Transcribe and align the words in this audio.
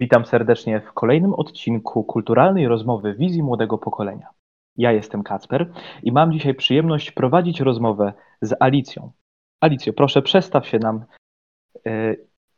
Witam 0.00 0.26
serdecznie 0.26 0.80
w 0.80 0.92
kolejnym 0.92 1.34
odcinku 1.34 2.04
kulturalnej 2.04 2.68
rozmowy 2.68 3.14
Wizji 3.14 3.42
Młodego 3.42 3.78
Pokolenia. 3.78 4.28
Ja 4.76 4.92
jestem 4.92 5.22
Kacper 5.22 5.72
i 6.02 6.12
mam 6.12 6.32
dzisiaj 6.32 6.54
przyjemność 6.54 7.10
prowadzić 7.10 7.60
rozmowę 7.60 8.12
z 8.42 8.54
Alicją. 8.60 9.12
Alicjo, 9.60 9.92
proszę 9.92 10.22
przestaw 10.22 10.68
się 10.68 10.78
nam 10.78 11.04
e, 11.86 12.14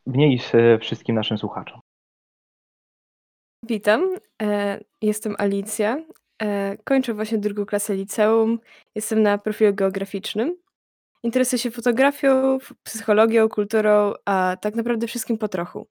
w 0.06 0.16
niej 0.16 0.38
z 0.38 0.52
wszystkim 0.82 1.16
naszym 1.16 1.38
słuchaczom. 1.38 1.80
Witam, 3.62 4.14
e, 4.42 4.80
jestem 5.02 5.34
Alicja. 5.38 5.96
E, 6.42 6.76
kończę 6.84 7.14
właśnie 7.14 7.38
drugą 7.38 7.66
klasę 7.66 7.94
liceum. 7.94 8.58
Jestem 8.94 9.22
na 9.22 9.38
profilu 9.38 9.74
geograficznym. 9.74 10.56
Interesuję 11.22 11.58
się 11.58 11.70
fotografią, 11.70 12.58
psychologią, 12.82 13.48
kulturą, 13.48 14.12
a 14.24 14.56
tak 14.60 14.74
naprawdę 14.74 15.06
wszystkim 15.06 15.38
po 15.38 15.48
trochu. 15.48 15.86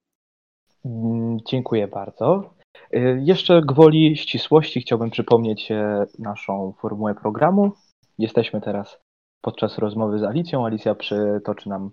Mm, 0.85 1.37
dziękuję 1.45 1.87
bardzo. 1.87 2.53
Y, 2.95 3.19
jeszcze 3.23 3.61
gwoli 3.61 4.17
ścisłości 4.17 4.81
chciałbym 4.81 5.09
przypomnieć 5.09 5.71
e, 5.71 6.05
naszą 6.19 6.73
formułę 6.81 7.15
programu. 7.15 7.71
Jesteśmy 8.17 8.61
teraz 8.61 9.01
podczas 9.41 9.77
rozmowy 9.77 10.19
z 10.19 10.23
Alicją. 10.23 10.65
Alicja 10.65 10.95
przytoczy 10.95 11.69
nam 11.69 11.91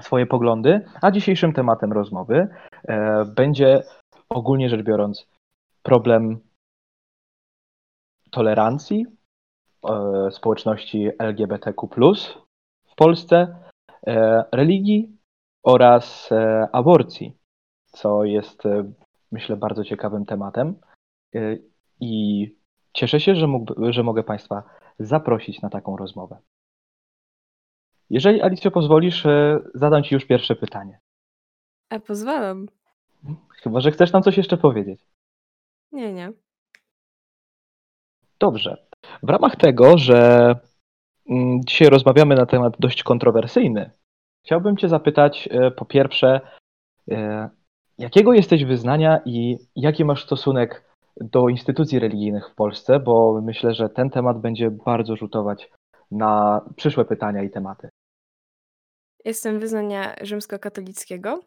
swoje 0.00 0.26
poglądy, 0.26 0.84
a 1.02 1.10
dzisiejszym 1.10 1.52
tematem 1.52 1.92
rozmowy 1.92 2.48
e, 2.88 3.24
będzie 3.24 3.82
ogólnie 4.28 4.68
rzecz 4.68 4.82
biorąc 4.82 5.28
problem 5.82 6.38
tolerancji 8.30 9.06
e, 9.88 10.30
społeczności 10.30 11.10
LGBTQ 11.18 11.88
w 12.86 12.94
Polsce, 12.96 13.56
religii 14.52 15.18
oraz 15.64 16.30
aborcji 16.72 17.37
co 17.98 18.24
jest, 18.24 18.66
e, 18.66 18.92
myślę, 19.32 19.56
bardzo 19.56 19.84
ciekawym 19.84 20.26
tematem. 20.26 20.80
E, 21.34 21.56
I 22.00 22.44
cieszę 22.92 23.20
się, 23.20 23.34
że, 23.34 23.46
mógł, 23.46 23.92
że 23.92 24.02
mogę 24.02 24.22
Państwa 24.22 24.62
zaprosić 24.98 25.62
na 25.62 25.70
taką 25.70 25.96
rozmowę. 25.96 26.38
Jeżeli 28.10 28.42
Alicjo 28.42 28.70
pozwolisz, 28.70 29.26
e, 29.26 29.60
zadam 29.74 30.02
Ci 30.02 30.14
już 30.14 30.24
pierwsze 30.24 30.56
pytanie. 30.56 31.00
A 31.90 31.98
pozwalam. 31.98 32.66
Chyba, 33.62 33.80
że 33.80 33.90
chcesz 33.90 34.12
nam 34.12 34.22
coś 34.22 34.36
jeszcze 34.36 34.56
powiedzieć. 34.56 35.00
Nie, 35.92 36.12
nie. 36.12 36.32
Dobrze. 38.38 38.86
W 39.22 39.28
ramach 39.28 39.56
tego, 39.56 39.98
że 39.98 40.54
mm, 41.28 41.60
dzisiaj 41.64 41.88
rozmawiamy 41.88 42.34
na 42.34 42.46
temat 42.46 42.74
dość 42.78 43.02
kontrowersyjny, 43.02 43.90
chciałbym 44.44 44.76
Cię 44.76 44.88
zapytać 44.88 45.48
po 45.76 45.84
pierwsze, 45.84 46.40
Jakiego 47.98 48.32
jesteś 48.32 48.64
wyznania 48.64 49.20
i 49.24 49.56
jaki 49.76 50.04
masz 50.04 50.24
stosunek 50.24 50.84
do 51.16 51.48
instytucji 51.48 51.98
religijnych 51.98 52.48
w 52.50 52.54
Polsce? 52.54 53.00
Bo 53.00 53.40
myślę, 53.44 53.74
że 53.74 53.88
ten 53.88 54.10
temat 54.10 54.40
będzie 54.40 54.70
bardzo 54.70 55.16
rzutować 55.16 55.70
na 56.10 56.60
przyszłe 56.76 57.04
pytania 57.04 57.42
i 57.42 57.50
tematy. 57.50 57.88
Jestem 59.24 59.60
wyznania 59.60 60.16
rzymskokatolickiego 60.22 61.40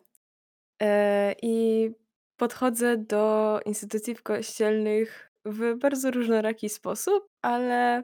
e, 0.81 1.35
i 1.41 1.89
podchodzę 2.37 2.97
do 2.97 3.59
instytucji 3.65 4.15
kościelnych 4.15 5.31
w 5.45 5.77
bardzo 5.77 6.11
różnoraki 6.11 6.69
sposób, 6.69 7.27
ale 7.41 8.03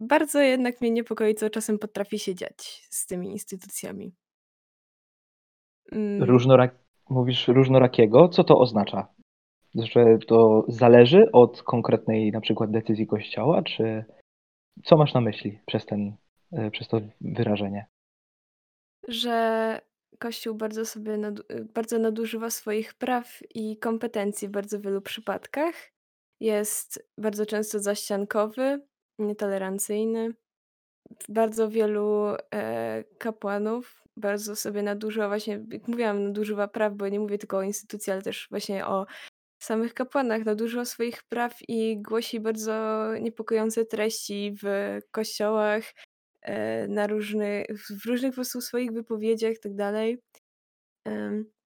bardzo 0.00 0.40
jednak 0.40 0.80
mnie 0.80 0.90
niepokoi, 0.90 1.34
co 1.34 1.50
czasem 1.50 1.78
potrafi 1.78 2.18
się 2.18 2.34
dziać 2.34 2.86
z 2.90 3.06
tymi 3.06 3.30
instytucjami. 3.30 4.14
Mm. 5.92 6.22
Mówisz 7.10 7.48
różnorakiego, 7.48 8.28
co 8.28 8.44
to 8.44 8.58
oznacza? 8.58 9.08
Że 9.74 10.18
to 10.26 10.64
zależy 10.68 11.32
od 11.32 11.62
konkretnej 11.62 12.32
na 12.32 12.40
przykład 12.40 12.70
decyzji 12.70 13.06
kościoła, 13.06 13.62
czy 13.62 14.04
co 14.84 14.96
masz 14.96 15.14
na 15.14 15.20
myśli 15.20 15.60
przez, 15.66 15.86
ten, 15.86 16.16
e, 16.52 16.70
przez 16.70 16.88
to 16.88 17.00
wyrażenie? 17.20 17.86
Że 19.08 19.80
Kościół 20.18 20.54
bardzo 20.54 20.86
sobie 20.86 21.16
nadu 21.16 21.42
bardzo 21.74 21.98
nadużywa 21.98 22.50
swoich 22.50 22.94
praw 22.94 23.38
i 23.54 23.76
kompetencji 23.76 24.48
w 24.48 24.50
bardzo 24.50 24.80
wielu 24.80 25.00
przypadkach. 25.00 25.74
Jest 26.40 27.08
bardzo 27.18 27.46
często 27.46 27.78
zaściankowy, 27.78 28.82
nietolerancyjny. 29.18 30.34
Bardzo 31.28 31.68
wielu 31.70 32.24
e, 32.54 33.04
kapłanów 33.18 34.02
bardzo 34.16 34.56
sobie 34.56 34.82
nadużyła 34.82 35.28
właśnie, 35.28 35.64
jak 35.72 35.88
mówiłam, 35.88 36.24
nadużywa 36.24 36.68
praw, 36.68 36.94
bo 36.94 37.08
nie 37.08 37.20
mówię 37.20 37.38
tylko 37.38 37.58
o 37.58 37.62
instytucji, 37.62 38.12
ale 38.12 38.22
też 38.22 38.46
właśnie 38.50 38.86
o 38.86 39.06
samych 39.62 39.94
kapłanach. 39.94 40.44
Nadużywa 40.44 40.84
swoich 40.84 41.22
praw 41.22 41.58
i 41.68 42.02
głosi 42.02 42.40
bardzo 42.40 43.04
niepokojące 43.20 43.84
treści 43.84 44.54
w 44.62 44.98
kościołach, 45.10 45.84
e, 46.42 46.88
na 46.88 47.06
różny, 47.06 47.64
w 48.02 48.06
różnych 48.06 48.30
po 48.30 48.34
prostu 48.34 48.60
swoich 48.60 48.92
wypowiedziach 48.92 49.52
i 49.52 49.76
tak. 49.76 51.57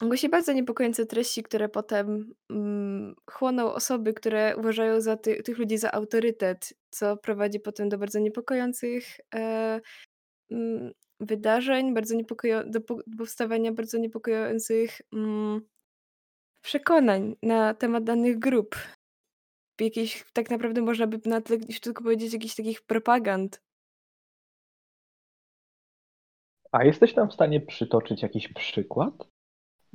Głosi 0.00 0.28
bardzo 0.28 0.52
niepokojące 0.52 1.06
treści, 1.06 1.42
które 1.42 1.68
potem 1.68 2.34
mm, 2.50 3.14
chłoną 3.30 3.74
osoby, 3.74 4.14
które 4.14 4.56
uważają 4.56 5.00
za 5.00 5.16
ty, 5.16 5.42
tych 5.42 5.58
ludzi 5.58 5.78
za 5.78 5.92
autorytet, 5.92 6.74
co 6.90 7.16
prowadzi 7.16 7.60
potem 7.60 7.88
do 7.88 7.98
bardzo 7.98 8.18
niepokojących 8.18 9.04
e, 9.34 9.80
mm, 10.50 10.92
wydarzeń, 11.20 11.94
bardzo 11.94 12.14
niepokojo 12.14 12.64
do 12.64 12.80
powstawania 13.18 13.72
bardzo 13.72 13.98
niepokojących, 13.98 15.00
mm, 15.12 15.60
przekonań 16.62 17.36
na 17.42 17.74
temat 17.74 18.04
danych 18.04 18.38
grup. 18.38 18.76
Jakiejś 19.80 20.24
tak 20.32 20.50
naprawdę 20.50 20.82
można 20.82 21.06
by 21.06 21.20
na 21.24 21.40
tle 21.40 21.56
już 21.68 21.80
tylko 21.80 22.04
powiedzieć 22.04 22.32
jakichś 22.32 22.54
takich 22.54 22.82
propagand. 22.82 23.62
A 26.72 26.84
jesteś 26.84 27.14
nam 27.16 27.30
w 27.30 27.34
stanie 27.34 27.60
przytoczyć 27.60 28.22
jakiś 28.22 28.48
przykład? 28.48 29.33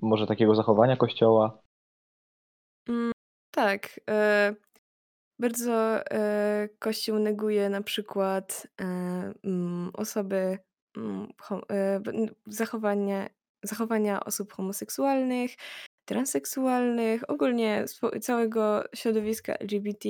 Może 0.01 0.27
takiego 0.27 0.55
zachowania 0.55 0.97
Kościoła? 0.97 1.61
Mm, 2.89 3.11
tak, 3.51 3.99
e, 4.09 4.55
bardzo, 5.39 6.05
e, 6.11 6.69
Kościół 6.79 7.19
neguje 7.19 7.69
na 7.69 7.81
przykład, 7.81 8.67
e, 8.81 8.83
mm, 9.43 9.91
osoby 9.93 10.59
Mm, 10.97 11.27
e, 11.71 12.01
zachowanie, 12.47 13.29
zachowania 13.63 14.25
osób 14.25 14.53
homoseksualnych, 14.53 15.51
transseksualnych, 16.05 17.29
ogólnie 17.29 17.85
całego 18.21 18.83
środowiska 18.95 19.53
LGBT. 19.53 20.09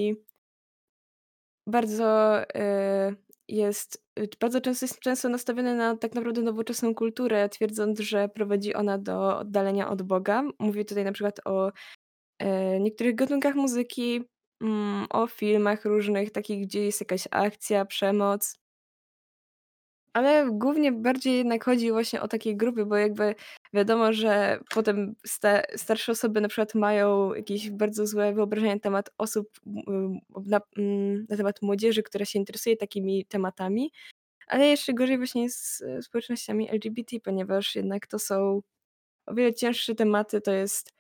Bardzo 1.68 2.40
e, 2.56 3.16
jest, 3.50 4.06
bardzo 4.40 4.62
często 4.62 4.86
jest 4.86 5.00
często 5.00 5.30
nastawiony 5.30 5.76
na 5.76 5.98
tak 5.98 6.16
naprawdę 6.16 6.42
nowoczesną 6.42 6.96
kulturę, 6.96 7.50
twierdząc, 7.50 8.00
że 8.00 8.30
prowadzi 8.30 8.74
ona 8.74 8.98
do 8.98 9.38
oddalenia 9.38 9.90
od 9.90 10.02
Boga. 10.02 10.44
Mówię 10.60 10.86
tutaj 10.86 11.04
na 11.06 11.12
przykład 11.12 11.40
o 11.46 11.72
e, 12.40 12.80
niektórych 12.80 13.16
gatunkach 13.16 13.56
muzyki, 13.56 14.24
mm, 14.62 15.08
o 15.10 15.28
filmach 15.28 15.86
różnych, 15.86 16.32
takich, 16.32 16.66
gdzie 16.66 16.86
jest 16.86 17.00
jakaś 17.00 17.28
akcja, 17.32 17.86
przemoc. 17.86 18.59
Ale 20.14 20.50
głównie 20.52 20.92
bardziej 20.92 21.38
jednak 21.38 21.64
chodzi 21.64 21.92
właśnie 21.92 22.22
o 22.22 22.28
takie 22.28 22.56
grupy, 22.56 22.86
bo 22.86 22.96
jakby 22.98 23.36
wiadomo, 23.74 24.14
że 24.14 24.60
potem 24.74 25.16
sta 25.26 25.62
starsze 25.76 26.12
osoby 26.12 26.42
na 26.42 26.48
przykład 26.48 26.76
mają 26.76 27.34
jakieś 27.34 27.70
bardzo 27.70 28.08
złe 28.08 28.34
wyobrażenia 28.34 28.74
na 28.74 28.80
temat 28.80 29.10
osób, 29.18 29.50
na, 30.46 30.62
mm, 30.78 31.26
na 31.30 31.38
temat 31.38 31.62
młodzieży, 31.62 32.04
która 32.04 32.26
się 32.26 32.40
interesuje 32.40 32.78
takimi 32.78 33.26
tematami, 33.26 33.92
ale 34.48 34.68
jeszcze 34.68 34.94
gorzej 34.94 35.18
właśnie 35.18 35.50
z 35.50 35.84
społecznościami 36.02 36.70
LGBT, 36.70 37.20
ponieważ 37.20 37.76
jednak 37.76 38.08
to 38.08 38.20
są 38.20 38.62
o 39.26 39.34
wiele 39.34 39.54
cięższe 39.54 39.96
tematy, 39.96 40.42
to 40.42 40.52
jest 40.52 40.94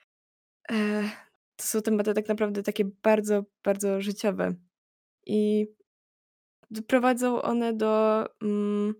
e, 0.71 1.03
to 1.55 1.63
są 1.65 1.81
tematy 1.81 2.13
tak 2.13 2.27
naprawdę 2.27 2.63
takie 2.63 2.85
bardzo, 3.03 3.44
bardzo 3.63 4.01
życiowe. 4.01 4.53
I 5.25 5.67
doprowadzą 6.71 7.42
one 7.42 7.74
do 7.74 8.25
mm, 8.42 8.94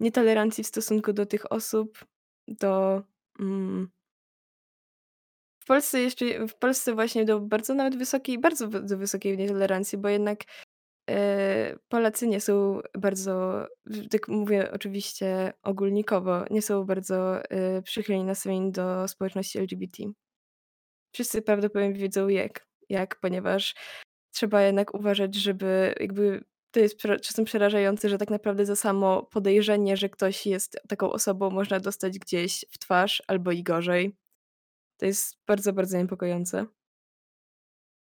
nietolerancji 0.00 0.64
w 0.64 0.66
stosunku 0.66 1.12
do 1.12 1.26
tych 1.26 1.52
osób, 1.52 2.04
do 2.48 3.02
mm, 3.40 3.88
w 5.64 5.66
Polsce 5.66 6.00
jeszcze, 6.00 6.46
w 6.46 6.54
Polsce 6.54 6.94
właśnie 6.94 7.24
do 7.24 7.40
bardzo 7.40 7.74
nawet 7.74 7.96
wysokiej, 7.96 8.38
bardzo 8.38 8.68
do 8.68 8.98
wysokiej 8.98 9.38
nietolerancji, 9.38 9.98
bo 9.98 10.08
jednak 10.08 10.40
e, 11.10 11.78
Polacy 11.88 12.26
nie 12.26 12.40
są 12.40 12.80
bardzo, 12.98 13.66
tak 14.10 14.28
mówię 14.28 14.72
oczywiście 14.72 15.52
ogólnikowo, 15.62 16.44
nie 16.50 16.62
są 16.62 16.84
bardzo 16.84 17.44
e, 17.50 17.82
przychylni 17.82 18.24
nastawieni 18.24 18.72
do 18.72 19.08
społeczności 19.08 19.58
LGBT. 19.58 20.02
Wszyscy 21.14 21.42
prawdopodobnie 21.42 21.92
wiedzą 21.92 22.28
jak, 22.28 22.66
jak, 22.88 23.20
ponieważ 23.20 23.74
trzeba 24.34 24.62
jednak 24.62 24.94
uważać, 24.94 25.34
żeby 25.34 25.94
jakby 26.00 26.44
to 26.70 26.80
jest 26.80 26.98
czasem 27.22 27.44
przerażające, 27.44 28.08
że 28.08 28.18
tak 28.18 28.30
naprawdę 28.30 28.66
za 28.66 28.76
samo 28.76 29.22
podejrzenie, 29.22 29.96
że 29.96 30.08
ktoś 30.08 30.46
jest 30.46 30.80
taką 30.88 31.12
osobą, 31.12 31.50
można 31.50 31.80
dostać 31.80 32.18
gdzieś 32.18 32.64
w 32.70 32.78
twarz 32.78 33.22
albo 33.26 33.52
i 33.52 33.62
gorzej. 33.62 34.16
To 34.96 35.06
jest 35.06 35.38
bardzo, 35.46 35.72
bardzo 35.72 35.98
niepokojące. 35.98 36.66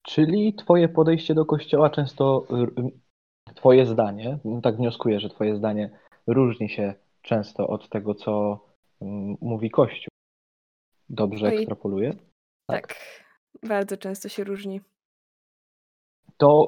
Czyli 0.07 0.53
twoje 0.53 0.89
podejście 0.89 1.33
do 1.33 1.45
kościoła 1.45 1.89
często, 1.89 2.47
twoje 3.55 3.85
zdanie, 3.85 4.39
tak 4.63 4.77
wnioskuję, 4.77 5.19
że 5.19 5.29
twoje 5.29 5.55
zdanie 5.55 5.99
różni 6.27 6.69
się 6.69 6.93
często 7.21 7.67
od 7.67 7.89
tego, 7.89 8.15
co 8.15 8.59
mówi 9.41 9.69
Kościół. 9.69 10.11
Dobrze 11.09 11.47
Oj, 11.47 11.55
ekstrapoluję? 11.55 12.13
Tak. 12.67 12.87
tak, 12.87 12.97
bardzo 13.63 13.97
często 13.97 14.29
się 14.29 14.43
różni. 14.43 14.81
To 16.41 16.67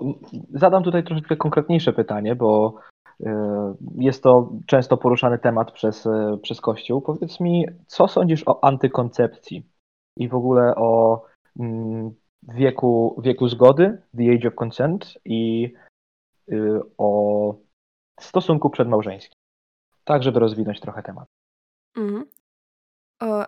zadam 0.54 0.84
tutaj 0.84 1.04
troszeczkę 1.04 1.36
konkretniejsze 1.36 1.94
pytanie, 1.94 2.36
bo 2.36 2.76
e, 3.26 3.76
jest 3.96 4.24
to 4.24 4.52
często 4.66 4.98
poruszany 4.98 5.40
temat 5.40 5.72
przez, 5.72 6.06
e, 6.06 6.38
przez 6.42 6.62
Kościół. 6.62 7.02
Powiedz 7.02 7.40
mi, 7.40 7.66
co 7.88 8.08
sądzisz 8.08 8.44
o 8.48 8.64
antykoncepcji 8.64 9.64
i 10.18 10.30
w 10.30 10.36
ogóle 10.36 10.76
o 10.76 11.22
mm, 11.60 12.12
wieku, 12.44 13.22
wieku 13.24 13.48
zgody, 13.48 14.02
the 14.18 14.34
age 14.34 14.48
of 14.48 14.56
consent 14.56 15.18
i 15.26 15.74
y, 16.52 16.80
o 16.98 17.56
stosunku 18.20 18.70
przedmałżeńskim? 18.70 19.38
Tak, 20.04 20.24
żeby 20.24 20.40
rozwinąć 20.40 20.80
trochę 20.80 21.04
temat. 21.04 21.28
Mhm. 21.98 22.26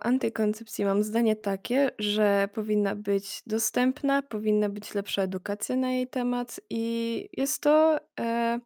Antykoncepcji 0.06 0.84
mam 0.84 1.02
zdanie 1.02 1.36
takie, 1.36 1.90
że 1.98 2.48
powinna 2.54 2.96
być 2.96 3.42
dostępna, 3.46 4.22
powinna 4.22 4.68
być 4.68 4.94
lepsza 4.94 5.22
edukacja 5.22 5.76
na 5.76 5.92
jej 5.92 6.08
temat 6.08 6.60
i 6.70 7.28
jest 7.32 7.62
to, 7.62 7.98
e 8.20 8.60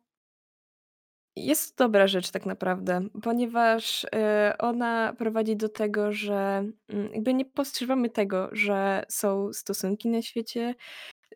jest 1.37 1.77
to 1.77 1.85
dobra 1.85 2.07
rzecz 2.07 2.31
tak 2.31 2.47
naprawdę, 2.47 3.01
ponieważ, 3.23 4.07
e, 4.15 4.55
ona 4.59 5.15
prowadzi 5.19 5.57
do 5.57 5.69
tego, 5.69 6.13
że, 6.13 6.65
mm, 6.89 7.13
jakby 7.15 7.35
nie 7.35 7.45
postrzegamy 7.45 8.11
tego, 8.11 8.49
że 8.53 9.05
są 9.09 9.53
stosunki 9.53 10.09
na 10.09 10.23
świecie, 10.23 10.75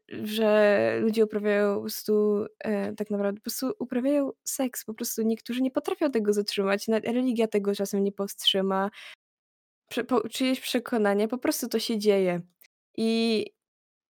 że 0.08 0.98
ludzie 1.00 1.24
uprawiają 1.24 1.74
po 1.74 1.80
prostu, 1.80 2.46
e, 2.58 2.94
tak 2.94 3.10
naprawdę 3.10 3.40
po 3.40 3.42
prostu 3.42 3.72
uprawiają 3.78 4.30
seks, 4.44 4.84
po 4.84 4.94
prostu 4.94 5.22
niektórzy 5.22 5.62
nie 5.62 5.70
potrafią 5.70 6.10
tego 6.10 6.32
zatrzymać, 6.32 6.88
religia 6.88 7.48
tego 7.48 7.74
czasem 7.74 8.04
nie 8.04 8.12
powstrzyma 8.12 8.90
czyjeś 10.30 10.60
przekonanie, 10.60 11.28
po 11.28 11.38
prostu 11.38 11.68
to 11.68 11.78
się 11.78 11.98
dzieje. 11.98 12.40
I, 12.96 13.46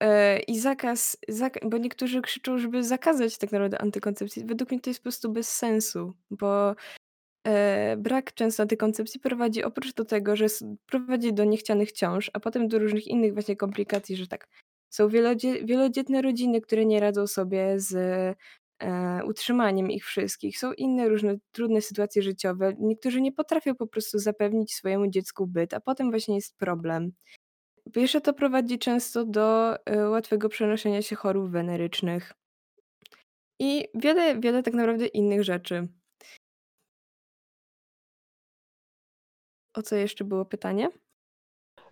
e, 0.01 0.39
i 0.39 0.59
zakaz 0.59 1.17
zaka 1.29 1.69
bo 1.69 1.79
niektórzy 1.79 2.23
krzyczą, 2.23 2.59
żeby 2.59 2.85
zakazać 2.85 3.39
tak 3.39 3.53
naprawdę 3.53 3.81
antykoncepcji. 3.81 4.45
Według 4.45 4.71
mnie 4.71 4.81
to 4.81 4.91
jest 4.91 5.01
po 5.01 5.05
prostu 5.05 5.33
bez 5.33 5.49
sensu, 5.49 6.15
bo, 6.31 6.75
e, 7.47 7.97
brak 7.97 8.35
często 8.35 8.63
antykoncepcji 8.63 9.21
prowadzi 9.21 9.65
oprócz 9.65 9.95
do 9.95 10.05
tego, 10.05 10.37
że 10.37 10.47
prowadzi 10.87 11.33
do 11.33 11.45
niechcianych 11.45 11.93
ciąż, 11.93 12.31
a 12.33 12.41
potem 12.41 12.69
do 12.69 12.79
różnych 12.79 13.07
innych 13.07 13.35
właśnie 13.35 13.57
komplikacji, 13.57 14.17
że 14.17 14.27
tak, 14.27 14.49
są 14.91 15.09
wielodzie 15.09 15.65
wielodzietne 15.65 16.23
rodziny, 16.23 16.61
które 16.61 16.87
nie 16.87 17.01
radzą 17.01 17.27
sobie 17.27 17.81
z 17.81 17.95
utrzymaniem 19.27 19.91
ich 19.91 20.05
wszystkich. 20.05 20.59
Są 20.59 20.73
inne 20.73 21.09
różne 21.09 21.35
trudne 21.53 21.81
sytuacje 21.81 22.23
życiowe. 22.23 22.73
Niektórzy 22.79 23.21
nie 23.21 23.33
potrafią 23.33 23.75
po 23.75 23.87
prostu 23.87 24.19
zapewnić 24.19 24.75
swojemu 24.75 25.07
dziecku 25.07 25.47
byt, 25.47 25.75
a 25.75 25.81
potem 25.81 26.11
właśnie 26.11 26.35
jest 26.35 26.57
problem. 26.57 27.13
Pierwsze 27.93 28.21
to 28.21 28.33
prowadzi 28.33 28.79
często 28.79 29.25
do 29.25 29.77
e, 29.87 30.09
łatwego 30.09 30.49
przenoszenia 30.49 31.03
się 31.03 31.17
chorób 31.17 31.51
wenerycznych 31.51 32.33
i 33.61 33.85
wiele, 33.95 34.41
wiele 34.41 34.63
tak 34.63 34.75
naprawdę 34.75 35.07
innych 35.07 35.45
rzeczy. 35.45 35.89
O 39.75 39.83
co 39.83 39.97
jeszcze 39.97 40.25
było 40.25 40.45
pytanie? 40.45 40.89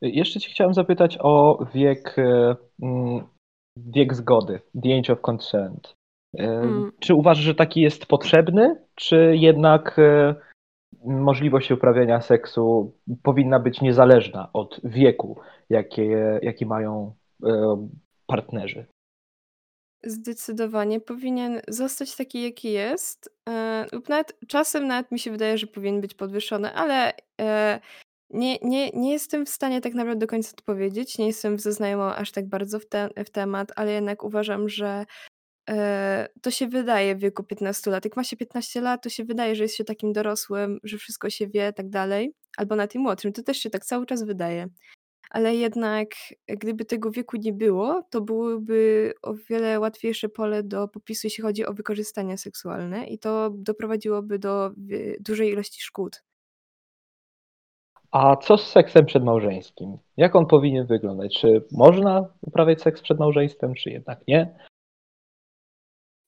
Jeszcze 0.01 0.41
Cię 0.41 0.51
chciałem 0.51 0.75
zapytać 0.75 1.19
o 1.21 1.67
wiek, 1.75 2.19
e, 2.19 2.57
mm, 2.83 3.29
wiek 3.77 4.15
zgody, 4.15 4.61
the 4.83 4.99
age 4.99 5.13
of 5.13 5.21
consent. 5.21 5.95
Mm. 6.39 6.93
Czy 7.01 7.15
uważasz, 7.15 7.45
że 7.45 7.55
taki 7.55 7.81
jest 7.81 8.07
potrzebny, 8.07 8.77
czy 8.95 9.35
jednak 9.37 9.99
e, 9.99 10.35
możliwość 11.05 11.71
uprawiania 11.71 12.21
seksu 12.21 12.95
powinna 13.23 13.61
być 13.61 13.81
niezależna 13.81 14.53
od 14.53 14.81
wieku, 14.85 15.41
jakie, 15.71 16.39
jaki 16.43 16.67
mają 16.67 17.15
e, 17.47 17.89
partnerzy? 18.27 18.87
Zdecydowanie 20.05 21.01
powinien 21.01 21.61
zostać 21.69 22.17
taki, 22.17 22.43
jaki 22.43 22.73
jest. 22.73 23.37
E, 23.49 23.87
lub 23.93 24.09
nawet 24.09 24.39
czasem 24.49 24.87
nawet 24.87 25.13
mi 25.13 25.19
się 25.19 25.31
wydaje, 25.31 25.59
że 25.59 25.67
powinien 25.67 26.01
być 26.01 26.15
podwyższony, 26.15 26.75
ale 26.75 27.13
nie, 28.33 28.59
nie, 28.63 28.91
nie 28.91 29.13
jestem 29.13 29.47
w 29.47 29.49
stanie 29.49 29.81
tak 29.81 29.95
naprawdę 29.95 30.21
do 30.21 30.27
końca 30.27 30.53
odpowiedzieć. 30.59 31.19
Nie 31.19 31.27
jestem 31.27 31.59
zaznajomą 31.59 32.05
aż 32.05 32.33
tak 32.33 32.49
bardzo 32.49 32.79
w, 32.79 32.87
te, 32.87 33.09
w 33.27 33.31
temat, 33.31 33.73
ale 33.77 33.93
jednak 33.93 34.25
uważam, 34.25 34.69
że 34.69 35.05
E, 35.71 36.29
to 36.43 36.51
się 36.51 36.69
wydaje 36.69 37.17
w 37.17 37.19
wieku 37.19 37.45
15 37.45 37.91
lat. 37.91 38.05
Jak 38.05 38.17
ma 38.17 38.25
się 38.25 38.37
15 38.37 38.81
lat, 38.81 39.03
to 39.03 39.09
się 39.09 39.25
wydaje, 39.25 39.57
że 39.57 39.63
jest 39.63 39.77
się 39.77 39.85
takim 39.85 40.13
dorosłym, 40.13 40.79
że 40.85 40.99
wszystko 40.99 41.31
się 41.31 41.49
wie, 41.49 41.73
tak 41.73 41.89
dalej. 41.89 42.35
Albo 42.57 42.77
na 42.77 42.87
tym 42.87 43.03
młodszym, 43.03 43.33
to 43.33 43.43
też 43.43 43.57
się 43.57 43.71
tak 43.71 43.85
cały 43.85 44.07
czas 44.07 44.23
wydaje. 44.23 44.69
Ale 45.31 45.55
jednak 45.57 46.09
gdyby 46.47 46.85
tego 46.85 47.11
wieku 47.11 47.37
nie 47.37 47.53
było, 47.53 48.03
to 48.11 48.21
byłoby 48.21 49.13
o 49.23 49.35
wiele 49.35 49.81
łatwiejsze 49.81 50.29
pole 50.29 50.63
do 50.63 50.89
popisu, 50.89 51.27
jeśli 51.27 51.43
chodzi 51.43 51.67
o 51.67 51.73
wykorzystanie 51.73 52.39
seksualne 52.39 53.07
i 53.07 53.19
to 53.19 53.51
doprowadziłoby 53.55 54.39
do 54.39 54.71
dużej 55.21 55.51
ilości 55.53 55.83
szkód. 55.83 56.23
A 58.11 58.37
co 58.37 58.59
z 58.59 58.71
seksem 58.71 59.07
przedmałżeńskim? 59.07 59.99
Jak 60.17 60.37
on 60.37 60.47
powinien 60.47 60.87
wyglądać? 60.87 61.39
Czy 61.41 61.65
można 61.71 62.29
uprawiać 62.41 62.83
seks 62.83 63.03
przed 63.03 63.19
małżeństwem, 63.19 63.75
czy 63.75 63.91
jednak 63.91 64.21
nie? 64.29 64.55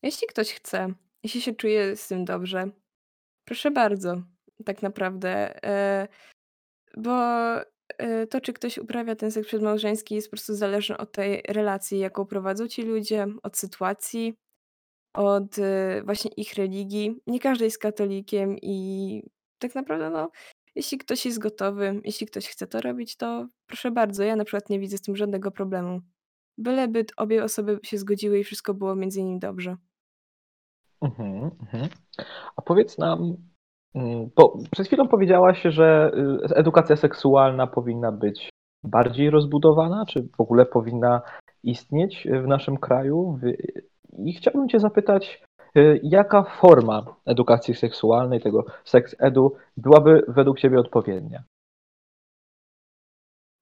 Jeśli 0.04 0.26
ktoś 0.26 0.52
chce, 0.52 0.94
jeśli 1.22 1.40
się 1.40 1.54
czuje 1.54 1.96
z 1.96 2.08
tym 2.08 2.24
dobrze, 2.24 2.70
proszę 3.44 3.70
bardzo, 3.70 4.22
tak 4.64 4.82
naprawdę. 4.82 5.64
E, 5.64 6.08
bo 6.96 7.14
e, 7.98 8.26
to, 8.26 8.40
czy 8.40 8.52
ktoś 8.52 8.78
uprawia 8.78 9.16
ten 9.16 9.30
seks 9.30 9.48
przedmałżeński, 9.48 10.14
jest 10.14 10.26
po 10.26 10.30
prostu 10.30 10.54
zależne 10.54 10.98
od 10.98 11.12
tej 11.12 11.42
relacji, 11.48 11.98
jaką 11.98 12.26
prowadzą 12.26 12.68
ci 12.68 12.82
ludzie, 12.82 13.26
od 13.42 13.58
sytuacji, 13.58 14.34
od 15.14 15.58
e, 15.58 16.02
właśnie 16.04 16.30
ich 16.36 16.54
religii. 16.54 17.20
Nie 17.26 17.40
każdy 17.40 17.64
jest 17.64 17.78
katolikiem 17.78 18.56
i 18.62 19.22
tak 19.58 19.74
naprawdę, 19.74 20.10
no, 20.10 20.30
jeśli 20.74 20.98
ktoś 20.98 21.26
jest 21.26 21.38
gotowy, 21.38 22.00
jeśli 22.04 22.26
ktoś 22.26 22.48
chce 22.48 22.66
to 22.66 22.80
robić, 22.80 23.16
to 23.16 23.48
proszę 23.66 23.90
bardzo. 23.90 24.22
Ja 24.22 24.36
na 24.36 24.44
przykład 24.44 24.70
nie 24.70 24.80
widzę 24.80 24.98
z 24.98 25.02
tym 25.02 25.16
żadnego 25.16 25.50
problemu. 25.50 26.00
Byleby 26.58 27.04
obie 27.16 27.44
osoby 27.44 27.78
się 27.82 27.98
zgodziły 27.98 28.38
i 28.38 28.44
wszystko 28.44 28.74
było 28.74 28.96
między 28.96 29.22
nimi 29.22 29.38
dobrze. 29.38 29.76
Mhm, 31.02 31.50
mhm. 31.60 31.88
A 32.56 32.62
powiedz 32.62 32.98
nam, 32.98 33.36
mm, 33.94 34.30
bo 34.36 34.58
przed 34.70 34.86
chwilą 34.86 35.08
powiedziałaś, 35.08 35.62
że 35.64 36.12
y, 36.50 36.54
edukacja 36.54 36.96
seksualna 36.96 37.66
powinna 37.66 38.12
być 38.12 38.50
bardziej 38.84 39.30
rozbudowana, 39.30 40.06
czy 40.06 40.28
w 40.36 40.40
ogóle 40.40 40.66
powinna 40.66 41.22
istnieć 41.62 42.28
w 42.44 42.46
naszym 42.46 42.76
kraju. 42.76 43.38
I 44.18 44.32
chciałbym 44.32 44.68
Cię 44.68 44.80
zapytać, 44.80 45.42
y, 45.78 46.00
jaka 46.02 46.42
forma 46.42 47.16
edukacji 47.26 47.74
seksualnej, 47.74 48.40
tego 48.40 48.64
seks 48.84 49.16
edu, 49.18 49.56
byłaby 49.76 50.24
według 50.28 50.60
Ciebie 50.60 50.78
odpowiednia? 50.78 51.42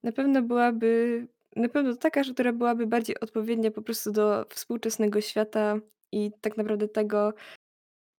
Na 0.03 0.13
pewno 0.13 0.43
byłaby, 0.43 1.27
na 1.57 1.69
pewno 1.69 1.97
taka, 1.97 2.23
która 2.33 2.53
byłaby 2.53 2.87
bardziej 2.87 3.21
odpowiednia 3.21 3.71
po 3.71 3.83
prostu 3.83 4.13
do 4.13 4.45
współczesnego 4.49 5.21
świata 5.21 5.77
i 6.13 6.31
tak 6.41 6.57
naprawdę 6.57 6.89
tego, 6.89 7.33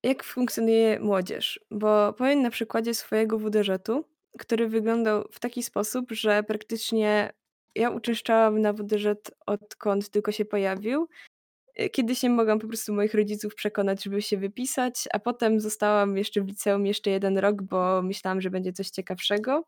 jak 0.04 0.24
funkcjonuje 0.24 1.00
młodzież. 1.00 1.60
Bo 1.72 2.14
powiem 2.14 2.42
na 2.42 2.50
przykładzie 2.50 2.94
swojego 2.94 3.40
WDŻ-u, 3.40 4.04
który 4.40 4.68
wyglądał 4.68 5.28
w 5.32 5.40
taki 5.40 5.64
sposób, 5.64 6.12
że 6.12 6.44
praktycznie 6.44 7.34
ja 7.76 7.90
uczęszczałam 7.90 8.62
na 8.62 8.74
WDŻ 8.74 9.08
odkąd 9.46 10.10
tylko 10.10 10.32
się 10.32 10.46
pojawił. 10.46 11.08
Y, 11.82 11.90
kiedyś 11.90 12.24
nie 12.24 12.30
mogłam 12.30 12.60
po 12.60 12.68
prostu 12.68 12.94
moich 12.94 13.14
rodziców 13.14 13.56
przekonać, 13.56 14.04
żeby 14.04 14.22
się 14.22 14.38
wypisać, 14.38 15.08
a 15.14 15.20
potem 15.20 15.60
zostałam 15.60 16.18
jeszcze 16.18 16.42
w 16.42 16.48
liceum 16.48 16.86
jeszcze 16.86 17.10
jeden 17.10 17.38
rok, 17.38 17.62
bo 17.62 18.02
myślałam, 18.02 18.42
że 18.42 18.50
będzie 18.50 18.74
coś 18.74 18.90
ciekawszego. 18.90 19.64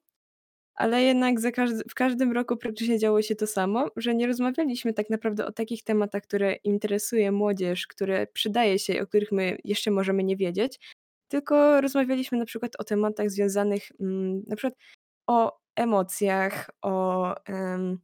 Ale 0.75 1.03
jednak 1.03 1.35
każdy, 1.53 1.83
w 1.89 1.93
każdym 1.93 2.31
roku 2.31 2.57
praktycznie 2.57 2.99
działo 2.99 3.21
się 3.21 3.35
to 3.35 3.47
samo, 3.47 3.87
że 3.95 4.15
nie 4.15 4.27
rozmawialiśmy 4.27 4.93
tak 4.93 5.09
naprawdę 5.09 5.45
o 5.45 5.51
takich 5.51 5.83
tematach, 5.83 6.23
które 6.23 6.53
interesuje 6.53 7.31
młodzież, 7.31 7.87
które 7.87 8.27
przydaje 8.27 8.79
się, 8.79 9.01
o 9.01 9.07
których 9.07 9.31
my 9.31 9.57
jeszcze 9.63 9.91
możemy 9.91 10.23
nie 10.23 10.37
wiedzieć, 10.37 10.79
tylko 11.27 11.81
rozmawialiśmy 11.81 12.37
na 12.37 12.45
przykład 12.45 12.71
o 12.79 12.83
tematach 12.83 13.29
związanych 13.29 13.83
mm, 13.99 14.43
na 14.47 14.55
przykład 14.55 14.79
o 15.27 15.59
emocjach, 15.75 16.69
o, 16.81 17.35
um, 17.49 17.99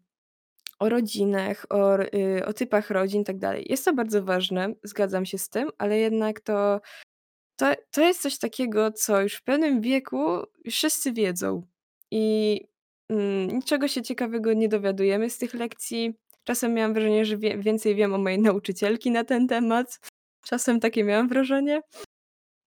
o 0.79 0.89
rodzinach, 0.89 1.65
o 1.69 1.99
y, 1.99 2.45
o 2.45 2.53
typach 2.53 2.89
rodzin 2.89 3.21
i 3.21 3.25
tak. 3.25 3.69
Jest 3.69 3.85
to 3.85 3.93
bardzo 3.93 4.23
ważne, 4.23 4.73
zgadzam 4.83 5.25
się 5.25 5.37
z 5.37 5.49
tym, 5.49 5.69
ale 5.77 5.97
jednak 5.99 6.39
to 6.39 6.81
to 7.55 7.73
to 7.91 8.01
jest 8.01 8.21
coś 8.21 8.37
takiego, 8.39 8.91
co 8.91 9.21
już 9.21 9.35
w 9.35 9.43
pewnym 9.43 9.81
wieku 9.81 10.19
wszyscy 10.71 11.13
wiedzą 11.13 11.70
i, 12.11 12.59
mm, 13.09 13.47
niczego 13.47 13.87
się 13.87 14.01
ciekawego 14.01 14.53
nie 14.53 14.69
dowiadujemy 14.69 15.29
z 15.29 15.37
tych 15.37 15.53
lekcji. 15.53 16.13
Czasem 16.43 16.73
miałam 16.73 16.93
wrażenie, 16.93 17.25
że 17.25 17.37
wie 17.37 17.57
więcej 17.57 17.95
wiem 17.95 18.13
o 18.13 18.17
mojej 18.17 18.39
nauczycielki 18.39 19.11
na 19.11 19.23
ten 19.23 19.47
temat. 19.47 19.99
Czasem 20.45 20.79
takie 20.79 21.03
miałam 21.03 21.27
wrażenie. 21.27 21.81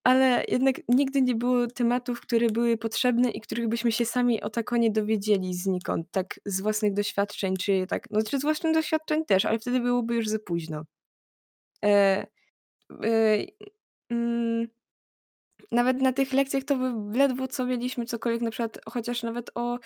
Ale 0.04 0.44
jednak 0.48 0.76
nigdy 0.88 1.22
nie 1.22 1.34
było 1.34 1.66
tematów, 1.66 2.20
które 2.20 2.46
były 2.50 2.76
potrzebne 2.76 3.30
i 3.30 3.40
których 3.40 3.68
byśmy 3.68 3.92
się 3.92 4.04
sami 4.04 4.42
o 4.42 4.50
tako 4.50 4.76
nie 4.76 4.90
dowiedzieli 4.90 5.54
znikąd, 5.54 6.10
tak 6.10 6.40
z 6.46 6.60
własnych 6.60 6.94
doświadczeń, 6.94 7.56
czy 7.56 7.86
tak 7.88 8.10
no, 8.10 8.22
czy 8.22 8.38
z 8.38 8.42
własnych 8.42 8.74
doświadczeń 8.74 9.24
też, 9.24 9.44
ale 9.44 9.58
wtedy 9.58 9.80
byłoby 9.80 10.14
już 10.14 10.28
za 10.28 10.38
późno. 10.38 10.84
E, 11.84 12.26
y, 13.04 13.46
mm, 14.10 14.68
nawet 15.74 16.02
na 16.02 16.12
tych 16.12 16.32
lekcjach 16.32 16.64
to 16.64 16.76
by 16.76 17.18
ledwo 17.18 17.48
co 17.48 17.66
mieliśmy 17.66 18.04
cokolwiek 18.04 18.42
na 18.42 18.50
przykład 18.50 18.78
chociaż 18.88 19.22
nawet 19.22 19.50
o, 19.54 19.78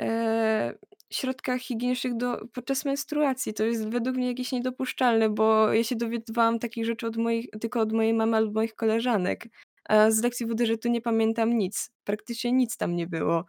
e, 0.00 0.74
środkach 1.12 1.60
higienicznych 1.60 2.16
do 2.16 2.40
podczas 2.52 2.84
menstruacji. 2.84 3.54
To 3.54 3.64
jest 3.64 3.88
według 3.88 4.16
mnie 4.16 4.28
jakieś 4.28 4.52
niedopuszczalne, 4.52 5.30
bo 5.30 5.72
ja 5.72 5.84
się 5.84 5.96
dowiadywałam 5.96 6.58
takich 6.58 6.86
rzeczy 6.86 7.06
od 7.06 7.16
moich 7.16 7.46
tylko 7.60 7.80
od 7.80 7.92
mojej 7.92 8.14
mamy 8.14 8.36
albo 8.36 8.52
moich 8.52 8.74
koleżanek, 8.74 9.46
a 9.88 10.10
z 10.10 10.22
lekcji 10.22 10.46
WDŻ-u 10.46 10.88
nie 10.90 11.02
pamiętam 11.02 11.58
nic. 11.58 11.90
Praktycznie 12.04 12.52
nic 12.52 12.76
tam 12.76 12.96
nie 12.96 13.06
było. 13.06 13.44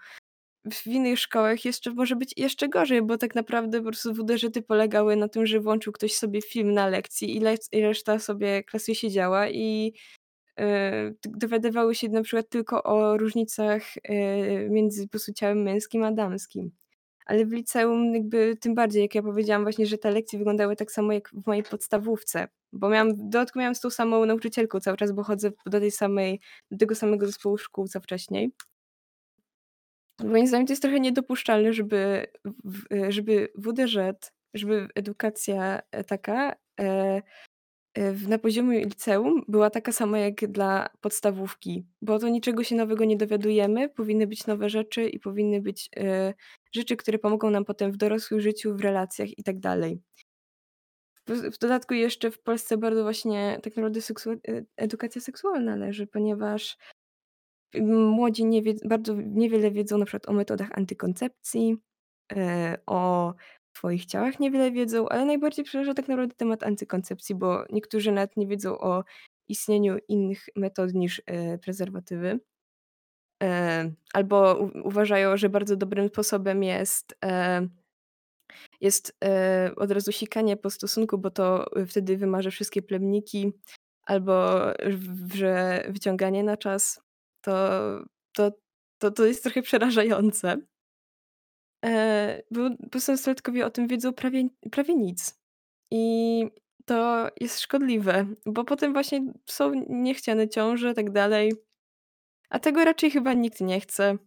W 0.74 0.88
innych 0.88 1.20
szkołach 1.20 1.66
jeszcze 1.66 1.94
może 1.94 2.16
być 2.16 2.34
jeszcze 2.38 2.70
gorzej, 2.70 3.02
bo 3.02 3.18
tak 3.18 3.36
naprawdę 3.36 3.78
po 3.78 3.84
prostu 3.84 4.14
WDŻ-y 4.14 4.62
polegały 4.62 5.16
na 5.16 5.28
tym, 5.28 5.46
że 5.46 5.60
włączył 5.60 5.94
ktoś 5.94 6.14
sobie 6.14 6.42
film 6.42 6.74
na 6.74 6.88
lekcji 6.88 7.36
i 7.36 7.40
lec 7.40 7.70
i 7.72 7.82
reszta 7.82 8.20
sobie 8.20 8.64
klasy 8.64 8.96
siedziała 8.96 9.50
i, 9.50 9.94
dowiadywały 11.24 11.96
się 11.96 12.10
na 12.10 12.22
przykład 12.22 12.50
tylko 12.50 12.84
o 12.84 13.18
różnicach, 13.18 13.82
y, 13.98 14.68
między 14.70 15.08
po 15.08 15.18
ciałem 15.36 15.64
męskim 15.64 16.04
a 16.04 16.12
damskim. 16.12 16.72
Ale 17.26 17.46
w 17.46 17.52
liceum 17.52 18.14
jakby 18.16 18.58
tym 18.62 18.76
bardziej, 18.76 19.02
jak 19.02 19.16
ja 19.16 19.22
powiedziałam 19.22 19.64
właśnie, 19.64 19.86
że 19.86 19.98
te 19.98 20.12
lekcje 20.12 20.40
wyglądały 20.40 20.76
tak 20.76 20.92
samo 20.92 21.14
jak 21.14 21.30
w 21.30 21.48
mojej 21.48 21.64
podstawówce, 21.64 22.48
bo 22.74 22.90
miałam 22.90 23.14
w 23.16 23.18
dodatku 23.18 23.60
miałam 23.60 23.76
z 23.76 23.80
tą 23.80 23.90
samą 23.90 24.26
nauczycielką 24.26 24.80
cały 24.80 24.98
czas, 24.98 25.12
bo 25.12 25.24
chodzę 25.24 25.52
do 25.66 25.80
tej 25.80 25.92
samej 25.92 26.40
do 26.72 26.78
tego 26.78 26.96
samego 26.96 27.26
zespołu 27.26 27.58
szkół 27.58 27.88
co 27.88 28.00
wcześniej. 28.00 28.52
Moim 30.24 30.48
zdaniem 30.48 30.68
to 30.68 30.74
jest 30.74 30.82
trochę 30.82 31.00
niedopuszczalne, 31.00 31.74
żeby 31.74 32.28
w 32.66 32.84
żeby 33.10 33.48
WDŻ, 33.56 33.98
żeby 34.54 34.88
edukacja, 34.96 35.82
e, 35.92 36.04
taka, 36.04 36.56
e, 36.80 36.84
e, 36.84 37.22
w 37.98 38.28
na 38.28 38.38
poziomie 38.38 38.86
liceum 38.86 39.44
była 39.48 39.70
taka 39.70 39.92
sama 39.92 40.20
jak 40.20 40.48
dla 40.52 40.90
podstawówki, 41.02 41.86
bo 42.02 42.20
to 42.20 42.30
niczego 42.30 42.64
się 42.64 42.76
nowego 42.76 43.06
nie 43.06 43.18
dowiadujemy, 43.18 43.90
powinny 43.90 44.28
być 44.28 44.48
nowe 44.48 44.70
rzeczy 44.70 45.10
i 45.10 45.20
powinny 45.20 45.62
być, 45.62 45.90
e, 45.98 46.34
rzeczy, 46.72 46.98
które 46.98 47.20
pomogą 47.20 47.50
nam 47.50 47.66
potem 47.66 47.92
w 47.92 47.98
dorosłym 47.98 48.42
życiu, 48.42 48.76
w 48.76 48.82
relacjach 48.82 49.40
i 49.40 49.44
tak 49.44 49.60
dalej. 49.60 50.02
W 51.28 51.58
dodatku 51.58 51.94
jeszcze 51.94 52.32
w 52.32 52.40
Polsce 52.40 52.78
bardzo 52.78 53.04
właśnie 53.04 53.60
tak 53.64 53.76
naprawdę 53.76 54.02
seksua 54.02 54.34
e 54.34 54.64
edukacja 54.78 55.22
seksualna 55.22 55.76
leży, 55.76 56.08
ponieważ 56.08 56.78
młodzi 57.82 58.46
nie 58.46 58.62
bardzo 58.86 59.16
niewiele 59.16 59.72
wiedzą 59.72 59.98
na 59.98 60.06
przykład 60.06 60.30
o 60.30 60.34
metodach 60.34 60.70
antykoncepcji, 60.72 61.78
e, 62.32 62.78
o 62.86 63.34
swoich 63.78 64.06
ciałach 64.06 64.40
niewiele 64.40 64.72
wiedzą, 64.72 65.10
ale 65.10 65.26
najbardziej 65.26 65.66
przeraża 65.66 65.94
tak 65.94 66.08
naprawdę 66.08 66.36
temat 66.36 66.64
antykoncepcji, 66.64 67.36
bo 67.36 67.66
niektórzy 67.70 68.12
nawet 68.12 68.38
nie 68.38 68.48
wiedzą 68.48 68.78
o 68.80 69.04
istnieniu 69.48 69.98
innych 70.08 70.46
metod 70.56 70.94
niż, 70.94 71.22
e, 71.26 71.58
prezerwatywy. 71.58 72.40
E, 73.44 73.92
albo 74.14 74.56
u 74.56 74.88
uważają, 74.88 75.38
że 75.38 75.50
bardzo 75.50 75.76
dobrym 75.76 76.08
sposobem 76.10 76.64
jest, 76.64 77.16
e 77.26 77.68
jest, 78.82 79.18
e, 79.24 79.72
od 79.76 79.92
razu 79.92 80.12
sikanie 80.12 80.58
po 80.58 80.70
stosunku, 80.70 81.18
bo 81.18 81.32
to 81.32 81.66
wtedy 81.88 82.18
wymaże 82.18 82.52
wszystkie 82.52 82.82
plemniki, 82.82 83.52
albo 84.06 84.60
że 85.36 85.84
wyciąganie 85.90 86.44
na 86.44 86.58
czas. 86.58 87.02
To 87.42 87.54
to 88.36 88.52
to 89.02 89.12
to 89.12 89.26
jest 89.26 89.44
trochę 89.44 89.62
przerażające. 89.62 90.58
E, 91.86 92.44
nastolatkowie 93.08 93.66
o 93.66 93.70
tym 93.70 93.88
wiedzą 93.88 94.14
prawie 94.14 94.50
prawie 94.72 94.96
nic. 94.96 95.40
I 95.92 96.46
to 96.86 97.28
jest 97.42 97.60
szkodliwe, 97.60 98.26
bo 98.46 98.64
potem 98.64 98.94
właśnie 98.94 99.34
są 99.46 99.72
niechciane 99.90 100.50
ciąże, 100.50 100.94
tak 100.94 101.12
dalej. 101.12 101.54
A 102.50 102.60
tego 102.60 102.86
raczej 102.86 103.12
chyba 103.12 103.34
nikt 103.34 103.62
nie 103.62 103.80
chce. 103.80 104.18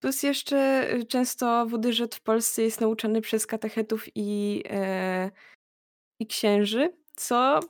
Plus 0.00 0.22
jeszcze, 0.22 0.90
y, 0.94 1.06
często 1.06 1.66
WDŻ 1.66 2.16
w 2.16 2.20
Polsce 2.20 2.62
jest 2.62 2.80
nauczany 2.80 3.20
przez 3.20 3.46
katechetów 3.46 4.04
i, 4.14 4.62
e, 4.70 5.30
i 6.20 6.26
księży, 6.26 6.96
co 7.16 7.60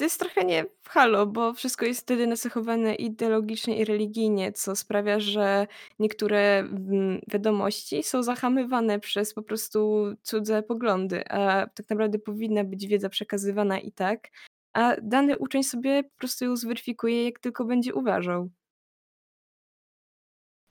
to 0.00 0.04
jest 0.04 0.20
trochę 0.20 0.44
nie 0.44 0.64
halo, 0.88 1.26
bo 1.26 1.52
wszystko 1.52 1.86
jest 1.86 2.00
wtedy 2.00 2.26
nacechowane 2.26 2.94
ideologicznie 2.94 3.78
i 3.78 3.84
religijnie, 3.84 4.52
co 4.52 4.76
sprawia, 4.76 5.20
że 5.20 5.66
niektóre, 5.98 6.58
mm, 6.58 7.20
wiadomości 7.28 8.02
są 8.02 8.22
zahamywane 8.22 9.00
przez 9.00 9.34
po 9.34 9.42
prostu 9.42 10.04
cudze 10.22 10.62
poglądy, 10.62 11.28
a 11.30 11.66
tak 11.66 11.90
naprawdę 11.90 12.18
powinna 12.18 12.64
być 12.64 12.86
wiedza 12.86 13.08
przekazywana 13.08 13.78
i 13.78 13.92
tak, 13.92 14.28
a 14.72 14.96
dany 15.02 15.38
uczeń 15.38 15.62
sobie 15.62 16.04
po 16.04 16.18
prostu 16.18 16.44
ją 16.44 16.56
zweryfikuje, 16.56 17.24
jak 17.24 17.38
tylko 17.38 17.64
będzie 17.64 17.94
uważał. 17.94 18.48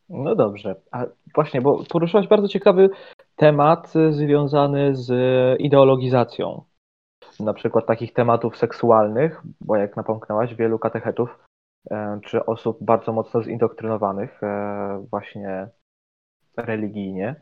No 0.09 0.36
dobrze, 0.36 0.75
a 0.91 1.05
właśnie, 1.36 1.62
bo 1.62 1.83
poruszyłaś 1.89 2.27
bardzo 2.27 2.48
ciekawy 2.48 2.89
temat 3.36 3.95
y, 3.95 4.13
związany 4.13 4.95
z 4.95 5.12
ideologizacją. 5.62 6.68
Na 7.39 7.53
przykład 7.53 7.86
takich 7.86 8.13
tematów 8.13 8.58
seksualnych, 8.58 9.41
bo 9.62 9.75
jak 9.75 9.96
napomknęłaś, 9.96 10.55
wielu 10.55 10.79
katechetów 10.79 11.39
e, 11.91 12.19
czy 12.24 12.46
osób 12.46 12.77
bardzo 12.81 13.13
mocno 13.13 13.43
zindoktrynowanych 13.43 14.43
e, 14.43 15.05
właśnie 15.10 15.67
religijnie 16.58 17.36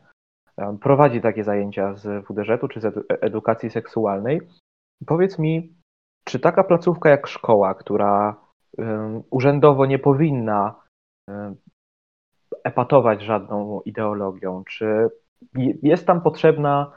e, 0.58 0.78
prowadzi 0.82 1.22
takie 1.22 1.44
zajęcia 1.44 1.96
z 1.96 2.26
WDŻ-u 2.26 2.68
czy 2.68 2.82
z 2.82 3.06
edukacji 3.22 3.70
seksualnej. 3.70 4.42
Powiedz 5.08 5.40
mi, 5.40 5.76
czy 6.26 6.40
taka 6.40 6.64
placówka 6.64 7.10
jak 7.10 7.28
szkoła, 7.28 7.74
która 7.74 8.36
urzędowo 9.30 9.86
nie 9.86 10.00
powinna 10.00 10.76
epatować 12.64 13.22
żadną 13.22 13.82
ideologią, 13.86 14.64
czy 14.64 15.10
jest 15.84 16.08
tam 16.08 16.22
potrzebna, 16.22 16.92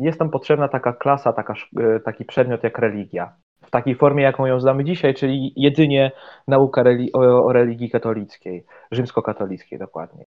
jest 0.00 0.18
tam 0.18 0.30
potrzebna 0.30 0.68
taka 0.68 0.92
klasa, 0.92 1.32
taka, 1.32 1.54
e, 1.80 2.00
taki 2.00 2.24
przedmiot 2.24 2.64
jak 2.64 2.78
religia. 2.78 3.36
W 3.62 3.70
takiej 3.70 3.94
formie, 3.94 4.22
jaką 4.22 4.46
ją 4.46 4.60
znamy 4.60 4.84
dzisiaj, 4.84 5.14
czyli 5.14 5.52
jedynie 5.56 6.12
nauka 6.48 6.82
reli 6.82 7.12
o, 7.12 7.44
o 7.44 7.52
religii 7.52 7.90
katolickiej, 7.90 8.64
rzymskokatolickiej 8.90 9.78
dokładnie. 9.78 10.24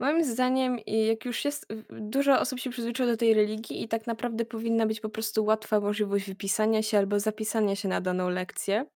Moim 0.00 0.24
zdaniem, 0.24 0.78
jak 0.86 1.24
już 1.24 1.44
jest, 1.44 1.72
dużo 1.90 2.40
osób 2.40 2.58
się 2.58 2.70
przyzwyczaiło 2.70 3.12
do 3.12 3.16
tej 3.16 3.34
religii 3.34 3.82
i 3.82 3.88
tak 3.88 4.06
naprawdę 4.06 4.44
powinna 4.44 4.86
być 4.86 5.00
po 5.00 5.08
prostu 5.08 5.44
łatwa 5.44 5.80
możliwość 5.80 6.26
wypisania 6.26 6.82
się 6.82 6.98
albo 6.98 7.20
zapisania 7.20 7.76
się 7.76 7.88
na 7.88 8.00
daną 8.00 8.28
lekcję. 8.28 8.86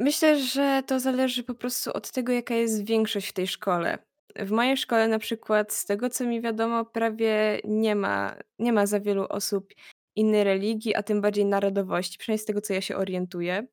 Myślę, 0.00 0.38
że 0.38 0.82
to 0.86 1.00
zależy 1.00 1.44
po 1.44 1.54
prostu 1.54 1.92
od 1.92 2.10
tego, 2.10 2.32
jaka 2.32 2.54
jest 2.54 2.86
większość 2.86 3.28
w 3.28 3.32
tej 3.32 3.46
szkole. 3.46 3.98
W 4.36 4.50
mojej 4.50 4.76
szkole 4.76 5.08
na 5.08 5.18
przykład, 5.18 5.72
z 5.72 5.86
tego 5.86 6.10
co 6.10 6.24
mi 6.24 6.40
wiadomo, 6.40 6.84
prawie 6.84 7.60
nie 7.64 7.96
ma 7.96 8.36
nie 8.58 8.72
ma 8.72 8.86
za 8.86 9.00
wielu 9.00 9.26
osób 9.28 9.68
innej 10.16 10.44
religii, 10.44 10.94
a 10.94 11.02
tym 11.02 11.20
bardziej 11.20 11.44
narodowości, 11.44 12.18
przynajmniej 12.18 12.42
z 12.42 12.44
tego, 12.46 12.60
co 12.60 12.72
ja 12.74 12.80
się 12.80 12.96
orientuję. 12.96 13.66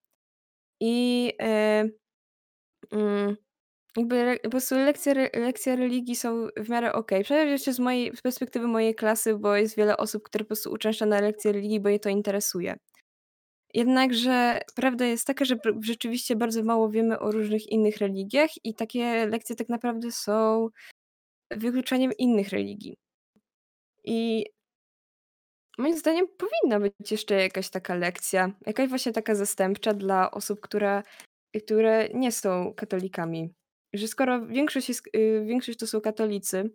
I, 0.82 1.34
mm, 2.92 3.38
jakby 3.98 4.40
po 4.44 4.50
prostu 4.50 4.76
lekcje 4.76 5.30
lekcje 5.34 5.76
religii 5.76 6.16
są 6.16 6.48
w 6.58 6.70
miarę 6.70 6.94
okej. 6.94 7.24
Przynajmniej 7.24 7.54
jeszcze 7.54 7.74
z 7.74 7.80
mojej 7.80 8.18
z 8.18 8.22
perspektywy 8.22 8.68
mojej 8.68 8.96
klasy, 8.96 9.36
bo 9.38 9.56
jest 9.56 9.78
wiele 9.78 9.98
osób, 9.98 10.24
które 10.24 10.44
po 10.44 10.48
prostu 10.48 10.72
uczęszcza 10.72 11.06
na 11.06 11.22
lekcje 11.22 11.52
religii, 11.52 11.80
bo 11.80 11.90
je 11.90 12.00
to 12.00 12.10
interesuje. 12.10 12.78
Jednakże 13.74 14.60
prawda 14.76 15.06
jest 15.06 15.28
taka, 15.28 15.46
że 15.46 15.56
rzeczywiście 15.82 16.36
bardzo 16.36 16.64
mało 16.64 16.90
wiemy 16.90 17.20
o 17.20 17.32
różnych 17.32 17.72
innych 17.72 17.98
religiach 17.98 18.50
i 18.64 18.74
takie 18.76 19.26
lekcje 19.26 19.56
tak 19.56 19.70
naprawdę 19.70 20.12
są 20.12 20.70
wykluczaniem 21.52 22.12
innych 22.18 22.50
religii. 22.50 22.98
I 24.04 24.46
moim 25.78 25.98
zdaniem 25.98 26.26
powinna 26.38 26.80
być 26.80 27.12
jeszcze 27.12 27.36
jakaś 27.36 27.70
taka 27.70 27.96
lekcja, 27.96 28.52
jakaś 28.66 28.90
właśnie 28.90 29.12
taka 29.12 29.36
zastępcza 29.36 29.94
dla 29.94 30.32
osób, 30.32 30.60
które 30.60 31.04
które 31.66 32.10
nie 32.14 32.32
są 32.32 32.74
katolikami. 32.74 33.54
Że 33.94 34.08
skoro 34.08 34.46
większość 34.46 34.90
jest 34.90 35.08
y, 35.16 35.44
większość 35.46 35.80
to 35.80 35.88
są 35.88 36.02
katolicy 36.02 36.72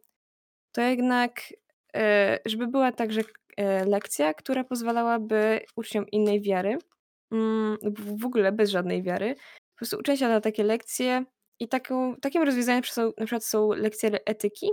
to 0.77 0.83
jednak, 0.83 1.41
e, 1.97 2.39
żeby 2.47 2.67
była 2.67 2.93
także 2.93 3.21
e, 3.21 3.25
lekcja, 3.87 4.35
która 4.35 4.65
pozwalałaby 4.65 5.61
uczniom 5.77 6.09
innej 6.13 6.41
wiary, 6.41 6.79
mm, 7.33 7.77
w 8.19 8.25
ogóle 8.25 8.53
bez 8.53 8.71
żadnej 8.71 9.03
wiary, 9.03 9.35
po 9.75 9.79
prostu 9.79 9.97
uczeń 9.99 10.17
się 10.17 10.29
na 10.29 10.41
takie 10.41 10.65
lekcje 10.65 11.25
i 11.61 11.69
taką, 11.69 12.17
takim 12.17 12.43
rozwiązaniem 12.43 12.85
są, 12.85 13.13
na 13.19 13.27
przykład 13.27 13.45
są 13.45 13.73
lekcje 13.73 14.11
etyki, 14.25 14.71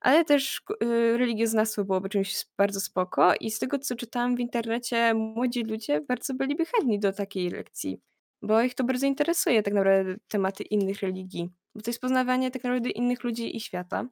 ale 0.00 0.24
też 0.24 0.62
y, 0.82 1.18
religioznawstwo 1.18 1.84
byłoby 1.84 2.08
czymś 2.08 2.46
bardzo 2.58 2.80
spoko 2.80 3.34
i 3.40 3.50
z 3.50 3.58
tego, 3.58 3.78
co 3.78 3.96
czytałam 3.96 4.36
w 4.36 4.40
internecie, 4.40 5.14
młodzi 5.14 5.62
ludzie 5.64 6.00
bardzo 6.00 6.34
byliby 6.34 6.64
chętni 6.64 6.98
do 7.00 7.12
takiej 7.12 7.50
lekcji, 7.50 8.00
bo 8.42 8.62
ich 8.62 8.74
to 8.74 8.84
bardzo 8.84 9.06
interesuje 9.06 9.62
tak 9.62 9.74
naprawdę 9.74 10.14
tematy 10.28 10.64
innych 10.64 11.00
religii, 11.00 11.50
bo 11.74 11.82
to 11.82 11.90
jest 11.90 12.00
poznawanie 12.00 12.50
tak 12.50 12.64
naprawdę 12.64 12.90
innych 12.90 13.24
ludzi 13.24 13.56
i 13.56 13.60
świata. 13.60 14.08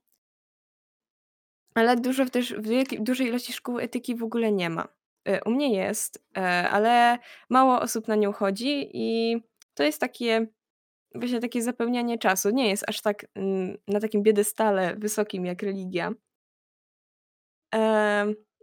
Ale 1.80 1.96
dużo 1.96 2.26
też 2.26 2.54
w 2.54 3.02
dużej 3.02 3.26
ilości 3.26 3.52
szkół 3.52 3.78
etyki 3.78 4.14
w 4.14 4.22
ogóle 4.22 4.52
nie 4.52 4.70
ma. 4.70 4.88
E, 5.24 5.44
u 5.44 5.50
mnie 5.50 5.74
jest, 5.74 6.24
e, 6.36 6.40
ale 6.70 7.18
mało 7.50 7.80
osób 7.80 8.08
na 8.08 8.16
nią 8.16 8.32
chodzi 8.32 8.90
i 8.92 9.36
to 9.74 9.82
jest 9.82 10.00
takie 10.00 10.46
właśnie 11.14 11.40
takie 11.40 11.62
zapełnianie 11.62 12.18
czasu. 12.18 12.50
Nie 12.50 12.68
jest 12.68 12.84
aż 12.88 13.00
tak, 13.00 13.26
mm, 13.34 13.78
na 13.88 14.00
takim 14.00 14.22
piedestale 14.22 14.96
wysokim 14.96 15.46
jak 15.46 15.62
religia. 15.62 16.12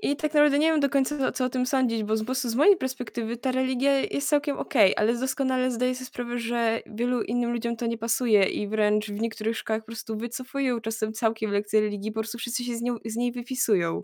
I 0.02 0.16
tak 0.16 0.34
naprawdę 0.34 0.60
nie 0.60 0.72
wiem 0.72 0.80
do 0.80 0.90
końca, 0.90 1.32
co 1.32 1.46
o 1.46 1.50
tym 1.50 1.66
sądzić, 1.66 2.04
bo 2.04 2.18
z 2.18 2.24
prostu 2.26 2.50
z 2.50 2.56
mojej 2.56 2.78
perspektywy 2.78 3.38
ta 3.38 3.52
religia 3.52 4.00
jest 4.00 4.30
całkiem 4.30 4.58
okej, 4.58 4.94
ale 4.98 5.14
doskonale 5.20 5.72
zdaję 5.72 5.96
sobie 5.96 6.06
sprawę, 6.06 6.40
że 6.40 6.82
wielu 6.86 7.22
innym 7.22 7.52
ludziom 7.54 7.76
to 7.76 7.86
nie 7.86 7.98
pasuje 7.98 8.44
i 8.44 8.68
wręcz 8.68 9.08
w 9.08 9.22
niektórych 9.22 9.58
szkołach 9.58 9.82
po 9.82 9.86
prostu 9.86 10.18
wycofują 10.18 10.82
czasem 10.82 11.14
całkiem 11.14 11.52
lekcje 11.52 11.82
religii, 11.82 12.12
po 12.12 12.20
prostu 12.20 12.38
wszyscy 12.38 12.64
się 12.64 12.76
z 12.76 12.82
nią 12.82 12.98
z 13.06 13.16
niej 13.16 13.32
wypisują. 13.32 14.04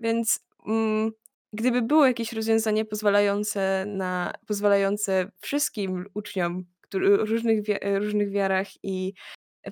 Więc, 0.00 0.40
mm, 0.66 1.12
gdyby 1.52 1.82
było 1.82 2.06
jakieś 2.06 2.32
rozwiązanie 2.32 2.84
pozwalające 2.84 3.84
na 3.88 4.32
pozwalające 4.46 5.30
wszystkim 5.40 6.06
uczniom, 6.14 6.64
którzy 6.80 7.14
o 7.14 7.24
różnych 7.24 7.62
różnych 7.98 8.30
wiarach 8.30 8.68
i 8.84 9.14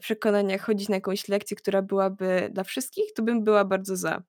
przekonaniach 0.01 0.61
chodzić 0.63 0.89
na 0.89 0.95
jakąś 0.97 1.29
lekcję, 1.29 1.57
która 1.57 1.83
byłaby 1.83 2.51
dla 2.53 2.65
wszystkich, 2.65 3.13
to 3.15 3.23
bym 3.23 3.45
była 3.45 3.65
bardzo 3.65 3.97
za. 3.97 4.23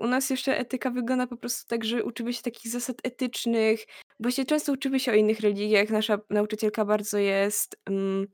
U 0.00 0.06
nas 0.06 0.30
jeszcze 0.30 0.58
etyka 0.58 0.90
wygląda 0.90 1.26
po 1.26 1.36
prostu 1.36 1.68
tak, 1.68 1.84
że 1.84 2.04
uczymy 2.04 2.32
się 2.32 2.42
takich 2.42 2.72
zasad 2.72 2.96
etycznych. 3.02 3.86
Właśnie 4.20 4.44
często 4.44 4.72
uczymy 4.72 5.00
się 5.00 5.12
o 5.12 5.14
innych 5.14 5.40
religiach. 5.40 5.90
Nasza 5.90 6.18
nauczycielka 6.30 6.84
bardzo 6.84 7.18
jest, 7.18 7.76
mm, 7.86 8.26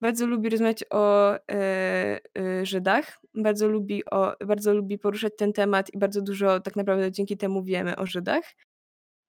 bardzo 0.00 0.26
lubi 0.26 0.48
rozmawiać 0.48 0.84
o, 0.90 1.34
e, 1.34 2.20
e, 2.38 2.66
Żydach. 2.66 3.20
Bardzo 3.34 3.68
lubi 3.68 4.04
o 4.04 4.36
bardzo 4.46 4.74
lubi 4.74 4.98
poruszać 4.98 5.32
ten 5.38 5.52
temat 5.52 5.94
i 5.94 5.98
bardzo 5.98 6.22
dużo 6.22 6.60
tak 6.60 6.76
naprawdę 6.76 7.12
dzięki 7.12 7.36
temu 7.36 7.62
wiemy 7.62 7.96
o 7.96 8.06
Żydach. 8.06 8.54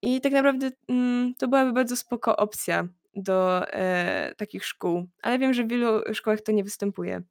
I 0.02 0.22
tak 0.22 0.32
naprawdę, 0.32 0.72
mm, 0.90 1.34
to 1.38 1.48
byłaby 1.48 1.74
bardzo 1.74 1.96
spoko 1.96 2.38
opcja 2.38 2.88
do, 3.16 3.68
e, 3.74 4.36
takich 4.38 4.66
szkół, 4.66 5.08
ale 5.22 5.40
wiem, 5.40 5.54
że 5.54 5.64
w 5.64 5.68
wielu 5.68 6.14
szkołach 6.14 6.42
to 6.42 6.52
nie 6.52 6.64
występuje. 6.64 7.22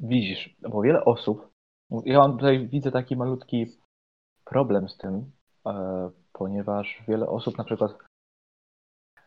Widzisz, 0.00 0.56
bo 0.68 0.82
wiele 0.82 1.04
osób 1.04 1.53
ja 2.04 2.28
tutaj 2.28 2.68
widzę 2.68 2.90
taki 2.92 3.16
malutki 3.16 3.66
problem 4.44 4.88
z 4.88 4.96
tym, 4.96 5.32
e, 5.66 6.10
ponieważ 6.32 7.02
wiele 7.08 7.28
osób 7.28 7.58
na 7.58 7.64
przykład 7.64 7.98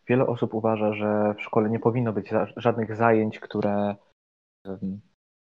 wiele 0.08 0.28
osób 0.28 0.54
uważa, 0.54 0.94
że 0.94 1.34
w 1.38 1.42
szkole 1.42 1.70
nie 1.70 1.80
powinno 1.80 2.14
być 2.14 2.30
żadnych 2.58 2.96
zajęć, 2.96 3.40
które, 3.40 3.96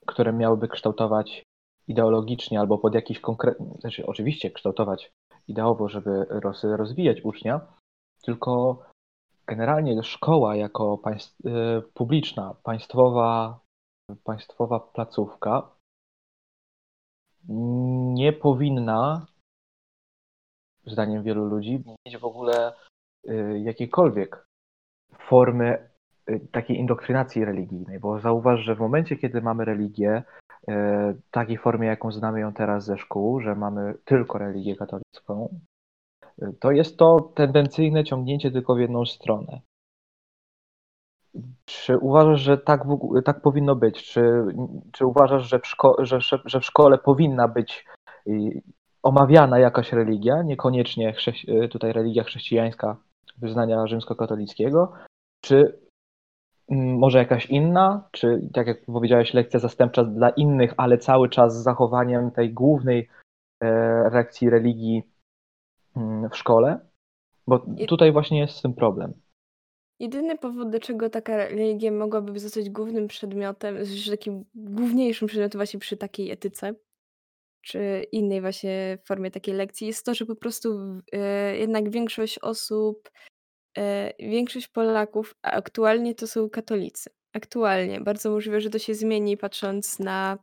które 0.06 0.34
miałyby 0.34 0.68
kształtować 0.68 1.44
ideologicznie 1.88 2.60
albo 2.60 2.78
pod 2.78 2.96
jakiś 2.96 3.20
konkretny, 3.20 3.76
znaczy 3.80 4.06
oczywiście 4.06 4.52
kształtować 4.52 5.12
ideowo, 5.48 5.90
żeby 5.90 6.26
roz, 6.30 6.64
rozwijać 6.64 7.22
ucznia, 7.22 7.62
tylko 8.22 8.80
generalnie 9.48 10.04
szkoła 10.04 10.56
jako 10.56 10.98
państw, 10.98 11.46
e, 11.46 11.82
publiczna, 11.94 12.56
państwowa, 12.64 13.60
państwowa 14.24 14.79
placówka 14.79 15.76
nie 17.48 18.33
powinna, 18.33 19.25
zdaniem 20.86 21.24
wielu 21.24 21.46
ludzi, 21.46 21.83
mieć 22.05 22.18
w 22.18 22.25
ogóle 22.25 22.74
y, 23.29 23.60
jakiejkolwiek 23.60 24.48
formy 25.20 25.90
y, 26.29 26.40
takiej 26.51 26.77
indoktrynacji 26.77 27.46
religijnej, 27.46 28.00
bo 28.00 28.20
zauważ, 28.20 28.60
że 28.60 28.75
w 28.75 28.79
momencie, 28.79 29.16
kiedy 29.16 29.42
mamy 29.42 29.66
religię 29.66 30.18
y, 30.18 30.24
w 31.14 31.29
takiej 31.31 31.57
formie, 31.57 31.88
jaką 31.88 32.12
znamy 32.12 32.40
ją 32.40 32.53
teraz 32.53 32.86
ze 32.86 32.98
szkół, 32.98 33.42
że 33.42 33.55
mamy 33.55 33.94
tylko 34.05 34.38
religię 34.38 34.75
katolicką, 34.75 35.60
to 36.60 36.72
jest 36.72 36.98
to 36.98 37.31
tendencyjne 37.36 38.03
ciągnięcie 38.03 38.51
tylko 38.51 38.75
w 38.75 38.79
jedną 38.79 39.05
stronę. 39.05 39.62
Czy 41.68 41.98
uważasz, 41.98 42.42
że 42.42 42.58
tak, 42.58 42.84
tak 43.25 43.42
powinno 43.42 43.75
być? 43.75 44.03
Czy, 44.03 44.44
czy 44.92 45.06
uważasz, 45.06 45.50
że 45.50 45.60
w, 45.60 45.64
szko- 45.64 46.06
że, 46.06 46.20
że 46.46 46.60
w 46.60 46.66
szkole 46.66 46.98
powinna 46.98 47.48
być 47.48 47.86
y, 48.27 48.62
omawiana 49.03 49.60
jakaś 49.60 49.94
religia, 49.94 50.42
niekoniecznie 50.44 51.16
y, 51.64 51.68
tutaj 51.68 51.94
religia 51.94 52.24
chrześcijańska 52.24 52.98
wyznania 53.38 53.88
rzymskokatolickiego, 53.88 54.94
czy 55.42 55.80
mm, 56.70 56.98
może 56.98 57.18
jakaś 57.18 57.46
inna, 57.46 58.10
czy 58.12 58.50
tak 58.53 58.68
jak 58.68 58.86
powiedziałeś, 58.86 59.34
lekcja 59.34 59.60
zastępcza 59.60 60.03
dla 60.03 60.30
innych, 60.30 60.74
ale 60.77 60.98
cały 60.98 61.30
czas 61.30 61.60
z 61.60 61.64
zachowaniem 61.64 62.32
tej 62.32 62.53
głównej 62.53 63.10
e, 63.64 63.68
reakcji 64.10 64.50
religii 64.50 65.03
mm, 65.96 66.30
w 66.30 66.38
szkole? 66.38 66.80
Bo 67.48 67.66
tutaj 67.88 68.12
właśnie 68.12 68.40
jest 68.40 68.56
z 68.56 68.62
tym 68.62 68.74
problem. 68.74 69.14
Jedyny 70.00 70.38
powód, 70.38 70.70
dlaczego 70.70 71.10
taka 71.10 71.38
religia 71.38 71.92
mogłaby 71.92 72.40
zostać 72.40 72.70
głównym 72.70 73.07
przedmiotem, 73.07 73.86
że 73.86 74.12
takim 74.12 74.46
główniejszym 74.55 75.27
przedmiotem 75.27 75.60
właśnie 75.60 75.79
przy 75.79 75.98
takiej 75.98 76.31
etyce, 76.31 76.75
czy 77.62 78.05
innej 78.12 78.42
właśnie 78.42 78.98
formie 79.05 79.31
takiej 79.31 79.53
lekcji, 79.53 79.88
jest 79.88 80.05
to, 80.05 80.14
że 80.14 80.25
po 80.25 80.36
prostu 80.36 80.79
e, 81.12 81.57
jednak 81.57 81.90
większość 81.90 82.40
osób, 82.40 83.10
e, 83.77 84.14
większość 84.20 84.68
Polaków 84.68 85.36
aktualnie 85.42 86.16
to 86.16 86.27
są 86.27 86.50
katolicy. 86.50 87.10
Aktualnie. 87.33 88.01
Bardzo 88.01 88.31
możliwe, 88.31 88.62
że 88.62 88.70
to 88.70 88.79
się 88.79 88.96
zmieni, 88.96 89.38
patrząc 89.38 90.00
na 90.00 90.38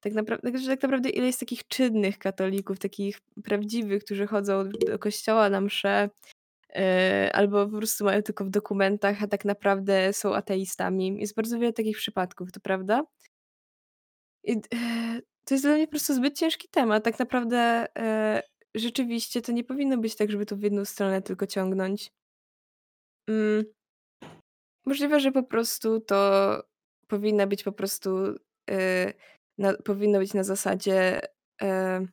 tak 0.00 0.12
naprawdę, 0.12 0.58
że 0.58 0.68
tak 0.68 0.82
naprawdę 0.82 1.10
ile 1.10 1.26
jest 1.26 1.40
takich 1.40 1.68
czynnych 1.68 2.18
katolików, 2.18 2.78
takich 2.78 3.20
prawdziwych, 3.44 4.04
którzy 4.04 4.26
chodzą 4.26 4.68
do 4.68 4.98
kościoła 4.98 5.50
na 5.50 5.60
msze, 5.60 6.10
albo 7.32 7.66
po 7.66 7.76
prostu 7.76 8.04
mają 8.04 8.22
tylko 8.22 8.44
w 8.44 8.50
dokumentach, 8.50 9.22
a 9.22 9.26
tak 9.26 9.44
naprawdę 9.44 10.12
są 10.12 10.34
ateistami. 10.34 11.20
Jest 11.20 11.34
bardzo 11.34 11.58
wiele 11.58 11.72
takich 11.72 11.96
przypadków, 11.96 12.52
to 12.52 12.60
prawda? 12.60 13.02
I, 14.44 14.52
e, 14.52 15.20
to 15.44 15.54
jest 15.54 15.64
dla 15.64 15.74
mnie 15.74 15.86
po 15.86 15.90
prostu 15.90 16.14
zbyt 16.14 16.38
ciężki 16.38 16.68
temat. 16.68 17.04
Tak 17.04 17.18
naprawdę 17.18 17.86
e, 17.98 18.42
rzeczywiście 18.74 19.42
to 19.42 19.52
nie 19.52 19.64
powinno 19.64 19.98
być 19.98 20.16
tak, 20.16 20.30
żeby 20.30 20.46
to 20.46 20.56
w 20.56 20.62
jedną 20.62 20.84
stronę 20.84 21.22
tylko 21.22 21.46
ciągnąć. 21.46 22.10
Mm. 23.28 23.64
Możliwe, 24.86 25.20
że 25.20 25.32
po 25.32 25.42
prostu 25.42 26.00
to 26.00 26.62
powinna 27.08 27.46
być 27.46 27.62
po 27.62 27.72
prostu 27.72 28.34
e, 28.70 29.12
na, 29.58 29.74
powinno 29.74 30.18
być 30.18 30.34
na 30.34 30.44
zasadzie 30.44 31.20
e, 31.62 32.06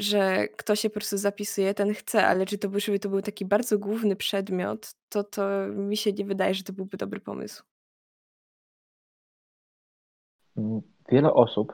że 0.00 0.48
kto 0.48 0.76
się 0.76 0.90
po 0.90 0.94
prostu 0.94 1.18
zapisuje, 1.18 1.74
ten 1.74 1.94
chce, 1.94 2.26
ale 2.26 2.46
czy 2.46 2.58
to 2.58 2.68
by, 2.68 2.80
żeby 2.80 2.98
to 2.98 3.08
był 3.08 3.22
taki 3.22 3.44
bardzo 3.44 3.78
główny 3.78 4.16
przedmiot, 4.16 4.94
to, 5.08 5.24
to 5.24 5.66
mi 5.66 5.96
się 5.96 6.12
nie 6.12 6.24
wydaje, 6.24 6.54
że 6.54 6.62
to 6.62 6.72
byłby 6.72 6.96
dobry 6.96 7.20
pomysł. 7.20 7.62
Wiele 11.08 11.32
osób, 11.32 11.72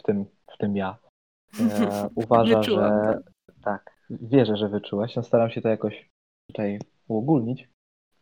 w 0.00 0.02
tym, 0.02 0.24
w 0.54 0.58
tym 0.58 0.76
ja, 0.76 0.98
e, 1.60 2.08
uważa, 2.14 2.62
że 2.62 3.18
tak, 3.62 3.90
wierzę, 4.10 4.56
że 4.56 4.68
wyczułaś. 4.68 5.16
No, 5.16 5.22
staram 5.22 5.50
się 5.50 5.60
to 5.60 5.68
jakoś 5.68 6.10
tutaj 6.46 6.78
uogólnić, 7.08 7.68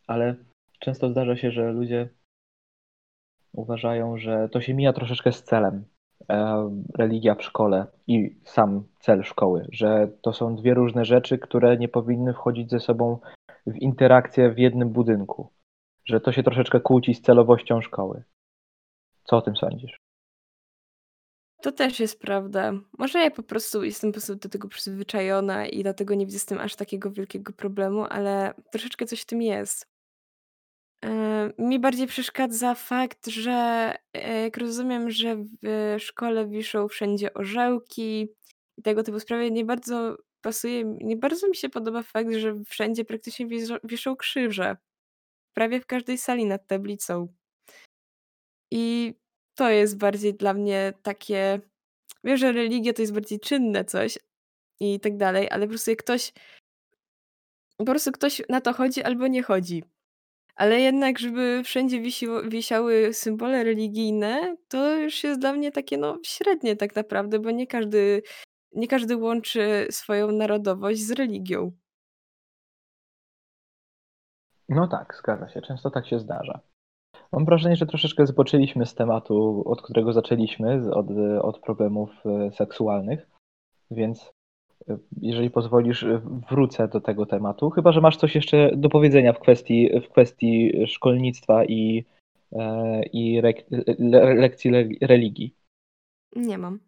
ale 0.07 0.35
często 0.79 1.09
zdarza 1.09 1.37
się, 1.37 1.51
że 1.51 1.71
ludzie 1.71 2.09
uważają, 3.53 4.17
że 4.17 4.49
to 4.49 4.61
się 4.61 4.73
mija 4.73 4.93
troszeczkę 4.93 5.31
z 5.31 5.43
celem 5.43 5.85
religia 6.97 7.35
w 7.35 7.43
szkole 7.43 7.85
i 8.07 8.35
sam 8.43 8.83
cel 8.99 9.23
szkoły, 9.23 9.67
że 9.71 10.07
to 10.21 10.33
są 10.33 10.55
dwie 10.55 10.73
różne 10.73 11.05
rzeczy, 11.05 11.37
które 11.37 11.77
nie 11.77 11.87
powinny 11.87 12.33
wchodzić 12.33 12.69
ze 12.69 12.79
sobą 12.79 13.19
w 13.67 13.75
interakcję 13.75 14.51
w 14.51 14.59
jednym 14.59 14.89
budynku, 14.89 15.51
że 16.05 16.19
to 16.19 16.31
się 16.31 16.43
troszeczkę 16.43 16.79
kłóci 16.79 17.13
z 17.13 17.21
celowością 17.21 17.81
szkoły. 17.81 18.23
Co 19.23 19.37
o 19.37 19.41
tym 19.41 19.55
sądzisz? 19.55 19.97
To 21.61 21.71
też 21.71 21.99
jest 21.99 22.21
prawda. 22.21 22.73
Może 22.97 23.19
ja 23.19 23.31
po 23.31 23.43
prostu 23.43 23.83
jestem 23.83 24.11
po 24.11 24.13
prostu 24.13 24.35
do 24.35 24.49
tego 24.49 24.67
przyzwyczajona 24.67 25.67
i 25.67 25.83
dlatego 25.83 26.15
nie 26.15 26.25
widzę 26.25 26.39
z 26.39 26.45
tym 26.45 26.59
aż 26.59 26.75
takiego 26.75 27.11
wielkiego 27.11 27.53
problemu, 27.53 28.05
ale 28.09 28.53
troszeczkę 28.71 29.05
coś 29.05 29.21
w 29.21 29.25
tym 29.25 29.41
jest. 29.41 29.96
E, 31.05 31.53
mi 31.57 31.79
bardziej 31.79 32.07
przeszkadza 32.07 32.75
fakt, 32.75 33.27
że, 33.27 33.51
e, 34.13 34.41
jak 34.41 34.57
rozumiem, 34.57 35.11
że 35.11 35.35
w 35.63 35.95
szkole 35.99 36.47
wiszą 36.47 36.87
wszędzie 36.87 37.33
orzełki 37.33 38.29
i 38.77 38.81
tego 38.81 39.03
typu 39.03 39.19
sprawy, 39.19 39.51
nie 39.51 39.65
bardzo 39.65 40.17
pasuje 40.41 40.83
nie 40.85 41.17
bardzo 41.17 41.49
mi 41.49 41.55
się 41.55 41.69
podoba 41.69 42.03
fakt, 42.03 42.33
że 42.33 42.55
wszędzie 42.65 43.05
praktycznie 43.05 43.47
wiszą 43.83 44.15
krzyże. 44.15 44.77
Prawie 45.53 45.81
w 45.81 45.85
każdej 45.85 46.17
sali 46.17 46.45
nad 46.45 46.67
tablicą. 46.67 47.27
I 48.71 49.13
to 49.55 49.69
jest 49.69 49.97
bardziej 49.97 50.33
dla 50.33 50.53
mnie 50.53 50.93
takie 51.03 51.61
wiem, 52.23 52.37
że 52.37 52.51
religia 52.51 52.93
to 52.93 53.01
jest 53.01 53.13
bardziej 53.13 53.39
czynne 53.39 53.85
coś 53.85 54.17
i 54.79 54.99
tak 54.99 55.17
dalej, 55.17 55.49
ale 55.51 55.65
po 55.65 55.69
prostu 55.69 55.91
jak 55.91 55.99
ktoś 55.99 56.33
po 57.77 57.85
prostu 57.85 58.11
ktoś 58.11 58.41
na 58.49 58.61
to 58.61 58.73
chodzi 58.73 59.03
albo 59.03 59.27
nie 59.27 59.43
chodzi. 59.43 59.83
Ale 60.57 60.79
jednak, 60.79 61.19
żeby 61.19 61.61
wszędzie 61.63 62.01
wisiło 62.01 62.43
wisiały 62.43 63.13
symbole 63.13 63.63
religijne, 63.63 64.55
to 64.67 64.95
już 64.95 65.23
jest 65.23 65.39
dla 65.39 65.53
mnie 65.53 65.71
takie, 65.71 65.97
no, 65.97 66.17
średnie 66.23 66.75
tak 66.75 66.95
naprawdę, 66.95 67.39
bo 67.39 67.51
nie 67.51 67.67
każdy 67.67 68.21
nie 68.75 68.87
każdy 68.87 69.17
łączy 69.17 69.87
swoją 69.91 70.31
narodowość 70.31 70.99
z 70.99 71.11
religią. 71.11 71.71
No 74.69 74.87
tak, 74.87 75.15
zgadza 75.15 75.49
się. 75.49 75.61
Często 75.61 75.89
tak 75.89 76.07
się 76.07 76.19
zdarza. 76.19 76.59
Mam 77.31 77.45
wrażenie, 77.45 77.75
że 77.75 77.85
troszeczkę 77.85 78.27
zboczyliśmy 78.27 78.85
z 78.85 78.95
tematu, 78.95 79.63
od 79.65 79.81
którego 79.81 80.13
zaczęliśmy, 80.13 80.93
od, 80.93 81.07
od 81.41 81.59
problemów 81.59 82.09
e, 82.25 82.51
seksualnych, 82.51 83.29
więc 83.91 84.33
jeżeli 85.21 85.49
pozwolisz, 85.49 86.03
e, 86.03 86.21
wrócę 86.49 86.87
do 86.87 87.01
tego 87.01 87.25
tematu. 87.25 87.69
Chyba, 87.69 87.91
że 87.91 88.01
masz 88.01 88.17
coś 88.17 88.35
jeszcze 88.35 88.71
do 88.75 88.89
powiedzenia 88.89 89.33
w 89.33 89.39
kwestii, 89.39 89.89
w 90.01 90.09
kwestii 90.09 90.85
szkolnictwa 90.87 91.65
i, 91.65 92.05
i 93.13 93.39
re, 93.39 93.53
le, 93.99 94.33
lekcji 94.33 94.71
religii. 95.01 95.55
Nie 96.35 96.57
mam. 96.57 96.79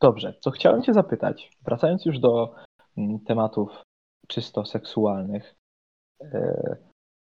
Dobrze, 0.00 0.34
co 0.40 0.50
chciałem 0.50 0.82
Cię 0.82 0.92
zapytać, 0.92 1.50
wracając 1.62 2.04
już 2.04 2.18
do 2.18 2.54
mm, 2.96 3.20
tematów 3.20 3.82
czysto 4.28 4.64
seksualnych, 4.64 5.54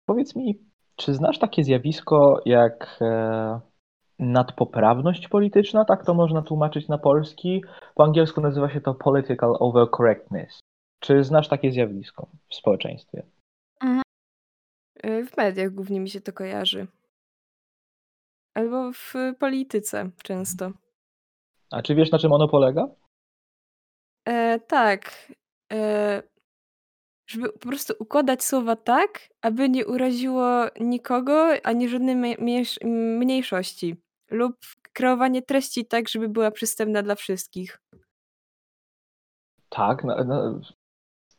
powiedz 0.05 0.35
mi, 0.35 0.59
czy 0.95 1.13
znasz 1.13 1.39
takie 1.39 1.63
zjawisko 1.63 2.41
jak 2.45 2.97
e, 3.01 3.59
nadpoprawność 4.19 5.27
polityczna? 5.27 5.85
Tak 5.85 6.05
to 6.05 6.13
można 6.13 6.41
tłumaczyć 6.41 6.87
na 6.87 6.97
polski. 6.97 7.63
Po 7.95 8.03
angielsku 8.03 8.41
nazywa 8.41 8.69
się 8.69 8.81
to 8.81 8.93
political 8.93 9.55
overcorrectness. 9.59 10.59
Czy 10.99 11.23
znasz 11.23 11.47
takie 11.47 11.71
zjawisko 11.71 12.27
w 12.49 12.55
społeczeństwie? 12.55 13.23
Mhm. 13.81 14.03
W 15.27 15.37
mediach 15.37 15.69
głównie 15.69 15.99
mi 15.99 16.09
się 16.09 16.21
to 16.21 16.33
kojarzy. 16.33 16.87
Albo 18.53 18.91
w 18.91 19.13
polityce 19.39 20.09
często. 20.23 20.71
A 21.71 21.81
czy 21.81 21.95
wiesz, 21.95 22.11
na 22.11 22.19
czym 22.19 22.33
ono 22.33 22.47
polega? 22.47 22.87
E, 24.25 24.59
tak. 24.59 25.31
E, 25.73 26.23
żeby 27.29 27.49
po 27.53 27.59
prostu 27.59 27.93
układać 27.99 28.43
słowa 28.43 28.75
tak, 28.75 29.29
aby 29.41 29.69
nie 29.69 29.87
uraziło 29.87 30.65
nikogo, 30.79 31.47
ani 31.63 31.89
żadnej 31.89 32.37
mniejszości. 33.17 33.95
Lub 34.31 34.55
kreowanie 34.93 35.41
treści 35.41 35.85
tak, 35.85 36.09
żeby 36.09 36.29
była 36.29 36.51
przystępna 36.51 37.03
dla 37.03 37.15
wszystkich. 37.15 37.79
Tak, 39.69 40.03
no, 40.03 40.23
no, 40.23 40.59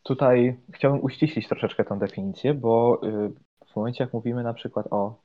tutaj 0.03 0.61
chciałbym 0.73 1.05
uściślić 1.05 1.49
troszeczkę 1.49 1.85
tę 1.85 1.99
definicję, 1.99 2.55
bo 2.55 3.01
y, 3.05 3.33
w 3.67 3.77
momencie 3.77 4.05
jak 4.05 4.13
mówimy 4.13 4.43
na 4.43 4.55
przykład 4.55 4.87
o 4.91 5.23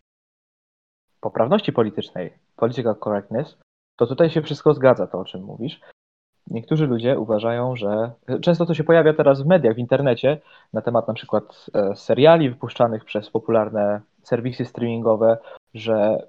poprawności 1.22 1.74
politycznej, 1.74 2.34
political 2.56 2.96
correctness, 3.04 3.58
to 3.96 4.08
tutaj 4.08 4.30
się 4.30 4.42
wszystko 4.42 4.74
zgadza, 4.74 5.08
to 5.08 5.20
o 5.20 5.26
czym 5.26 5.44
mówisz. 5.44 5.82
Niektórzy 6.48 6.88
ludzie 6.88 7.20
uważają, 7.20 7.76
że 7.76 8.12
często 8.42 8.66
to 8.66 8.74
się 8.74 8.84
pojawia 8.84 9.14
teraz 9.14 9.42
w 9.42 9.46
mediach, 9.46 9.76
w 9.76 9.80
internecie, 9.80 10.42
na 10.74 10.82
temat 10.82 11.08
na 11.08 11.14
przykład 11.14 11.66
e, 11.74 11.96
seriali 11.96 12.50
wypuszczanych 12.50 13.06
przez 13.06 13.30
popularne 13.30 14.02
serwisy 14.24 14.66
streamingowe, 14.66 15.38
że 15.74 16.28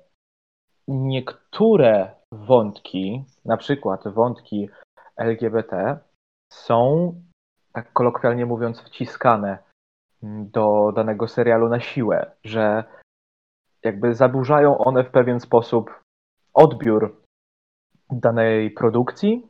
niektóre 0.89 2.11
wątki, 2.33 3.25
na 3.45 3.57
przykład 3.57 4.09
wątki 4.09 4.69
LGBT, 5.17 5.99
są, 6.53 7.15
tak 7.73 7.93
kolokwialnie 7.93 8.47
mówiąc, 8.47 8.81
wciskane 8.81 9.59
do 10.23 10.93
danego 10.95 11.29
serialu 11.29 11.69
na 11.69 11.81
siłę, 11.81 12.31
że 12.45 12.85
jakby 13.83 14.15
zaburzają 14.15 14.79
one 14.79 15.05
w 15.05 15.11
pewien 15.11 15.41
sposób 15.41 16.01
odbiór 16.55 17.17
danej 18.11 18.71
produkcji, 18.71 19.49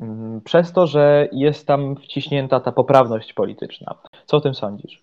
Mm, 0.00 0.40
przez 0.40 0.72
to, 0.72 0.86
że 0.86 1.28
jest 1.32 1.66
tam 1.66 1.96
wciśnięta 1.96 2.60
ta 2.60 2.72
poprawność 2.72 3.32
polityczna. 3.32 3.94
Co 4.26 4.36
o 4.36 4.40
tym 4.40 4.54
sądzisz? 4.54 5.02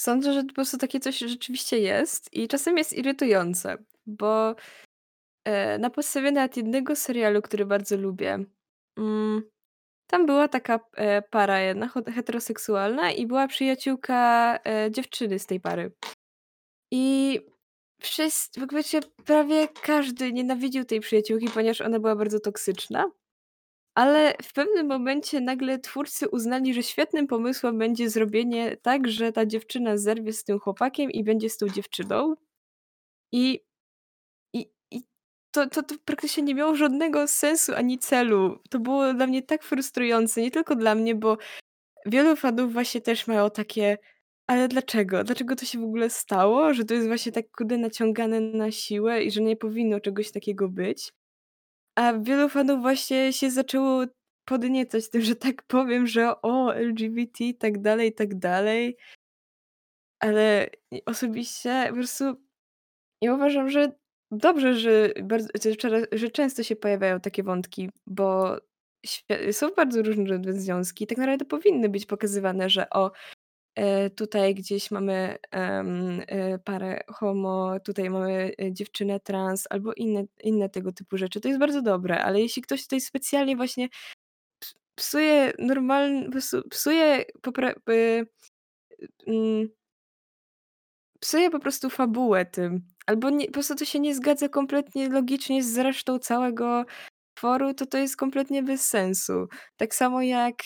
Sądzę, 0.00 0.32
że 0.32 0.44
po 0.44 0.54
prostu 0.54 0.78
takie 0.78 1.00
coś 1.00 1.18
rzeczywiście 1.18 1.78
jest 1.78 2.34
i 2.34 2.48
czasem 2.48 2.78
jest 2.78 2.92
irytujące, 2.92 3.76
bo 4.06 4.54
e, 5.44 5.78
na 5.78 5.90
podstawie 5.90 6.32
nawet 6.32 6.56
jednego 6.56 6.96
serialu, 6.96 7.42
który 7.42 7.66
bardzo 7.66 7.96
lubię, 7.96 8.44
mm, 8.98 9.42
tam 10.06 10.26
była 10.26 10.48
taka 10.48 10.80
e, 10.96 11.22
para 11.22 11.60
jedna 11.60 11.88
heteroseksualna 11.88 13.12
i 13.12 13.26
była 13.26 13.48
przyjaciółka 13.48 14.58
e, 14.66 14.90
dziewczyny 14.90 15.38
z 15.38 15.46
tej 15.46 15.60
pary. 15.60 15.92
I 16.92 17.40
Wszyscy, 18.00 18.60
w 18.60 18.62
ogóle 18.62 18.82
prawie 19.24 19.68
każdy 19.68 20.32
nienawidził 20.32 20.84
tej 20.84 21.00
przyjaciółki, 21.00 21.48
ponieważ 21.54 21.80
ona 21.80 22.00
była 22.00 22.16
bardzo 22.16 22.40
toksyczna. 22.40 23.10
Ale 23.94 24.34
w 24.42 24.52
pewnym 24.52 24.86
momencie 24.86 25.40
nagle 25.40 25.78
twórcy 25.78 26.28
uznali, 26.28 26.74
że 26.74 26.82
świetnym 26.82 27.26
pomysłem 27.26 27.78
będzie 27.78 28.10
zrobienie 28.10 28.76
tak, 28.76 29.08
że 29.08 29.32
ta 29.32 29.46
dziewczyna 29.46 29.96
zerwie 29.96 30.32
z 30.32 30.44
tym 30.44 30.58
chłopakiem 30.58 31.10
i 31.10 31.24
będzie 31.24 31.50
z 31.50 31.56
tą 31.56 31.68
dziewczyną. 31.68 32.34
I, 33.32 33.60
i, 34.54 34.66
i 34.90 35.02
to, 35.50 35.68
to, 35.68 35.82
to 35.82 35.94
praktycznie 36.04 36.42
nie 36.42 36.54
miało 36.54 36.74
żadnego 36.74 37.28
sensu 37.28 37.74
ani 37.74 37.98
celu. 37.98 38.58
To 38.70 38.78
było 38.78 39.14
dla 39.14 39.26
mnie 39.26 39.42
tak 39.42 39.62
frustrujące, 39.62 40.40
nie 40.40 40.50
tylko 40.50 40.76
dla 40.76 40.94
mnie, 40.94 41.14
bo 41.14 41.38
wielu 42.06 42.36
fanów 42.36 42.72
właśnie 42.72 43.00
też 43.00 43.26
mają 43.26 43.50
takie 43.50 43.98
ale 44.50 44.68
dlaczego? 44.68 45.24
Dlaczego 45.24 45.56
to 45.56 45.64
się 45.64 45.78
w 45.78 45.84
ogóle 45.84 46.10
stało? 46.10 46.74
Że 46.74 46.84
to 46.84 46.94
jest 46.94 47.06
właśnie 47.06 47.32
tak 47.32 47.50
kurde 47.50 47.78
naciągane 47.78 48.40
na 48.40 48.70
siłę 48.70 49.22
i 49.24 49.30
że 49.30 49.40
nie 49.40 49.56
powinno 49.56 50.00
czegoś 50.00 50.30
takiego 50.30 50.68
być? 50.68 51.12
A 52.00 52.12
wielu 52.12 52.48
fanów 52.48 52.80
właśnie 52.80 53.32
się 53.32 53.50
zaczęło 53.50 54.04
podniecać 54.44 55.10
tym, 55.10 55.22
że 55.22 55.36
tak 55.36 55.62
powiem, 55.62 56.06
że 56.06 56.42
o 56.42 56.74
LGBT 56.74 57.44
i 57.44 57.54
tak 57.54 57.80
dalej, 57.82 58.08
i 58.08 58.12
tak 58.12 58.38
dalej. 58.38 58.96
Ale 60.20 60.70
osobiście 61.06 61.86
po 61.88 61.94
prostu 61.94 62.24
ja 63.22 63.34
uważam, 63.34 63.70
że 63.70 63.92
dobrze, 64.30 64.74
że, 64.74 65.12
bardzo, 65.22 65.48
że 66.12 66.30
często 66.30 66.62
się 66.62 66.76
pojawiają 66.76 67.20
takie 67.20 67.42
wątki, 67.42 67.90
bo 68.06 68.56
są 69.52 69.68
bardzo 69.76 70.02
różne 70.02 70.52
związki. 70.52 71.06
Tak 71.06 71.18
naprawdę 71.18 71.44
powinny 71.44 71.88
być 71.88 72.06
pokazywane, 72.06 72.70
że 72.70 72.90
o, 72.90 73.10
tutaj 74.16 74.54
gdzieś 74.54 74.90
mamy 74.90 75.38
e, 75.52 76.58
parę 76.64 77.00
homo, 77.08 77.80
tutaj 77.84 78.10
mamy 78.10 78.52
e, 78.62 78.72
dziewczynę 78.72 79.20
trans 79.20 79.64
albo 79.70 79.92
inne 79.94 80.24
inne 80.42 80.68
tego 80.68 80.92
typu 80.92 81.16
rzeczy. 81.16 81.40
To 81.40 81.48
jest 81.48 81.60
bardzo 81.60 81.82
dobre, 81.82 82.24
ale 82.24 82.40
jeśli 82.40 82.62
ktoś 82.62 82.82
tutaj 82.82 83.00
specjalnie 83.00 83.56
właśnie 83.56 83.88
psuje 84.94 85.52
normalny 85.58 86.28
psuje 86.70 87.24
popra 87.42 87.74
mm 89.26 89.68
psuje 91.20 91.50
po 91.50 91.58
prostu 91.58 91.90
fabułę 91.90 92.46
tym, 92.46 92.80
albo 93.06 93.30
nie 93.30 93.46
po 93.46 93.52
prostu 93.52 93.74
to 93.74 93.84
się 93.84 94.00
nie 94.00 94.14
zgadza 94.14 94.48
kompletnie 94.48 95.08
logicznie 95.08 95.62
z 95.64 95.78
resztą 95.78 96.18
całego 96.18 96.84
tworu, 97.34 97.74
to 97.74 97.86
to 97.86 97.98
jest 97.98 98.16
kompletnie 98.16 98.62
bez 98.62 98.88
sensu. 98.88 99.46
Tak 99.76 99.94
samo 99.94 100.22
jak, 100.22 100.56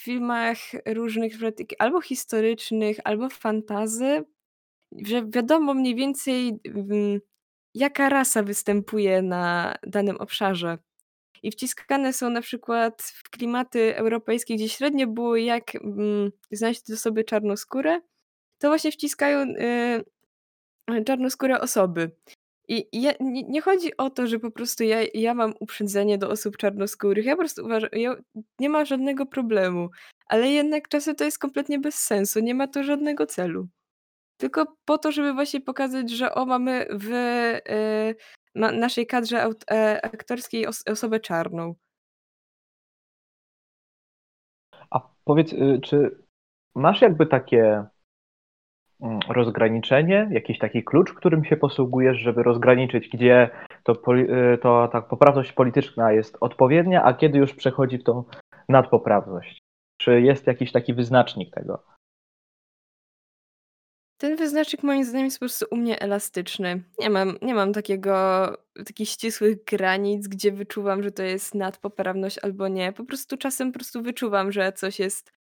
filmach 0.00 0.58
różnych 0.86 1.32
albo 1.78 2.00
historycznych, 2.00 2.96
albo 3.04 3.28
fantazy, 3.28 4.24
że 4.92 5.26
wiadomo 5.26 5.74
mniej 5.74 5.94
więcej, 5.94 6.60
jaka 7.74 8.08
rasa 8.08 8.42
występuje 8.42 9.22
na 9.22 9.74
danym 9.82 10.16
obszarze. 10.16 10.78
I 11.42 11.50
wciskane 11.50 12.12
są 12.12 12.30
na 12.30 12.40
przykład 12.40 13.02
w 13.02 13.30
klimaty 13.30 13.96
europejskie, 13.96 14.54
gdzie 14.54 14.68
średnio 14.68 15.06
było 15.06 15.36
jak, 15.36 15.74
mm, 15.74 16.30
znaleźć 16.50 16.82
do 16.88 16.96
sobie 16.96 17.24
czarnoskórę, 17.24 18.00
to 18.58 18.68
właśnie 18.68 18.92
wciskają, 18.92 19.42
y, 19.42 21.04
czarnoskóre 21.04 21.60
osoby. 21.60 22.10
I 22.68 22.88
ja 22.92 23.12
nie 23.20 23.42
nie 23.42 23.60
chodzi 23.60 23.96
o 23.96 24.10
to, 24.10 24.26
że 24.26 24.38
po 24.38 24.50
prostu 24.50 24.84
ja 24.84 24.98
ja 25.14 25.34
mam 25.34 25.54
uprzedzenie 25.60 26.18
do 26.18 26.30
osób 26.30 26.56
czarnoskórych. 26.56 27.24
Ja 27.24 27.32
po 27.32 27.42
prostu 27.42 27.64
uważam 27.64 27.90
ja 27.92 28.16
nie 28.58 28.68
ma 28.68 28.84
żadnego 28.84 29.26
problemu, 29.26 29.88
ale 30.26 30.48
jednak 30.48 30.88
czasem 30.88 31.16
to 31.16 31.24
jest 31.24 31.38
kompletnie 31.38 31.78
bez 31.78 31.94
sensu, 31.94 32.40
nie 32.40 32.54
ma 32.54 32.68
to 32.68 32.82
żadnego 32.82 33.26
celu. 33.26 33.68
Tylko 34.40 34.76
po 34.84 34.98
to, 34.98 35.12
żeby 35.12 35.32
właśnie 35.34 35.60
pokazać, 35.60 36.10
że 36.10 36.34
o 36.34 36.46
mamy 36.46 36.86
w, 36.90 37.12
y, 37.12 38.14
na 38.54 38.72
naszej 38.72 39.06
kadrze 39.06 39.42
aut 39.42 39.64
e, 39.70 40.04
aktorskiej 40.04 40.66
os 40.66 40.82
osobę 40.88 41.20
czarną. 41.20 41.74
A 44.90 45.00
powiedz, 45.24 45.52
y, 45.52 45.80
czy 45.82 46.22
masz 46.74 47.02
jakby 47.02 47.26
takie 47.26 47.84
rozgraniczenie, 49.28 50.28
jakiś 50.30 50.58
taki 50.58 50.84
klucz, 50.84 51.12
którym 51.12 51.44
się 51.44 51.56
posługujesz, 51.56 52.18
żeby 52.18 52.42
rozgraniczyć, 52.42 53.08
gdzie 53.08 53.50
to, 53.82 53.92
y, 54.14 54.58
to 54.62 54.88
ta 54.92 55.02
poprawność 55.02 55.52
polityczna 55.52 56.12
jest 56.12 56.36
odpowiednia, 56.40 57.04
a 57.04 57.14
kiedy 57.14 57.38
już 57.38 57.54
przechodzi 57.54 57.98
w 57.98 58.04
tą 58.04 58.24
nadpoprawność? 58.68 59.58
Czy 60.00 60.20
jest 60.20 60.46
jakiś 60.46 60.72
taki 60.72 60.94
wyznacznik 60.94 61.54
tego? 61.54 61.82
Ten 64.20 64.36
wyznacznik 64.36 64.82
moim 64.82 65.04
zdaniem 65.04 65.24
jest 65.24 65.38
po 65.38 65.42
prostu 65.42 65.66
u 65.70 65.76
mnie 65.76 66.00
elastyczny. 66.00 66.82
Nie 66.98 67.10
mam 67.10 67.36
nie 67.42 67.54
mam 67.54 67.72
takiego 67.72 68.12
takich 68.86 69.08
ścisłych 69.08 69.64
granic, 69.64 70.28
gdzie 70.28 70.52
wyczuwam, 70.52 71.02
że 71.02 71.10
to 71.10 71.22
jest 71.22 71.54
nadpoprawność 71.54 72.38
albo 72.42 72.68
nie. 72.68 72.92
Po 72.92 73.04
prostu 73.04 73.36
czasem 73.36 73.72
po 73.72 73.78
prostu 73.78 74.02
wyczuwam, 74.02 74.52
że 74.52 74.72
coś 74.72 74.98
jest 74.98 75.37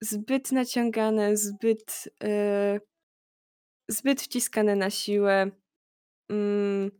zbyt 0.00 0.52
naciągane, 0.52 1.36
zbyt, 1.36 2.08
yy, 2.22 2.80
zbyt 3.88 4.22
wciskane 4.22 4.76
na 4.76 4.90
siłę. 4.90 5.50
Mm, 6.30 6.90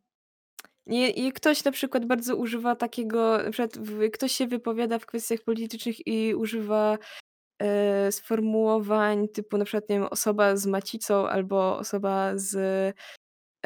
i 0.87 1.33
ktoś 1.33 1.65
na 1.65 1.73
przykład 1.73 2.07
bardzo 2.07 2.37
używa 2.37 2.77
takiego 2.77 3.39
na 3.45 3.51
przykład 3.51 3.79
ktoś 4.13 4.33
się 4.33 4.47
wypowiada 4.47 4.99
w 4.99 5.07
kwestiach 5.07 5.41
politycznych 5.41 6.07
i 6.07 6.35
używa 6.35 6.99
e, 7.63 8.13
sformułowań 8.13 9.29
typu 9.29 9.59
na 9.59 9.65
przykład, 9.65 9.89
nie 9.89 9.97
wiem, 9.99 10.09
osoba 10.11 10.57
z 10.57 10.67
macicą 10.67 11.29
albo 11.29 11.79
osoba 11.79 12.33
z 12.35 12.57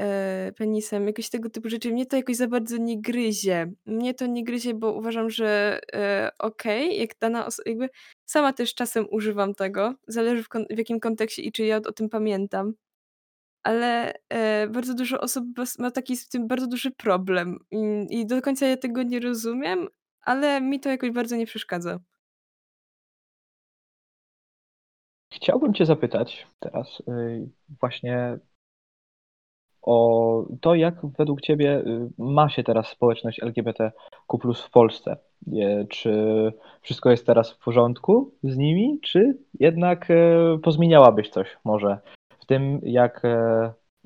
e, 0.00 0.52
penisem, 0.57 1.07
jakieś 1.07 1.28
tego 1.28 1.50
typu 1.50 1.68
rzeczy. 1.68 1.92
Mnie 1.92 2.07
to 2.07 2.16
jakoś 2.16 2.37
za 2.37 2.48
bardzo 2.48 2.76
nie 2.76 3.00
gryzie. 3.00 3.72
Mnie 3.87 4.14
to 4.14 4.26
nie 4.26 4.44
gryzie, 4.44 4.74
bo 4.74 4.92
uważam, 4.92 5.30
że 5.30 5.80
e, 5.92 6.30
okej, 6.38 7.00
jak 7.00 7.18
dana 7.18 7.46
osoba, 7.46 7.70
jakby 7.70 7.88
sama 8.24 8.52
też 8.52 8.74
czasem 8.74 9.07
używam 9.11 9.54
tego, 9.54 9.94
zależy 10.07 10.42
w, 10.42 10.48
w 10.70 10.78
jakim 10.78 11.00
kontekście 11.00 11.42
i 11.42 11.52
czy 11.52 11.64
ja 11.64 11.76
o 11.76 11.92
tym 11.92 12.09
pamiętam. 12.09 12.74
Ale 13.62 14.14
e, 14.28 14.68
bardzo 14.68 14.94
dużo 14.94 15.20
osób 15.20 15.44
ma 15.78 15.90
taki 15.90 16.16
z 16.16 16.28
tym 16.28 16.48
bardzo 16.48 16.66
duży 16.66 16.90
problem 16.90 17.59
i, 17.70 18.07
i 18.11 18.26
do 18.26 18.42
końca 18.42 18.66
ja 18.66 18.76
tego 18.76 19.02
nie 19.02 19.20
rozumiem, 19.20 19.88
ale 20.20 20.61
mi 20.61 20.80
to 20.80 20.88
jakoś 20.88 21.11
bardzo 21.11 21.37
nie 21.37 21.46
przeszkadza. 21.46 22.00
Chciałbym 25.33 25.74
Cię 25.74 25.87
zapytać 25.87 26.46
teraz 26.61 27.00
y, 27.00 27.48
właśnie 27.80 28.38
o 29.85 30.47
to, 30.61 30.75
jak 30.75 30.94
według 31.18 31.40
Ciebie 31.40 31.79
y, 31.79 32.11
ma 32.18 32.49
się 32.49 32.62
teraz 32.62 32.88
społeczność 32.88 33.42
LGBTQ 33.42 33.92
w 34.55 34.70
Polsce. 34.70 35.16
Czy 35.88 36.12
wszystko 36.83 37.11
jest 37.11 37.27
teraz 37.27 37.53
w 37.53 37.59
porządku 37.59 38.35
z 38.42 38.57
nimi, 38.57 39.01
czy 39.03 39.38
jednak 39.61 40.11
y, 40.11 40.59
pozmieniałabyś 40.62 41.31
coś 41.31 41.57
może 41.64 41.99
w 42.38 42.47
tym, 42.47 42.81
jak, 42.83 43.23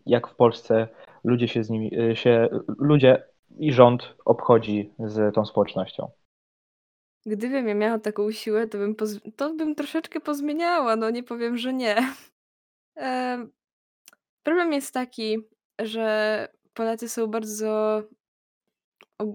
jak 0.06 0.28
w 0.28 0.34
Polsce 0.34 0.88
ludzie 1.24 1.48
się 1.48 1.64
z 1.64 1.70
nimi, 1.70 1.90
się, 2.14 2.48
ludzie 2.78 3.22
i 3.58 3.72
rząd 3.72 4.14
obchodzi 4.24 4.92
z 4.98 5.34
tą 5.34 5.46
społecznością? 5.46 6.10
Gdybym 7.26 7.68
ja 7.68 7.74
miała 7.74 7.98
taką 7.98 8.30
siłę, 8.30 8.68
to 8.68 8.78
bym 8.78 8.94
poz 8.94 9.20
to 9.36 9.54
bym 9.54 9.74
troszeczkę 9.74 10.20
pozmieniała, 10.20 10.96
no 10.96 11.10
nie 11.10 11.22
powiem, 11.22 11.58
że 11.58 11.72
nie. 11.72 11.96
problem 14.42 14.72
jest 14.72 14.94
taki, 14.94 15.38
że 15.78 16.48
Polacy 16.74 17.08
są 17.08 17.26
bardzo 17.26 18.02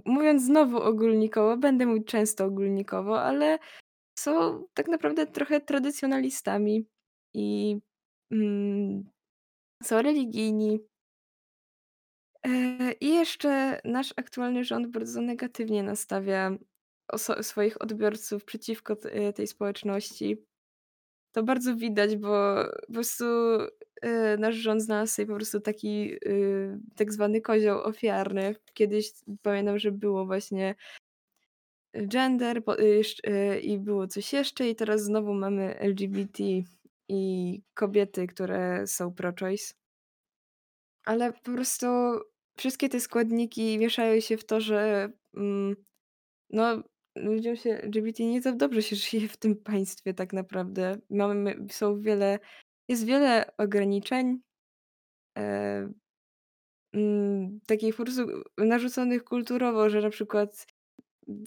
mówiąc 0.06 0.44
znowu 0.44 0.78
ogólnikowo, 0.78 1.58
będę 1.58 1.86
mówić 1.86 2.08
często 2.08 2.46
ogólnikowo, 2.46 3.22
ale 3.22 3.60
są 4.20 4.64
tak 4.74 4.88
naprawdę 4.88 5.28
trochę 5.28 5.62
tradycjonalistami 5.62 6.86
i, 7.34 7.78
mm, 8.32 9.10
są 9.84 10.02
religijni. 10.02 10.80
Eee, 12.44 12.96
I 13.02 13.14
jeszcze 13.14 13.82
nasz 13.86 14.14
aktualny 14.18 14.64
rząd 14.64 14.88
bardzo 14.88 15.22
negatywnie 15.22 15.84
nastawia 15.84 16.58
swoich 17.42 17.82
odbiorców 17.82 18.46
przeciwko 18.46 18.96
tej 19.36 19.48
społeczności. 19.48 20.46
To 21.32 21.44
bardzo 21.44 21.76
widać, 21.76 22.16
bo 22.16 22.56
po 22.88 22.94
prostu, 22.94 23.26
nasz 24.38 24.56
rząd 24.56 24.82
znalazł 24.82 25.14
sobie 25.14 25.28
po 25.28 25.36
prostu 25.36 25.60
taki, 25.60 26.08
yy, 26.08 26.80
tak 26.96 27.14
zwany 27.14 27.42
kozioł 27.42 27.80
ofiarny. 27.80 28.56
Kiedyś 28.74 29.12
pamiętam, 29.42 29.80
że 29.80 29.92
było 29.92 30.26
właśnie 30.26 30.76
gender 31.94 32.64
po 32.64 32.76
yy, 32.76 33.60
i 33.60 33.80
było 33.80 34.08
coś 34.08 34.34
jeszcze 34.34 34.70
i 34.70 34.76
teraz 34.76 35.04
znowu 35.04 35.34
mamy 35.34 35.80
LGBT 35.80 36.44
i 37.10 37.62
kobiety, 37.74 38.28
które 38.28 38.88
są 38.88 39.14
pro-choice. 39.14 39.74
Ale 41.06 41.34
po 41.34 41.52
prostu 41.52 41.88
wszystkie 42.58 42.90
te 42.90 43.00
składniki 43.00 43.78
mieszają 43.78 44.20
się 44.20 44.38
w 44.38 44.46
to, 44.46 44.62
że, 44.62 45.10
mm, 45.36 45.76
no, 46.50 46.84
ludziom 47.16 47.56
się 47.56 47.70
LGBT 47.70 48.24
nie 48.24 48.42
za 48.42 48.52
dobrze 48.52 48.82
się 48.82 48.96
żyje 48.96 49.28
w 49.28 49.38
tym 49.38 49.56
państwie 49.56 50.14
tak 50.14 50.34
naprawdę. 50.34 50.98
Mamy 51.10 51.56
są 51.72 52.02
wiele 52.02 52.40
jest 52.88 53.06
wiele 53.06 53.52
ograniczeń, 53.58 54.40
e, 55.38 55.90
mm, 56.94 57.60
narzuconych 58.58 59.24
kulturowo, 59.24 59.90
że 59.90 60.02
na 60.02 60.10
przykład 60.10 60.66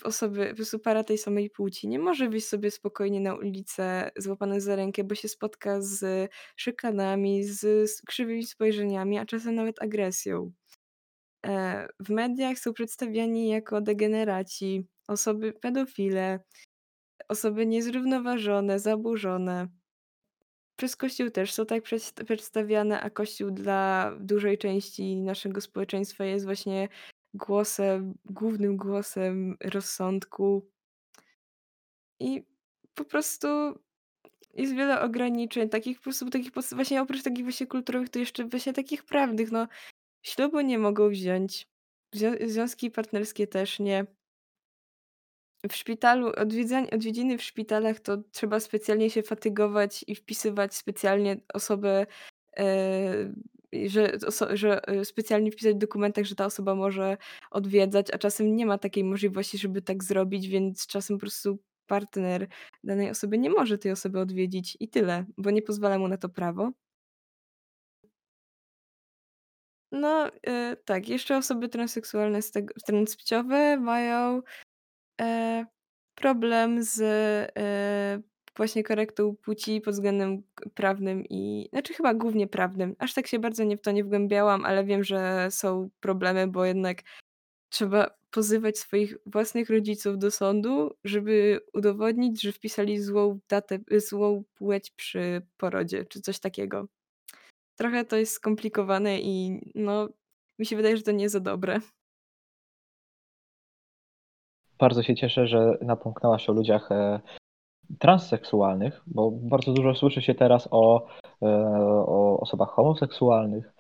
osoby, 0.05 0.55
para 0.85 1.05
tej 1.05 1.19
samej 1.19 1.51
płci 1.51 1.89
nie 1.89 1.99
może 1.99 2.29
wyjść 2.29 2.49
sobie 2.49 2.71
spokojnie 2.71 3.21
na 3.21 3.35
ulicę 3.35 4.11
złapane 4.17 4.61
za 4.61 4.77
rękę, 4.77 5.05
bo 5.05 5.15
się 5.15 5.29
spotka 5.29 5.81
z 5.81 6.31
szykanami, 6.57 7.45
z, 7.45 7.91
z 7.91 8.03
krzywymi 8.03 8.47
spojrzeniami, 8.47 9.19
a 9.19 9.27
czasem 9.27 9.55
nawet 9.55 9.83
agresją. 9.83 10.53
E, 11.47 11.89
w 12.01 12.11
mediach 12.11 12.59
są 12.59 12.73
przedstawiani 12.73 13.49
jako 13.49 13.81
degeneraci, 13.81 14.87
osoby 15.09 15.53
pedofile, 15.53 16.41
osoby 17.29 17.67
niezrównoważone, 17.67 18.79
zaburzone. 18.79 19.69
Przez 20.77 20.97
Kościół 20.97 21.31
też 21.31 21.53
są 21.53 21.67
tak 21.67 21.83
przedstawiane, 22.27 23.01
a 23.01 23.11
Kościół 23.11 23.51
dla 23.51 24.13
dużej 24.21 24.59
części 24.59 25.17
naszego 25.17 25.61
społeczeństwa 25.61 26.25
jest 26.25 26.45
właśnie 26.45 26.89
głosem, 27.35 28.15
głównym 28.25 28.77
głosem 28.77 29.57
rozsądku. 29.65 30.71
I 32.21 32.43
po 32.95 33.05
prostu 33.05 33.49
jest 34.55 34.75
wiele 34.75 35.01
ograniczeń, 35.01 35.69
takich 35.69 35.97
po 35.97 36.03
prostu 36.03 36.31
takich 36.31 36.53
właśnie 36.73 37.03
oprócz 37.03 37.23
takich 37.23 37.45
właśnie 37.45 37.67
kulturowych, 37.67 38.09
to 38.09 38.19
jeszcze 38.19 38.45
właśnie 38.45 38.73
takich 38.73 39.05
prawnych, 39.05 39.53
no 39.53 39.69
ślubu 40.23 40.61
nie 40.61 40.79
mogą 40.79 41.09
wziąć, 41.09 41.69
związki 42.47 42.91
partnerskie 42.91 43.47
też 43.47 43.79
nie. 43.79 44.16
W 45.71 45.77
szpitalu 45.77 46.33
odwiedziny 46.93 47.39
w 47.39 47.43
szpitalach 47.43 48.01
to 48.01 48.17
trzeba 48.33 48.61
specjalnie 48.61 49.11
się 49.11 49.23
fatygować 49.23 50.05
i 50.09 50.15
wpisywać 50.15 50.75
specjalnie 50.75 51.37
osobę, 51.55 52.07
e, 52.59 53.33
że 53.87 54.13
że, 54.53 54.89
e, 54.89 55.05
specjalnie 55.05 55.51
wpisać 55.51 55.75
w 55.75 55.79
dokumentach, 55.79 56.25
że 56.25 56.35
ta 56.35 56.47
osoba 56.47 56.75
może 56.75 57.17
odwiedzać, 57.51 58.11
a 58.11 58.19
czasem 58.19 58.57
nie 58.57 58.67
ma 58.67 58.79
takiej 58.79 59.05
możliwości, 59.05 59.59
żeby 59.59 59.83
tak 59.83 60.05
zrobić, 60.05 60.49
więc 60.49 60.87
czasem 60.87 61.17
po 61.17 61.21
prostu 61.21 61.59
partner 61.87 62.49
danej 62.85 63.11
osoby 63.11 63.39
nie 63.39 63.51
może 63.51 63.79
tej 63.79 63.93
osoby 63.93 64.21
odwiedzić 64.21 64.77
i 64.81 64.89
tyle, 64.89 65.25
bo 65.39 65.51
nie 65.51 65.63
pozwala 65.63 65.99
mu 65.99 66.09
na 66.09 66.17
to 66.17 66.29
prawo. 66.29 66.73
No, 69.93 70.29
y, 70.29 70.77
tak, 70.85 71.09
jeszcze 71.09 71.37
osoby 71.37 71.69
transseksualne 71.69 72.43
z 72.43 72.51
tego 72.51 72.75
transpłciowe 72.87 73.77
mają, 73.77 74.43
e, 75.21 75.67
problem 76.15 76.83
z, 76.83 77.01
e, 77.59 78.23
właśnie 78.57 78.85
korektą 78.85 79.37
płci 79.37 79.81
pod 79.81 79.95
względem 79.95 80.43
prawnym 80.75 81.25
i 81.31 81.69
znaczy 81.73 81.95
chyba 81.95 82.15
głównie 82.15 82.47
prawnym. 82.47 82.97
Aż 82.99 83.15
tak 83.15 83.27
się 83.27 83.39
bardzo 83.39 83.65
nie 83.65 83.77
w 83.77 83.81
to 83.81 83.93
nie 83.93 84.05
wgłębiałam, 84.05 84.65
ale 84.65 84.85
wiem, 84.85 85.05
że 85.05 85.49
są 85.51 85.91
problemy, 86.01 86.47
bo 86.47 86.65
jednak 86.65 87.03
trzeba 87.69 88.11
pozywać 88.31 88.79
swoich 88.79 89.17
własnych 89.27 89.71
rodziców 89.71 90.19
do 90.19 90.31
sądu, 90.31 90.97
żeby 91.05 91.61
udowodnić, 91.75 92.43
że 92.43 92.53
wpisali 92.53 93.01
złą 93.01 93.39
datę 93.49 93.79
złą 93.97 94.45
płeć 94.55 94.91
przy 94.91 95.43
porodzie, 95.57 96.05
czy 96.05 96.21
coś 96.21 96.39
takiego. 96.39 96.89
Trochę 97.77 98.05
to 98.05 98.17
jest 98.17 98.33
skomplikowane 98.33 99.21
i 99.21 99.61
no 99.75 100.09
Mi 100.59 100.67
się 100.67 100.77
wydaje, 100.77 100.97
że 100.97 101.03
to 101.03 101.13
nie 101.13 101.29
za 101.29 101.41
dobre. 101.41 101.81
Bardzo 104.79 105.03
się 105.03 105.15
cieszę, 105.15 105.47
że 105.47 105.79
napomknęłaś 105.81 106.49
o 106.49 106.53
ludziach 106.53 106.93
e, 106.93 107.21
transseksualnych, 107.99 109.03
bo 109.07 109.31
bardzo 109.31 109.73
dużo 109.73 109.95
słyszy 109.95 110.23
się 110.23 110.35
teraz 110.35 110.69
o, 110.71 111.07
e, 111.43 111.47
o 112.07 112.41
osobach 112.41 112.69
homoseksualnych. 112.69 113.73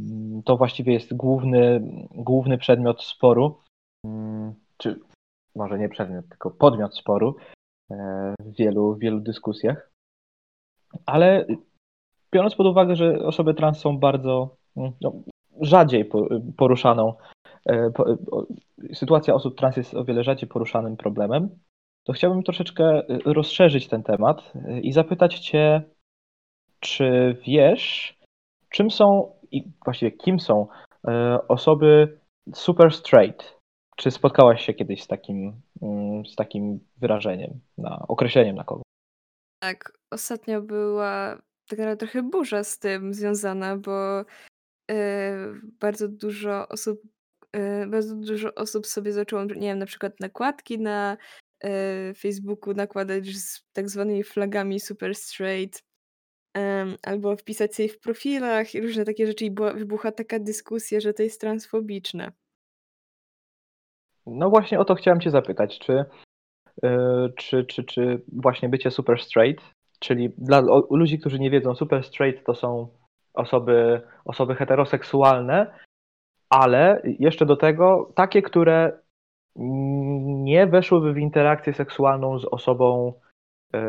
Mm, 0.00 0.42
to 0.42 0.56
właściwie 0.56 0.92
jest 0.92 1.16
główny, 1.16 1.80
główny 2.10 2.58
przedmiot 2.58 3.02
sporu, 3.02 3.60
mm, 4.04 4.54
czy 4.76 5.00
może 5.56 5.78
nie 5.78 5.88
przedmiot, 5.88 6.28
tylko 6.28 6.50
podmiot 6.50 6.96
sporu 6.96 7.36
e, 7.90 8.34
w 8.38 8.56
wielu, 8.56 8.96
wielu 8.96 9.20
dyskusjach. 9.20 9.90
Ale 11.06 11.46
biorąc 12.32 12.54
pod 12.54 12.66
uwagę, 12.66 12.96
że 12.96 13.18
osoby 13.18 13.54
trans 13.54 13.78
są 13.78 13.98
bardzo 13.98 14.56
mm, 14.76 14.92
no, 15.00 15.12
rzadziej 15.60 16.10
poruszaną, 16.56 17.14
sytuacja 18.94 19.34
osób 19.34 19.58
trans 19.58 19.76
jest 19.76 19.94
o 19.94 20.04
wiele 20.04 20.24
rzadziej 20.24 20.48
poruszanym 20.48 20.96
problemem, 20.96 21.48
to 22.04 22.12
chciałbym 22.12 22.42
troszeczkę 22.42 22.84
e, 22.84 23.18
rozszerzyć 23.24 23.88
ten 23.88 24.02
temat 24.02 24.52
i 24.82 24.92
zapytać 24.92 25.38
Cię, 25.38 25.82
czy 26.80 27.36
wiesz, 27.46 28.18
czym 28.68 28.90
są 28.90 29.32
i 29.50 29.64
właściwie 29.84 30.12
kim 30.12 30.40
są 30.40 30.66
osoby 31.48 32.18
super 32.54 32.92
straight? 32.92 33.58
Czy 33.96 34.10
spotkałaś 34.10 34.66
się 34.66 34.74
kiedyś 34.74 35.02
z 35.02 35.06
takim, 35.06 35.60
mm, 35.82 36.26
z 36.26 36.34
takim 36.36 36.80
wyrażeniem, 36.96 37.60
na, 37.78 38.04
określeniem 38.08 38.56
na 38.56 38.64
kogo? 38.64 38.82
Tak, 39.62 39.92
ostatnio 40.10 40.62
była 40.62 41.38
tak 41.68 41.78
naprawdę 41.78 42.06
trochę 42.06 42.22
burza 42.22 42.64
z 42.64 42.78
tym 42.78 43.14
związana, 43.14 43.76
bo 43.76 44.24
bardzo 45.80 46.08
dużo 46.08 46.68
osób 46.68 47.00
bardzo 47.86 48.16
dużo 48.16 48.54
osób 48.54 48.86
sobie 48.86 49.12
zaczęło, 49.12 49.44
nie 49.44 49.54
wiem, 49.54 49.78
na 49.78 49.86
przykład 49.86 50.20
nakładki 50.20 50.78
na 50.78 51.16
yy, 51.64 51.70
Facebooku 52.14 52.74
nakładać 52.74 53.26
z 53.26 53.64
tak 53.72 53.88
zwanymi 53.88 54.24
flagami 54.24 54.80
super 54.80 55.14
straight, 55.14 55.82
albo 57.02 57.36
wpisać 57.36 57.74
sobie 57.74 57.88
w 57.88 58.00
profilach 58.00 58.74
i 58.74 58.80
różne 58.80 59.04
takie 59.04 59.26
rzeczy 59.26 59.44
i 59.44 59.50
była, 59.50 59.72
wybuchła 59.72 60.12
taka 60.12 60.38
dyskusja, 60.38 61.00
że 61.00 61.14
to 61.14 61.22
jest 61.22 61.40
transfobiczne. 61.40 62.32
No 64.26 64.50
właśnie 64.50 64.78
o 64.78 64.84
to 64.84 64.94
chciałem 64.94 65.20
Cię 65.20 65.30
zapytać, 65.30 65.78
czy, 65.78 66.04
yy, 66.82 67.32
czy, 67.36 67.64
czy, 67.64 67.84
czy 67.84 68.22
właśnie 68.32 68.68
bycie 68.68 68.90
super 68.90 69.22
straight, 69.22 69.64
czyli 69.98 70.30
dla 70.38 70.58
o, 70.58 70.96
ludzi, 70.96 71.18
którzy 71.18 71.38
nie 71.38 71.50
wiedzą, 71.50 71.74
super 71.74 72.04
straight 72.04 72.46
to 72.46 72.54
są 72.54 72.88
osoby, 73.34 74.00
osoby 74.24 74.54
heteroseksualne, 74.54 75.78
ale 76.60 77.02
jeszcze 77.04 77.46
do 77.46 77.56
tego 77.56 78.12
takie, 78.14 78.42
które 78.42 78.92
nie 79.56 80.66
weszłyby 80.66 81.12
w 81.12 81.18
interakcję 81.18 81.72
seksualną 81.72 82.38
z 82.38 82.44
osobą 82.44 83.12
yy, 83.72 83.80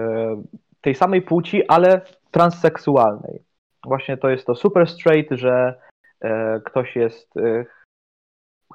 tej 0.81 0.95
samej 0.95 1.21
płci, 1.21 1.67
ale 1.67 2.01
transseksualnej. 2.31 3.43
Właśnie 3.85 4.17
to 4.17 4.29
jest 4.29 4.45
to 4.45 4.55
super 4.55 4.87
straight, 4.87 5.31
że 5.31 5.79
yy, 6.23 6.29
ktoś 6.65 6.95
jest 6.95 7.33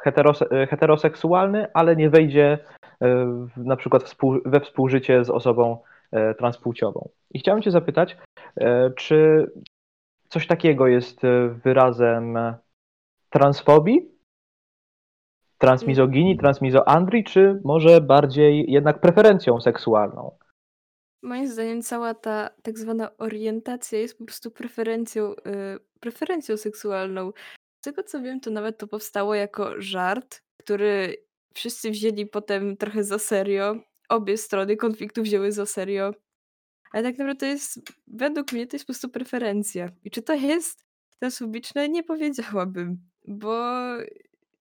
heterose 0.04 0.66
heteroseksualny, 0.66 1.66
ale 1.74 1.96
nie 1.96 2.10
wejdzie 2.10 2.58
e, 3.02 3.46
na 3.56 3.76
przykład 3.76 4.16
we 4.44 4.60
współżycie 4.60 5.24
z 5.24 5.30
osobą 5.30 5.78
e, 6.12 6.34
transpłciową. 6.34 7.08
I 7.30 7.38
chciałem 7.38 7.62
Cię 7.62 7.70
zapytać, 7.70 8.16
e, 8.56 8.90
czy 8.90 9.50
coś 10.28 10.46
takiego 10.46 10.86
jest 10.86 11.20
wyrazem 11.64 12.38
transfobii, 13.30 14.20
transmizoginii, 15.58 16.38
transmizoandrii, 16.38 17.24
czy 17.24 17.60
może 17.64 18.00
bardziej 18.00 18.64
jednak 18.68 19.00
preferencją 19.00 19.60
seksualną? 19.60 20.38
Moim 21.22 21.48
zdaniem 21.48 21.82
cała 21.82 22.14
ta 22.14 22.50
tak 22.62 22.78
zwana 22.78 23.16
orientacja 23.18 23.98
jest 23.98 24.18
po 24.18 24.24
prostu 24.24 24.50
preferencją, 24.50 25.28
yy, 25.28 25.78
preferencją 26.00 26.56
seksualną. 26.56 27.32
Z 27.80 27.84
tego 27.84 28.02
co 28.02 28.22
wiem, 28.22 28.40
to 28.40 28.50
nawet 28.50 28.78
to 28.78 28.86
powstało 28.86 29.34
jako 29.34 29.80
żart, 29.80 30.42
który 30.56 31.16
wszyscy 31.54 31.90
wzięli 31.90 32.26
potem 32.26 32.76
trochę 32.76 33.04
za 33.04 33.18
serio. 33.18 33.76
Obie 34.08 34.36
strony 34.36 34.76
konfliktu 34.76 35.22
wzięły 35.22 35.52
za 35.52 35.66
serio. 35.66 36.12
Ale 36.92 37.02
tak 37.02 37.18
naprawdę 37.18 37.40
to 37.40 37.46
jest, 37.46 37.80
według 38.06 38.52
mnie, 38.52 38.66
to 38.66 38.76
jest 38.76 38.84
po 38.84 38.92
prostu 38.92 39.08
preferencja. 39.08 39.88
I 40.04 40.10
czy 40.10 40.22
to 40.22 40.34
jest 40.34 40.86
transfobiczne? 41.18 41.88
Nie 41.88 42.02
powiedziałabym, 42.02 43.09
bo 43.30 43.74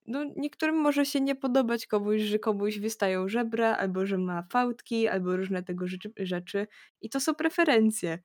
no, 0.07 0.23
niektórym 0.35 0.75
może 0.75 1.05
się 1.05 1.21
nie 1.21 1.35
podobać 1.35 1.87
komuś, 1.87 2.21
że 2.21 2.39
komuś 2.39 2.79
wystają 2.79 3.29
żebra, 3.29 3.77
albo 3.77 4.05
że 4.05 4.17
ma 4.17 4.43
fałdki, 4.51 5.07
albo 5.07 5.35
różne 5.35 5.63
tego 5.63 5.85
rzeczy. 6.17 6.67
I 7.01 7.09
to 7.09 7.19
są 7.19 7.35
preferencje. 7.35 8.19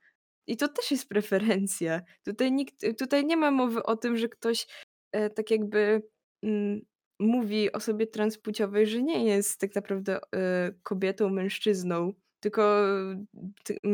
I 0.47 0.57
to 0.57 0.69
też 0.69 0.91
jest 0.91 1.09
preferencja. 1.09 2.01
Tutaj, 2.25 2.53
nikt, 2.53 2.75
tutaj 2.99 3.27
nie 3.27 3.37
ma 3.37 3.51
mowy 3.51 3.83
o 3.83 3.97
tym, 3.97 4.17
że 4.17 4.29
ktoś 4.29 4.67
e, 5.13 5.31
tak 5.31 5.51
jakby 5.51 6.03
mm, 6.43 6.81
mówi 7.21 7.73
osobie 7.73 8.07
transpłciowej, 8.07 8.87
że 8.87 9.03
nie 9.03 9.25
jest 9.25 9.61
tak 9.61 9.75
naprawdę 9.75 10.21
e, 10.37 10.73
kobietą, 10.83 11.31
mężczyzną, 11.31 12.13
tylko 12.45 12.63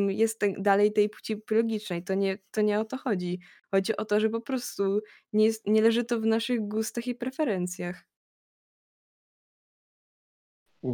jest 0.09 0.41
dalej 0.59 0.93
tej 0.93 1.09
płci 1.09 1.43
biologicznej. 1.51 2.05
To 2.05 2.15
nie, 2.15 2.39
to 2.51 2.61
nie 2.61 2.81
o 2.81 2.85
to 2.85 2.97
chodzi. 2.97 3.41
Chodzi 3.71 3.97
o 3.97 4.05
to, 4.05 4.21
że 4.21 4.29
po 4.29 4.41
prostu 4.41 5.01
nie, 5.33 5.45
jest, 5.45 5.67
nie 5.67 5.83
leży 5.83 6.05
to 6.05 6.21
w 6.21 6.27
naszych 6.27 6.69
gustach 6.69 7.07
i 7.07 7.15
preferencjach. 7.15 8.05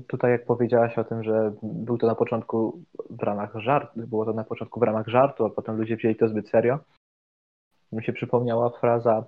Tutaj 0.07 0.31
jak 0.31 0.47
powiedziałaś 0.47 0.99
o 0.99 1.05
tym, 1.05 1.25
że 1.25 1.53
był 1.63 1.99
to 1.99 2.07
na 2.07 2.15
początku 2.15 2.83
w 3.11 3.23
ramach 3.23 3.55
żartu, 3.55 4.07
było 4.07 4.25
to 4.25 4.33
na 4.33 4.45
początku 4.45 4.81
w 4.81 4.83
ramach 4.83 5.09
żartu, 5.09 5.45
a 5.45 5.51
potem 5.51 5.77
ludzie 5.77 5.97
wzięli 5.97 6.17
to 6.17 6.29
zbyt 6.29 6.49
serio, 6.49 6.79
mi 7.93 8.05
się 8.05 8.13
przypomniała 8.13 8.71
fraza 8.81 9.25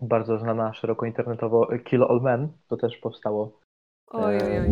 bardzo 0.00 0.38
znana 0.38 0.74
szeroko 0.74 1.06
internetowo 1.06 1.68
Kill 1.84 2.02
All 2.02 2.20
Men, 2.20 2.48
to 2.68 2.76
też 2.76 2.96
powstało 2.96 3.60
oj, 4.06 4.38
oj, 4.42 4.58
oj. 4.58 4.68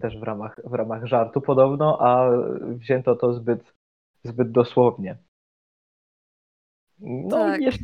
Też 0.00 0.18
w 0.18 0.22
ramach, 0.22 0.60
w 0.64 0.74
ramach 0.74 1.06
żartu 1.06 1.40
podobno, 1.40 1.98
a 2.00 2.30
wzięto 2.60 3.16
to 3.16 3.34
zbyt, 3.34 3.74
zbyt 4.24 4.50
dosłownie. 4.50 5.18
No 6.98 7.36
tak. 7.36 7.60
jest, 7.60 7.80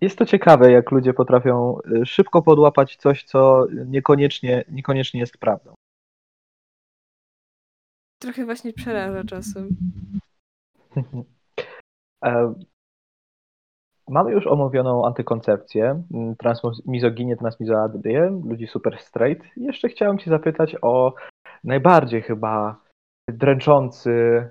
jest 0.00 0.18
to 0.18 0.26
ciekawe, 0.26 0.72
jak 0.72 0.90
ludzie 0.90 1.14
potrafią 1.14 1.78
y, 2.02 2.06
szybko 2.06 2.42
podłapać 2.42 2.96
coś, 2.96 3.24
co 3.24 3.66
niekoniecznie, 3.86 4.64
niekoniecznie 4.68 5.20
jest 5.20 5.38
prawdą. 5.38 5.74
Trochę 8.18 8.44
właśnie 8.44 8.72
przeraża 8.72 9.24
czasem. 9.24 9.68
Mamy 14.08 14.32
już 14.32 14.46
omówioną 14.46 15.06
antykoncepcję, 15.06 16.02
transmizoginię, 16.38 17.36
transmizoadrię, 17.36 18.40
ludzi 18.44 18.66
super 18.66 18.98
straight. 18.98 19.44
Jeszcze 19.56 19.88
chciałem 19.88 20.18
Cię 20.18 20.30
zapytać 20.30 20.76
o 20.82 21.14
najbardziej 21.64 22.22
chyba 22.22 22.76
dręczący, 23.28 24.48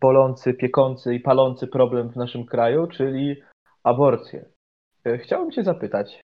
bolący, 0.00 0.54
piekący 0.54 1.14
i 1.14 1.20
palący 1.20 1.66
problem 1.66 2.10
w 2.10 2.16
naszym 2.16 2.46
kraju, 2.46 2.86
czyli 2.86 3.36
aborcję. 3.82 4.44
E, 5.04 5.18
chciałbym 5.18 5.50
Cię 5.50 5.62
zapytać, 5.62 6.20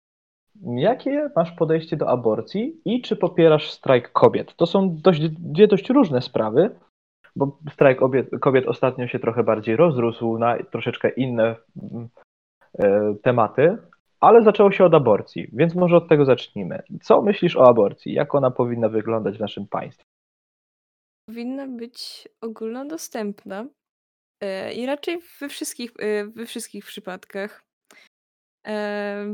jakie 0.65 1.29
masz 1.35 1.51
podejście 1.51 1.97
do 1.97 2.09
aborcji 2.09 2.81
i 2.85 3.01
czy 3.01 3.15
popierasz 3.15 3.71
strajk 3.71 4.11
kobiet? 4.11 4.55
To 4.55 4.65
są 4.65 4.95
dość, 5.03 5.29
dwie 5.29 5.67
dość 5.67 5.89
różne 5.89 6.21
sprawy, 6.21 6.75
bo 7.35 7.57
strajk 7.71 7.99
kobiet, 8.41 8.67
ostatnio 8.67 9.07
się 9.07 9.19
trochę 9.19 9.43
bardziej 9.43 9.75
rozrósł 9.75 10.37
na 10.37 10.57
troszeczkę 10.63 11.09
inne 11.09 11.43
e, 11.43 12.07
tematy, 13.23 13.77
ale 14.19 14.43
zaczęło 14.43 14.71
się 14.71 14.85
od 14.85 14.93
aborcji, 14.93 15.49
więc 15.53 15.75
może 15.75 15.95
od 15.95 16.09
tego 16.09 16.25
zacznijmy. 16.25 16.83
Co 17.01 17.21
myślisz 17.21 17.55
o 17.57 17.67
aborcji? 17.67 18.13
Jak 18.13 18.35
ona 18.35 18.51
powinna 18.51 18.89
wyglądać 18.89 19.37
w 19.37 19.41
naszym 19.41 19.67
państwie? 19.67 20.03
Powinna 21.29 21.67
być 21.67 22.27
ogólnodostępna 22.41 23.65
e, 24.41 24.73
i 24.73 24.85
raczej 24.85 25.19
we 25.39 25.49
wszystkich, 25.49 25.91
we 26.35 26.45
wszystkich 26.45 26.85
przypadkach. 26.85 27.63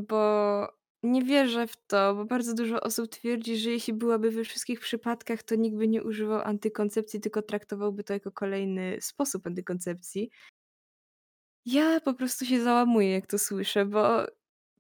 Bo 0.08 0.68
nie 1.04 1.24
wierzę 1.24 1.68
w 1.68 1.76
to, 1.88 2.16
bo 2.16 2.26
bardzo 2.26 2.54
dużo 2.54 2.82
osób 2.82 3.10
twierdzi, 3.10 3.58
że 3.58 3.70
jeśli 3.70 3.94
byłaby 3.94 4.32
we 4.32 4.44
wszystkich 4.44 4.80
przypadkach, 4.80 5.44
to 5.44 5.56
nikt 5.56 5.78
by 5.78 5.88
nie 5.88 6.04
używał 6.04 6.42
antykoncepcji, 6.42 7.22
tylko 7.22 7.42
traktowałby 7.42 8.04
to 8.04 8.14
jako 8.14 8.32
kolejny 8.32 8.98
sposób 9.02 9.48
antykoncepcji. 9.48 10.30
Ja 11.66 12.00
po 12.00 12.14
prostu 12.14 12.46
się 12.46 12.64
załamuję, 12.64 13.12
jak 13.12 13.28
to 13.28 13.38
słyszę, 13.38 13.86
bo 13.86 14.26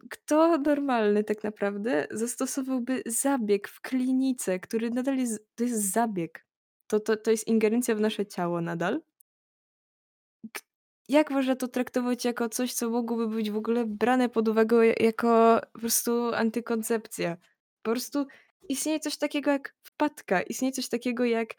kto 0.10 0.58
normalny 0.58 1.24
tak 1.24 1.44
naprawdę 1.44 2.08
zastosowałby 2.12 3.04
zabieg 3.06 3.68
w 3.68 3.82
klinice, 3.82 4.60
który 4.60 4.90
nadal 4.90 5.18
jest, 5.18 5.46
to 5.56 5.64
jest 5.64 5.92
zabieg. 5.92 6.46
To, 6.88 7.00
to, 7.00 7.18
to 7.18 7.32
jest 7.32 7.48
ingerencja 7.48 7.96
w 7.96 8.00
nasze 8.00 8.26
ciało 8.26 8.62
nadal 8.62 9.02
jak 11.10 11.32
można 11.32 11.56
to 11.56 11.68
traktować 11.68 12.26
jako 12.26 12.50
coś, 12.50 12.74
co 12.74 12.90
mogłoby 12.90 13.28
być 13.28 13.52
w 13.52 13.58
ogóle 13.58 13.86
brane 13.86 14.30
pod 14.30 14.48
uwagę 14.48 14.86
jako 14.86 15.62
po 15.74 15.80
prostu 15.80 16.34
antykoncepcja? 16.34 17.38
Po 17.82 17.92
prostu 17.92 18.26
istnieje 18.70 19.00
coś 19.00 19.18
takiego 19.18 19.52
jak 19.52 19.76
wpadka, 19.84 20.42
istnieje 20.42 20.72
coś 20.72 20.90
takiego 20.90 21.26
jak 21.26 21.50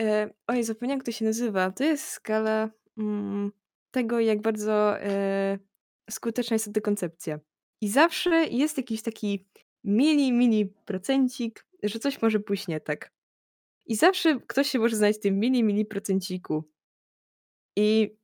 e, 0.00 0.30
oj, 0.46 0.64
zapomniałam 0.64 0.98
jak 0.98 1.06
to 1.06 1.12
się 1.12 1.24
nazywa. 1.24 1.70
To 1.70 1.84
jest 1.84 2.04
skala 2.04 2.70
mm, 2.98 3.52
tego, 3.90 4.20
jak 4.20 4.40
bardzo 4.42 5.00
e, 5.00 5.58
skuteczna 6.10 6.54
jest 6.54 6.66
antykoncepcja. 6.66 7.40
I 7.80 7.88
zawsze 7.88 8.30
jest 8.30 8.76
jakiś 8.76 9.02
taki 9.02 9.46
mini, 9.84 10.32
mini 10.32 10.66
procencik, 10.66 11.66
że 11.82 11.98
coś 11.98 12.22
może 12.22 12.40
pójść 12.40 12.68
nie 12.68 12.80
tak. 12.80 13.12
I 13.86 13.96
zawsze 13.96 14.40
ktoś 14.46 14.70
się 14.70 14.78
może 14.78 14.96
znaleźć 14.96 15.18
w 15.18 15.22
tym 15.22 15.38
mini, 15.38 15.64
mini 15.64 15.86
procenciku. 15.86 16.64
I 17.76 18.16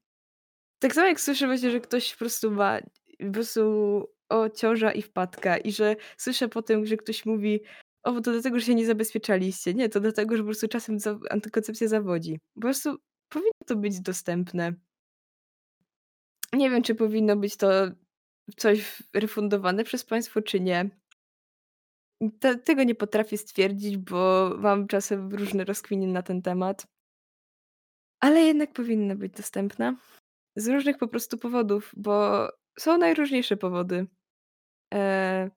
tak 0.79 0.95
samo 0.95 1.07
jak 1.07 1.21
słyszę 1.21 1.47
właśnie, 1.47 1.71
że 1.71 1.81
ktoś 1.81 2.13
po 2.13 2.19
prostu 2.19 2.51
ma 2.51 2.81
po 3.19 3.33
prostu 3.33 3.63
o 4.29 4.51
ciąża 4.51 4.93
i 4.93 5.03
wpadka 5.03 5.59
i 5.59 5.73
że 5.73 5.97
słyszę 6.17 6.49
potem, 6.49 6.87
że 6.87 6.97
ktoś 6.97 7.27
mówi 7.27 7.61
o, 8.03 8.21
to 8.21 8.33
dlatego, 8.33 8.59
że 8.59 8.67
się 8.67 8.75
nie 8.75 8.87
zabezpieczaliście. 8.87 9.75
Nie, 9.75 9.89
to 9.89 10.01
dlatego, 10.01 10.37
że 10.37 10.43
po 10.43 10.47
prostu 10.47 10.69
czasem 10.69 10.99
za 10.99 11.19
antykoncepcja 11.31 11.89
zawodzi. 11.89 12.41
Po 12.55 12.61
prostu 12.61 12.97
powinno 13.29 13.51
to 13.67 13.77
być 13.77 14.01
dostępne. 14.01 14.75
Nie 16.53 16.71
wiem, 16.71 16.83
czy 16.83 16.95
powinno 16.95 17.37
być 17.37 17.57
to 17.57 17.69
coś 18.57 19.03
refundowane 19.15 19.85
przez 19.85 20.05
państwo, 20.05 20.43
czy 20.43 20.61
nie. 20.61 20.91
Te, 22.41 22.59
tego 22.59 22.85
nie 22.85 22.95
potrafię 22.95 23.39
stwierdzić, 23.39 23.97
bo 23.97 24.51
mam 24.59 24.87
czasem 24.87 25.35
różne 25.35 25.65
rozkminy 25.65 26.07
na 26.07 26.23
ten 26.23 26.43
temat. 26.43 26.87
Ale 28.21 28.41
jednak 28.41 28.73
powinna 28.73 29.15
być 29.15 29.33
dostępna. 29.33 29.97
Z 30.57 30.69
różnych 30.69 30.99
po 30.99 31.09
prostu 31.09 31.39
powodów, 31.39 31.93
bo 31.97 32.49
są 32.79 32.99
najróżniejsze 32.99 33.57
powody. 33.57 34.07
Eee... 34.93 35.51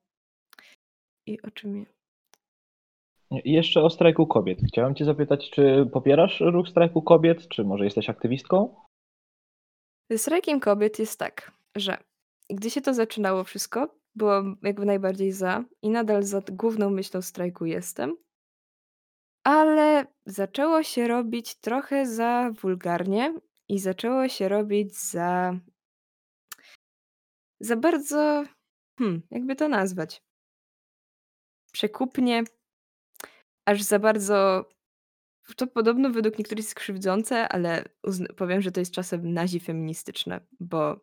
I 1.28 1.42
o 1.42 1.52
czym 1.52 1.78
je? 1.78 1.86
Jeszcze 3.32 3.82
o 3.82 3.90
strajku 3.90 4.28
kobiet. 4.28 4.60
Chciałem 4.68 4.96
Cię 4.96 5.06
zapytać, 5.06 5.50
czy 5.50 5.90
popierasz 5.94 6.40
ruch 6.40 6.70
strajku 6.70 7.02
kobiet, 7.02 7.48
czy 7.48 7.64
może 7.64 7.84
jesteś 7.84 8.10
aktywistką? 8.10 8.76
Strajkiem 10.18 10.60
kobiet 10.60 11.00
jest 11.00 11.20
tak, 11.20 11.52
że 11.76 11.98
gdy 12.50 12.70
się 12.70 12.82
to 12.82 12.94
zaczynało 12.94 13.44
wszystko, 13.44 13.96
byłam 14.16 14.58
jakby 14.62 14.86
najbardziej 14.86 15.32
za 15.32 15.64
i 15.82 15.90
nadal 15.90 16.24
za 16.24 16.42
główną 16.52 16.90
myślą 16.90 17.22
strajku 17.22 17.66
jestem. 17.66 18.18
Ale 19.44 20.08
zaczęło 20.26 20.84
się 20.84 21.08
robić 21.08 21.56
trochę 21.56 22.06
za 22.06 22.52
wulgarnie 22.62 23.34
i 23.70 23.80
zaczęło 23.80 24.28
się 24.28 24.50
robić 24.50 24.96
za 24.98 25.60
za 27.60 27.76
bardzo 27.76 28.44
hmm, 29.00 29.22
jakby 29.32 29.56
to 29.56 29.68
nazwać? 29.68 30.24
Przekupnie, 31.72 32.44
aż 33.66 33.82
za 33.82 34.00
bardzo 34.00 34.66
to 35.56 35.68
podobno 35.68 36.10
według 36.10 36.38
niektórych 36.38 36.66
jest 36.66 36.76
krzywdzące, 36.76 37.50
ale 37.50 37.84
powiem, 38.38 38.62
że 38.62 38.72
to 38.72 38.80
jest 38.80 38.92
czasem 38.92 39.34
nazi 39.34 39.60
feministyczne, 39.60 40.42
bo 40.60 41.02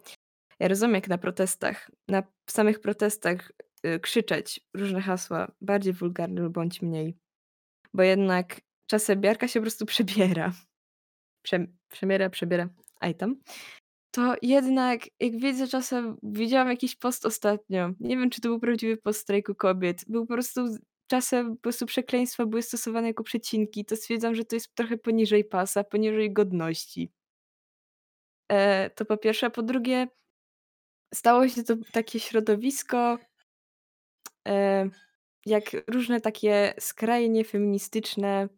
ja 0.61 0.69
rozumiem, 0.69 0.95
jak 0.95 1.09
na 1.09 1.19
protestach, 1.19 1.91
na 2.09 2.23
samych 2.47 2.81
protestach 2.81 3.53
y, 3.87 4.01
krzyczeć 4.01 4.61
różne 4.75 5.01
hasła, 5.01 5.53
bardziej 5.61 5.93
wulgarne 5.93 6.41
lub 6.41 6.53
bądź 6.53 6.83
mniej. 6.83 7.17
Bo 7.95 8.03
jednak 8.03 8.61
czasem 8.87 9.21
Biarka 9.21 9.49
się 9.49 9.61
po 9.61 9.65
prostu 9.65 9.87
przebiera. 9.87 10.53
Prze, 11.43 11.67
przemiera, 11.89 12.31
przebiera, 12.31 12.69
aj 13.01 13.15
tam. 13.15 13.37
To 14.11 14.35
jednak, 14.43 15.01
jak 15.21 15.37
widzę 15.37 15.69
czasem, 15.69 16.17
widziałam 16.23 16.69
jakiś 16.69 16.97
post 16.97 17.27
ostatnio, 17.27 17.91
nie 18.01 18.17
wiem, 18.17 18.31
czy 18.31 18.41
to 18.41 18.49
był 18.49 18.61
prawdziwy 18.61 18.97
post 18.97 19.21
strajku 19.21 19.55
kobiet, 19.55 20.05
był 20.09 20.27
po 20.27 20.35
prostu 20.35 20.67
czasem 21.07 21.57
po 21.57 21.63
prostu 21.63 21.87
przekleństwa 21.87 22.47
były 22.47 22.63
stosowane 22.63 23.07
jako 23.09 23.23
przecinki, 23.23 23.85
to 23.85 23.97
stwierdzam, 23.97 24.35
że 24.35 24.45
to 24.45 24.57
jest 24.57 24.75
trochę 24.75 24.99
poniżej 24.99 25.45
pasa, 25.45 25.85
poniżej 25.85 26.33
godności. 26.33 27.13
E, 28.49 28.91
to 28.91 29.05
po 29.05 29.17
pierwsze. 29.17 29.47
A 29.47 29.51
po 29.51 29.63
drugie, 29.63 30.09
stało 31.15 31.49
się 31.49 31.63
to 31.63 31.75
takie 31.93 32.21
środowisko, 32.21 33.19
e, 34.49 34.91
jak 35.47 35.65
różne 35.89 36.21
takie 36.21 36.75
skrajnie 36.81 37.45
feministyczne, 37.45 38.49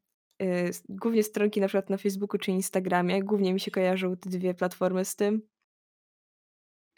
e, 0.43 0.71
głównie 0.89 1.23
stronki 1.23 1.61
na 1.61 1.69
przykład 1.69 1.91
na 1.91 1.97
Facebooku 1.97 2.39
czy 2.39 2.51
Instagramie, 2.51 3.23
głównie 3.23 3.55
mi 3.55 3.61
się 3.61 3.71
kojarzą 3.71 4.17
te 4.17 4.31
dwie 4.31 4.55
platformy 4.55 5.05
z 5.05 5.17
tym, 5.17 5.43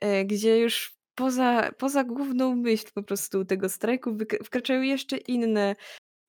e, 0.00 0.24
gdzie 0.24 0.58
już 0.58 0.99
poza, 1.20 1.70
poza 1.78 2.04
główną 2.04 2.56
myśl 2.56 2.86
po 2.94 3.02
prostu 3.02 3.44
tego 3.44 3.68
strajku 3.68 4.16
wkraczają 4.44 4.82
jeszcze 4.82 5.16
inne 5.16 5.76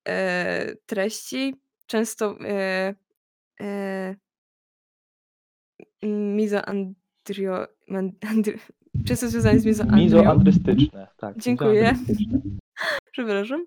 e, 0.08 0.76
treści, 0.86 1.56
często 1.88 2.38
e, 2.42 2.96
e, 3.62 4.16
mizoandrio, 6.36 7.68
andry, 8.22 8.60
często 9.06 9.28
związane 9.30 9.60
z 9.60 9.66
mizoandrią. 9.66 9.98
Mizoandrystyczne, 9.98 11.08
tak. 11.18 11.38
Dziękuję. 11.38 11.96
Przepraszam. 13.12 13.66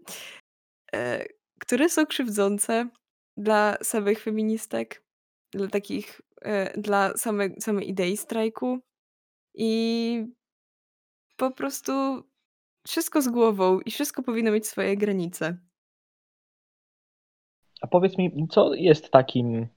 E, 0.95 1.25
które 1.61 1.89
są 1.89 2.07
krzywdzące 2.07 2.89
dla 3.37 3.77
samych 3.83 4.21
feministek, 4.23 5.05
dla 5.53 5.69
takich, 5.69 6.21
e, 6.43 6.81
dla 6.81 7.17
same, 7.17 7.49
samej 7.61 7.91
idei 7.91 8.17
strajku 8.17 8.79
i 9.55 10.27
po 11.37 11.51
prostu 11.51 11.93
wszystko 12.87 13.23
z 13.23 13.29
głową 13.29 13.81
i 13.81 13.91
wszystko 13.91 14.23
powinno 14.23 14.51
mieć 14.51 14.67
swoje 14.67 14.97
granice. 14.97 15.57
A 17.81 17.87
powiedz 17.87 18.19
mi, 18.19 18.49
co 18.51 18.75
jest 18.75 19.11
takim, 19.11 19.69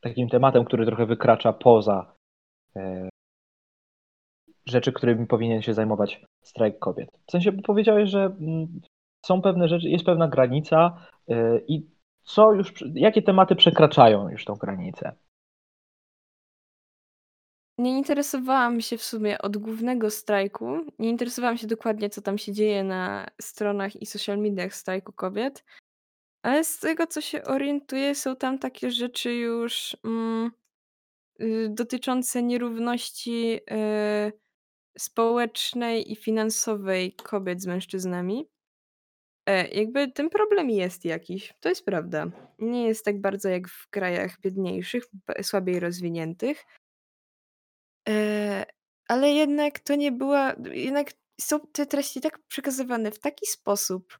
takim 0.00 0.28
tematem, 0.28 0.64
który 0.64 0.86
trochę 0.86 1.06
wykracza 1.06 1.52
poza 1.52 2.16
e, 2.76 3.08
rzeczy, 4.66 4.92
którymi 4.92 5.26
powinien 5.26 5.62
się 5.62 5.74
zajmować 5.74 6.20
strajk 6.42 6.78
kobiet? 6.78 7.10
W 7.26 7.30
sensie 7.30 7.52
powiedziałeś, 7.52 8.10
że 8.10 8.24
mm, 8.24 8.80
są 9.26 9.42
pewne 9.42 9.68
rzeczy, 9.68 9.88
jest 9.88 10.04
pewna 10.04 10.28
granica 10.28 11.06
e, 11.28 11.58
i 11.68 11.90
co 12.22 12.52
już, 12.52 12.84
jakie 12.94 13.22
tematy 13.22 13.56
przekraczają 13.56 14.28
już 14.28 14.44
tą 14.44 14.54
granicę? 14.54 15.12
Nie 17.78 17.90
interesowałam 17.98 18.80
się 18.80 18.98
w 18.98 19.02
sumie 19.02 19.38
od 19.38 19.56
głównego 19.56 20.10
strajku. 20.10 20.78
Nie 20.98 21.08
interesowałam 21.08 21.58
się 21.58 21.66
dokładnie, 21.66 22.10
co 22.10 22.22
tam 22.22 22.38
się 22.38 22.52
dzieje 22.52 22.84
na 22.84 23.26
stronach 23.42 24.02
i 24.02 24.06
social 24.06 24.38
mediach 24.38 24.74
strajku 24.74 25.12
kobiet. 25.12 25.64
Ale 26.42 26.64
z 26.64 26.78
tego, 26.78 27.06
co 27.06 27.20
się 27.20 27.44
orientuję, 27.44 28.14
są 28.14 28.36
tam 28.36 28.58
takie 28.58 28.90
rzeczy 28.90 29.34
już 29.34 29.96
mm, 30.04 30.50
y, 31.40 31.68
dotyczące 31.70 32.42
nierówności 32.42 33.60
y, 33.70 34.32
społecznej 34.98 36.12
i 36.12 36.16
finansowej 36.16 37.12
kobiet 37.12 37.62
z 37.62 37.66
mężczyznami. 37.66 38.48
E, 39.46 39.68
jakby 39.68 40.12
ten 40.12 40.30
problem 40.30 40.70
jest 40.70 41.04
jakiś, 41.04 41.54
to 41.60 41.68
jest 41.68 41.84
prawda. 41.84 42.26
Nie 42.58 42.86
jest 42.86 43.04
tak 43.04 43.20
bardzo 43.20 43.48
jak 43.48 43.68
w 43.68 43.88
krajach 43.88 44.40
biedniejszych, 44.40 45.04
słabiej 45.42 45.80
rozwiniętych. 45.80 46.64
E, 48.08 48.66
ale 49.08 49.30
jednak 49.30 49.80
to 49.80 49.94
nie 49.94 50.12
była 50.12 50.54
jednak 50.72 51.12
są 51.40 51.60
te 51.60 51.86
treści 51.86 52.20
tak 52.20 52.38
przekazywane 52.48 53.10
w 53.10 53.18
taki 53.18 53.46
sposób, 53.46 54.18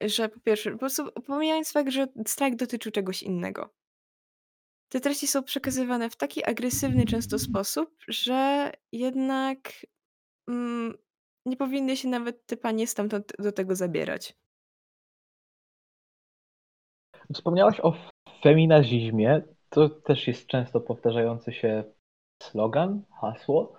że 0.00 0.28
po 0.28 0.40
pierwsze, 0.40 0.72
po 0.72 0.78
prostu 0.78 1.12
pomijając 1.26 1.72
fakt, 1.72 1.90
że 1.90 2.06
strajk 2.26 2.56
dotyczył 2.56 2.92
czegoś 2.92 3.22
innego. 3.22 3.74
Te 4.88 5.00
treści 5.00 5.26
są 5.26 5.42
przekazywane 5.42 6.10
w 6.10 6.16
taki 6.16 6.44
agresywny 6.44 7.04
często 7.04 7.38
sposób, 7.38 7.96
że 8.08 8.72
jednak 8.92 9.58
mm, 10.48 10.94
nie 11.46 11.56
powinny 11.56 11.96
się 11.96 12.08
nawet 12.08 12.46
te 12.46 12.56
panie 12.56 12.86
stamtąd 12.86 13.32
do 13.38 13.52
tego 13.52 13.76
zabierać. 13.76 14.36
Wspomniałaś 17.34 17.80
o 17.80 17.94
feminazizmie. 18.42 19.42
To 19.68 19.88
też 19.88 20.28
jest 20.28 20.46
często 20.46 20.80
powtarzający 20.80 21.52
się 21.52 21.84
slogan, 22.42 23.02
hasło 23.20 23.72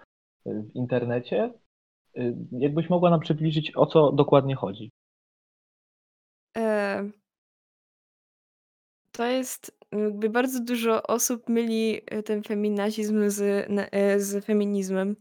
w 0.45 0.75
internecie. 0.75 1.53
Jakbyś 2.51 2.89
mogła 2.89 3.09
nam 3.09 3.19
przybliżyć, 3.19 3.71
o 3.75 3.85
co 3.85 4.11
dokładnie 4.11 4.55
chodzi? 4.55 4.91
E, 6.57 7.09
to 9.11 9.25
jest 9.25 9.77
jakby 9.91 10.29
bardzo 10.29 10.63
dużo 10.63 11.03
osób 11.03 11.49
myli 11.49 12.01
e, 12.05 12.23
ten 12.23 12.43
feminazizm 12.43 13.29
z, 13.29 13.67
e, 13.91 14.19
z 14.19 14.45
feminizmem. 14.45 15.15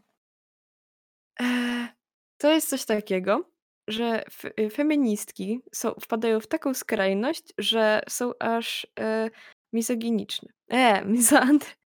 To 2.39 2.53
jest 2.53 2.69
coś 2.69 2.85
takiego, 2.85 3.45
że 3.89 4.25
feministki 4.73 5.61
są, 5.73 5.95
wpadają 6.01 6.41
w 6.41 6.47
taką 6.47 6.75
skrajność, 6.75 7.53
że 7.59 8.03
są 8.09 8.33
aż 8.39 8.87
e, 9.01 9.31
misoginiczne. 9.73 10.49
E, 10.69 11.05
misandry. 11.15 11.80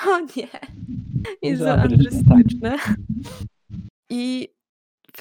O 0.08 0.20
nie! 0.20 0.48
Jest 1.42 1.62
za 1.62 1.74
Andrystyczne. 1.74 2.76
I 4.10 4.48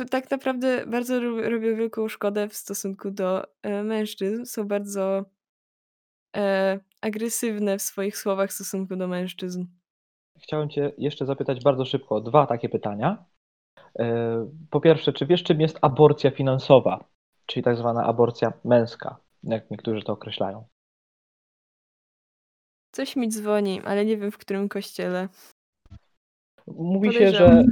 tak 0.10 0.32
naprawdę 0.32 0.86
bardzo 0.86 1.20
robią 1.20 1.76
wielką 1.76 2.08
szkodę 2.08 2.48
w 2.48 2.54
stosunku 2.54 3.12
do, 3.12 3.44
e, 3.64 3.84
mężczyzn. 3.84 4.46
Są 4.46 4.68
bardzo, 4.68 5.26
e, 6.38 6.80
agresywne 7.02 7.78
w 7.78 7.82
swoich 7.82 8.18
słowach 8.18 8.50
w 8.50 8.54
stosunku 8.54 8.96
do 8.96 9.08
mężczyzn. 9.08 9.66
Chciałem 10.40 10.70
cię 10.70 10.92
jeszcze 10.98 11.26
zapytać 11.26 11.64
bardzo 11.64 11.86
szybko 11.86 12.16
o 12.16 12.22
dwa 12.22 12.48
takie 12.48 12.70
pytania. 12.70 13.26
E, 14.00 14.50
po 14.70 14.82
pierwsze, 14.82 15.14
czy 15.14 15.26
wiesz, 15.26 15.44
czym 15.44 15.62
jest 15.62 15.80
aborcja 15.82 16.32
finansowa, 16.32 17.04
czyli 17.46 17.64
tak 17.64 17.78
zwana 17.78 18.04
aborcja 18.04 18.54
męska, 18.66 19.18
jak 19.44 19.72
niektórzy 19.72 20.02
to 20.02 20.14
określają? 20.14 20.68
Coś 22.92 23.16
mi 23.16 23.30
dzwoni, 23.30 23.82
ale 23.86 24.06
nie 24.06 24.18
wiem 24.18 24.32
w 24.32 24.38
którym 24.38 24.70
kościele. 24.70 25.28
Mówi 26.68 27.14
się, 27.14 27.32
że, 27.32 27.64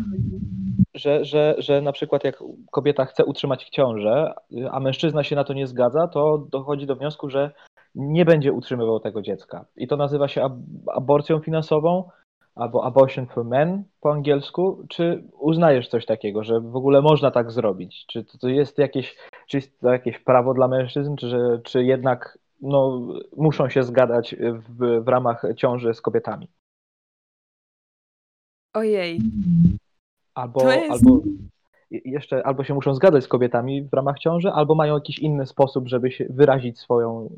że, 0.93 1.25
że, 1.25 1.55
że 1.57 1.81
na 1.81 1.91
przykład 1.91 2.23
jak 2.23 2.43
kobieta 2.71 3.05
chce 3.05 3.25
utrzymać 3.25 3.69
ciążę, 3.69 4.33
a 4.71 4.79
mężczyzna 4.79 5.23
się 5.23 5.35
na 5.35 5.43
to 5.43 5.53
nie 5.53 5.67
zgadza, 5.67 6.07
to 6.07 6.47
dochodzi 6.51 6.85
do 6.85 6.95
wniosku, 6.95 7.29
że 7.29 7.51
nie 7.95 8.25
będzie 8.25 8.53
utrzymywał 8.53 8.99
tego 8.99 9.21
dziecka. 9.21 9.65
I 9.75 9.87
to 9.87 9.97
nazywa 9.97 10.27
się 10.27 10.61
aborcją 10.95 11.39
finansową 11.39 12.09
albo 12.55 12.85
abortion 12.85 13.27
for 13.27 13.45
men 13.45 13.83
po 14.01 14.11
angielsku. 14.11 14.83
Czy 14.89 15.23
uznajesz 15.39 15.87
coś 15.87 16.05
takiego, 16.05 16.43
że 16.43 16.59
w 16.59 16.75
ogóle 16.75 17.01
można 17.01 17.31
tak 17.31 17.51
zrobić? 17.51 18.05
Czy 18.07 18.25
to 18.41 18.47
jest 18.47 18.77
jakieś, 18.77 19.17
czy 19.47 19.57
jest 19.57 19.79
to 19.79 19.91
jakieś 19.91 20.19
prawo 20.19 20.53
dla 20.53 20.67
mężczyzn, 20.67 21.15
czy, 21.15 21.61
czy 21.63 21.83
jednak 21.83 22.37
no, 22.61 23.07
muszą 23.37 23.69
się 23.69 23.83
zgadać 23.83 24.35
w, 24.39 25.03
w 25.03 25.07
ramach 25.07 25.43
ciąży 25.55 25.93
z 25.93 26.01
kobietami? 26.01 26.51
Ojej. 28.73 29.19
Albo, 30.33 30.71
jest... 30.71 30.91
albo 30.91 31.21
jeszcze 31.91 32.47
albo 32.47 32.63
się 32.63 32.73
muszą 32.73 32.93
zgadzać 32.93 33.23
z 33.23 33.27
kobietami 33.27 33.83
w 33.83 33.93
ramach 33.93 34.19
ciąży, 34.19 34.51
albo 34.51 34.75
mają 34.75 34.95
jakiś 34.95 35.19
inny 35.19 35.45
sposób, 35.45 35.87
żeby 35.87 36.09
wyrazić 36.29 36.79
swoją, 36.79 37.29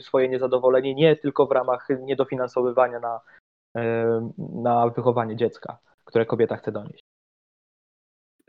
swoje 0.00 0.28
niezadowolenie, 0.28 0.94
nie 0.94 1.16
tylko 1.16 1.46
w 1.46 1.52
ramach 1.52 1.88
niedofinansowywania 2.00 3.00
na, 3.00 3.20
na 4.38 4.88
wychowanie 4.88 5.36
dziecka, 5.36 5.78
które 6.04 6.26
kobieta 6.26 6.56
chce 6.56 6.72
donieść. 6.72 7.04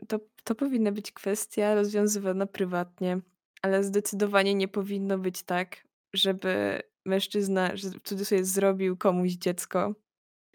To, 0.08 0.18
to 0.44 0.54
powinna 0.54 0.92
być 0.92 1.12
kwestia 1.12 1.74
rozwiązywana 1.74 2.46
prywatnie, 2.46 3.20
ale 3.62 3.84
zdecydowanie 3.84 4.54
nie 4.54 4.68
powinno 4.68 5.18
być 5.18 5.42
tak, 5.42 5.76
żeby 6.14 6.82
mężczyzna, 7.06 7.76
że 7.76 7.90
w 7.90 8.02
cudzysłowie 8.02 8.44
zrobił 8.44 8.96
komuś 8.96 9.30
dziecko, 9.30 9.94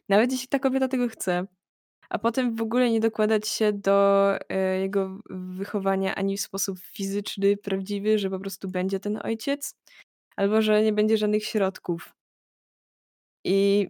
nawet 0.10 0.32
jeśli 0.32 0.47
ta 0.47 0.60
kobieta 0.60 0.88
tego 0.88 1.08
chce, 1.08 1.47
a 2.10 2.20
potem 2.20 2.56
w 2.56 2.62
ogóle 2.62 2.91
nie 2.91 2.99
dokładać 2.99 3.47
się 3.47 3.74
do 3.74 4.32
e, 4.49 4.80
jego 4.80 5.20
wychowania 5.30 6.16
ani 6.16 6.38
w 6.38 6.41
sposób 6.41 6.80
fizyczny, 6.80 7.58
prawdziwy, 7.58 8.20
że 8.20 8.30
po 8.30 8.39
prostu 8.39 8.70
będzie 8.70 8.99
ten 8.99 9.20
ojciec, 9.24 9.76
albo 10.36 10.62
że 10.62 10.84
nie 10.84 10.93
będzie 10.93 11.18
żadnych 11.18 11.45
środków. 11.45 12.16
I 13.43 13.89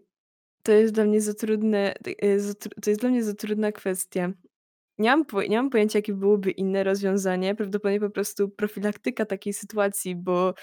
to 0.63 0.71
jest 0.71 0.93
dla 0.93 1.05
mnie 1.05 1.21
za 1.21 1.33
trudne, 1.33 1.93
e, 2.07 2.53
to 2.81 2.89
jest 2.89 3.01
dla 3.01 3.09
mnie 3.09 3.23
za 3.23 3.33
trudna 3.33 3.71
kwestia. 3.71 4.31
Nie 4.97 5.09
mam, 5.09 5.25
po, 5.25 5.43
nie 5.43 5.57
mam 5.57 5.69
pojęcia, 5.69 5.99
jakie 5.99 6.13
byłoby 6.13 6.51
inne 6.51 6.83
rozwiązanie. 6.83 7.55
Prawdopodobnie 7.55 7.99
po 7.99 8.09
prostu 8.09 8.49
profilaktyka 8.49 9.25
takiej 9.25 9.53
sytuacji, 9.53 10.15
bo 10.15 10.53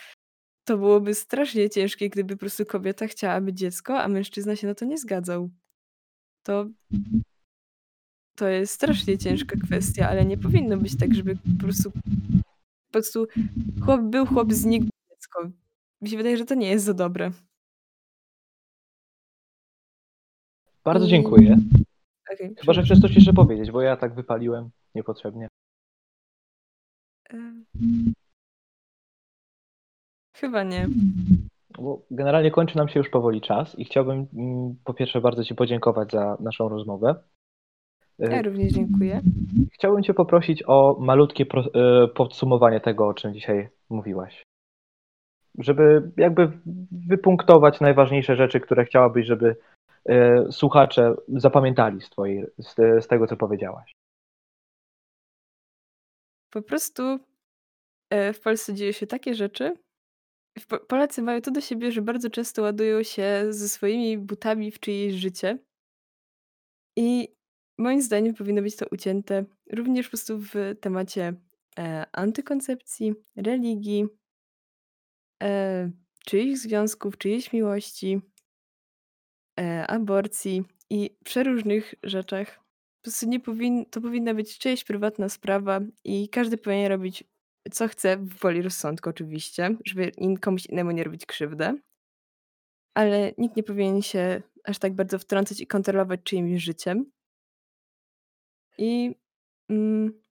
to 0.64 0.78
byłoby 0.78 1.14
strasznie 1.14 1.70
ciężkie, 1.70 2.10
gdyby 2.10 2.34
po 2.34 2.40
prostu 2.40 2.66
kobieta 2.66 3.06
chciała 3.06 3.40
być 3.40 3.58
dziecko, 3.58 4.02
a 4.02 4.08
mężczyzna 4.08 4.56
się 4.56 4.66
na 4.66 4.74
to 4.74 4.84
nie 4.84 4.98
zgadzał. 4.98 5.50
To 6.42 6.66
to 8.36 8.48
jest 8.48 8.74
strasznie 8.74 9.18
ciężka 9.18 9.56
kwestia, 9.64 10.08
ale 10.08 10.24
nie 10.24 10.38
powinno 10.38 10.76
być 10.76 10.98
tak, 10.98 11.14
żeby 11.14 11.36
po 11.36 11.64
prostu 11.64 11.90
po 11.90 12.92
prostu 12.92 13.26
chłop 13.84 14.00
był, 14.00 14.26
chłop 14.26 14.52
znikł, 14.52 14.86
dziecko. 15.10 15.50
Mi 16.00 16.10
się 16.10 16.16
wydaje, 16.16 16.36
że 16.36 16.44
to 16.44 16.54
nie 16.54 16.70
jest 16.70 16.84
za 16.84 16.94
dobre. 16.94 17.30
Bardzo 20.84 21.06
dziękuję. 21.06 21.58
Okay, 22.34 22.54
Chyba, 22.58 22.72
że 22.72 22.82
chcesz 22.82 23.00
coś 23.00 23.14
jeszcze 23.14 23.32
powiedzieć, 23.32 23.70
bo 23.70 23.82
ja 23.82 23.96
tak 23.96 24.14
wypaliłem 24.14 24.70
niepotrzebnie. 24.94 25.48
Chyba 30.42 30.62
nie. 30.62 30.88
Bo 31.78 32.02
generalnie 32.10 32.50
kończy 32.50 32.76
nam 32.76 32.88
się 32.88 33.00
już 33.00 33.08
powoli 33.08 33.40
czas 33.40 33.78
i 33.78 33.84
chciałbym 33.84 34.26
mm, 34.34 34.74
po 34.84 34.94
pierwsze 34.94 35.20
bardzo 35.20 35.44
Ci 35.44 35.54
podziękować 35.54 36.12
za 36.12 36.36
naszą 36.40 36.68
rozmowę. 36.68 37.14
Ja 38.18 38.28
e, 38.28 38.42
również 38.42 38.72
dziękuję. 38.72 39.20
Chciałbym 39.72 40.02
Cię 40.02 40.14
poprosić 40.14 40.62
o 40.66 40.96
malutkie 41.00 41.44
e, 41.44 42.08
podsumowanie 42.08 42.80
tego, 42.80 43.08
o 43.08 43.14
czym 43.14 43.34
dzisiaj 43.34 43.68
mówiłaś. 43.90 44.42
Żeby 45.58 46.12
jakby 46.16 46.52
wypunktować 47.08 47.80
najważniejsze 47.80 48.36
rzeczy, 48.36 48.60
które 48.60 48.84
chciałabyś, 48.84 49.26
żeby 49.26 49.56
e, 50.04 50.44
słuchacze 50.52 51.14
zapamiętali 51.28 52.00
z, 52.00 52.10
twojej, 52.10 52.44
z, 52.58 52.74
z 53.04 53.06
tego, 53.06 53.26
co 53.26 53.36
powiedziałaś. 53.36 53.92
Po 56.50 56.62
prostu 56.62 57.18
w 58.10 58.40
Polsce 58.44 58.74
dzieją 58.74 58.92
się 58.92 59.06
takie 59.06 59.34
rzeczy. 59.34 59.76
Polacy 60.88 61.22
mają 61.22 61.40
to 61.40 61.50
do 61.50 61.60
siebie, 61.60 61.92
że 61.92 62.02
bardzo 62.02 62.30
często 62.30 62.62
ładują 62.62 63.02
się 63.02 63.46
ze 63.50 63.68
swoimi 63.68 64.18
butami 64.18 64.70
w 64.70 64.80
czyjeś 64.80 65.14
życie. 65.14 65.58
I 66.96 67.28
Moim 67.78 68.02
zdaniem 68.02 68.34
powinno 68.34 68.62
być 68.62 68.76
to 68.76 68.86
ucięte 68.90 69.44
również 69.72 70.06
po 70.06 70.10
prostu 70.10 70.38
w 70.38 70.52
temacie, 70.80 71.34
e, 71.78 72.06
antykoncepcji, 72.12 73.14
religii 73.36 74.06
e, 75.42 75.90
czyichś 76.24 76.60
związków, 76.60 77.18
czyjejś 77.18 77.52
miłości 77.52 78.20
e, 79.60 79.86
aborcji 79.86 80.64
i 80.90 81.16
przeróżnych 81.24 81.94
rzeczach. 82.02 82.54
Po 82.56 83.02
prostu 83.02 83.28
nie 83.28 83.40
powin 83.40 83.86
to 83.86 84.00
powinna 84.00 84.34
być 84.34 84.58
czyjaś 84.58 84.84
prywatna 84.84 85.28
sprawa 85.28 85.80
i 86.04 86.28
każdy 86.28 86.58
powinien 86.58 86.92
robić, 86.92 87.24
co 87.70 87.88
chce, 87.88 88.16
w 88.16 88.38
woli 88.38 88.62
rozsądku 88.62 89.10
oczywiście, 89.10 89.76
żeby 89.84 90.12
komuś 90.40 90.66
innemu 90.66 90.90
nie 90.90 91.04
robić 91.04 91.26
krzywdę. 91.26 91.74
Ale 92.94 93.32
nikt 93.38 93.56
nie 93.56 93.62
powinien 93.62 94.02
się 94.02 94.42
aż 94.64 94.78
tak 94.78 94.94
bardzo 94.94 95.18
wtrącać 95.18 95.60
i 95.60 95.66
kontrolować 95.66 96.20
czyimś 96.24 96.62
życiem. 96.62 97.12
I 98.78 99.14
mm, 99.70 100.22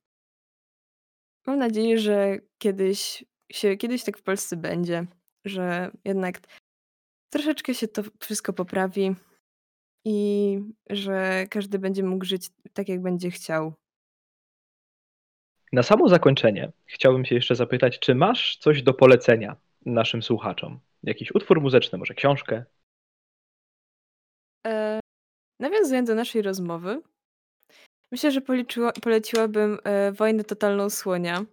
mam 1.47 1.59
nadzieję, 1.59 1.99
że 1.99 2.37
kiedyś 2.57 3.25
się 3.51 3.77
kiedyś 3.77 4.03
tak 4.03 4.17
w 4.17 4.23
Polsce 4.23 4.57
będzie, 4.57 5.05
że 5.45 5.91
jednak 6.05 6.39
troszeczkę 7.29 7.73
się 7.73 7.87
to 7.87 8.03
wszystko 8.19 8.53
poprawi 8.53 9.15
i 10.05 10.59
że 10.89 11.45
każdy 11.49 11.79
będzie 11.79 12.03
mógł 12.03 12.25
żyć 12.25 12.49
tak, 12.73 12.89
jak 12.89 13.01
będzie 13.01 13.31
chciał. 13.31 13.73
Na 15.71 15.83
samo 15.83 16.09
zakończenie 16.09 16.71
chciałbym 16.85 17.25
się 17.25 17.35
jeszcze 17.35 17.55
zapytać, 17.55 17.99
czy 17.99 18.15
masz 18.15 18.57
coś 18.57 18.83
do 18.83 18.93
polecenia 18.93 19.55
naszym 19.85 20.23
słuchaczom? 20.23 20.79
Jakiś 21.03 21.35
utwór 21.35 21.61
muzyczny, 21.61 21.97
może 21.97 22.13
książkę? 22.13 22.63
E, 24.67 24.99
nawiązując 25.59 26.07
do 26.07 26.15
naszej 26.15 26.41
rozmowy, 26.41 27.01
Myślę, 28.11 28.31
że 28.31 28.41
policzyła, 28.41 28.91
poleciłabym 28.91 29.77
e, 29.83 30.11
Wojnę 30.11 30.43
Totalną 30.43 30.89
Słonia. 30.89 31.45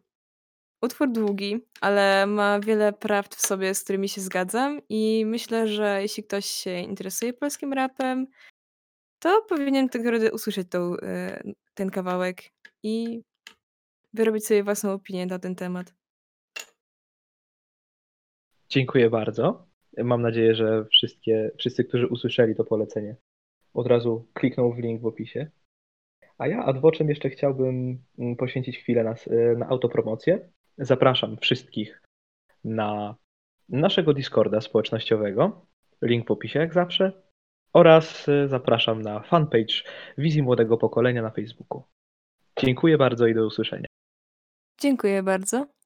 Utwór 0.82 1.12
długi, 1.12 1.66
ale 1.80 2.26
ma 2.26 2.60
wiele 2.60 2.92
prawd 2.92 3.34
w 3.34 3.46
sobie, 3.46 3.74
z 3.74 3.84
którymi 3.84 4.08
się 4.08 4.20
zgadzam 4.20 4.80
i 4.88 5.24
myślę, 5.26 5.68
że 5.68 6.02
jeśli 6.02 6.22
ktoś 6.24 6.46
się 6.46 6.80
interesuje 6.80 7.32
polskim 7.32 7.72
rapem, 7.72 8.26
to 9.18 9.42
powinien 9.48 9.88
tak 9.88 10.02
naprawdę 10.02 10.32
usłyszeć 10.32 10.68
tą, 10.70 10.96
e, 10.96 11.42
ten 11.74 11.90
kawałek 11.90 12.42
i 12.82 13.22
wyrobić 14.12 14.46
sobie 14.46 14.62
własną 14.62 14.92
opinię 14.92 15.26
na 15.26 15.38
ten 15.38 15.54
temat. 15.54 15.94
Dziękuję 18.68 19.10
bardzo. 19.10 19.66
Mam 19.98 20.22
nadzieję, 20.22 20.54
że 20.54 20.84
wszystkie, 20.84 21.50
wszyscy, 21.58 21.84
którzy 21.84 22.06
usłyszeli 22.06 22.54
to 22.54 22.64
polecenie, 22.64 23.16
od 23.74 23.86
razu 23.86 24.28
klikną 24.34 24.72
w 24.72 24.78
link 24.78 25.02
w 25.02 25.06
opisie. 25.06 25.50
A 26.38 26.46
ja 26.46 26.64
adwoczem 26.64 27.08
jeszcze 27.08 27.30
chciałbym 27.30 28.02
mm, 28.18 28.36
poświęcić 28.36 28.78
chwilę 28.78 29.04
na, 29.04 29.12
y, 29.12 29.56
na 29.58 29.68
autopromocję. 29.68 30.48
Zapraszam 30.78 31.36
wszystkich 31.36 32.02
na 32.64 33.16
naszego 33.68 34.14
Discorda 34.14 34.60
społecznościowego. 34.60 35.66
Link 36.02 36.28
w 36.28 36.30
opisie 36.30 36.58
jak 36.58 36.74
zawsze. 36.74 37.12
Oraz 37.72 38.28
y, 38.28 38.48
zapraszam 38.48 39.02
na 39.02 39.20
fanpage 39.20 39.74
Wizji 40.18 40.42
Młodego 40.42 40.78
Pokolenia 40.78 41.22
na 41.22 41.30
Facebooku. 41.30 41.82
Dziękuję 42.60 42.98
bardzo 42.98 43.26
i 43.26 43.34
do 43.34 43.46
usłyszenia. 43.46 43.86
Dziękuję 44.78 45.22
bardzo. 45.22 45.77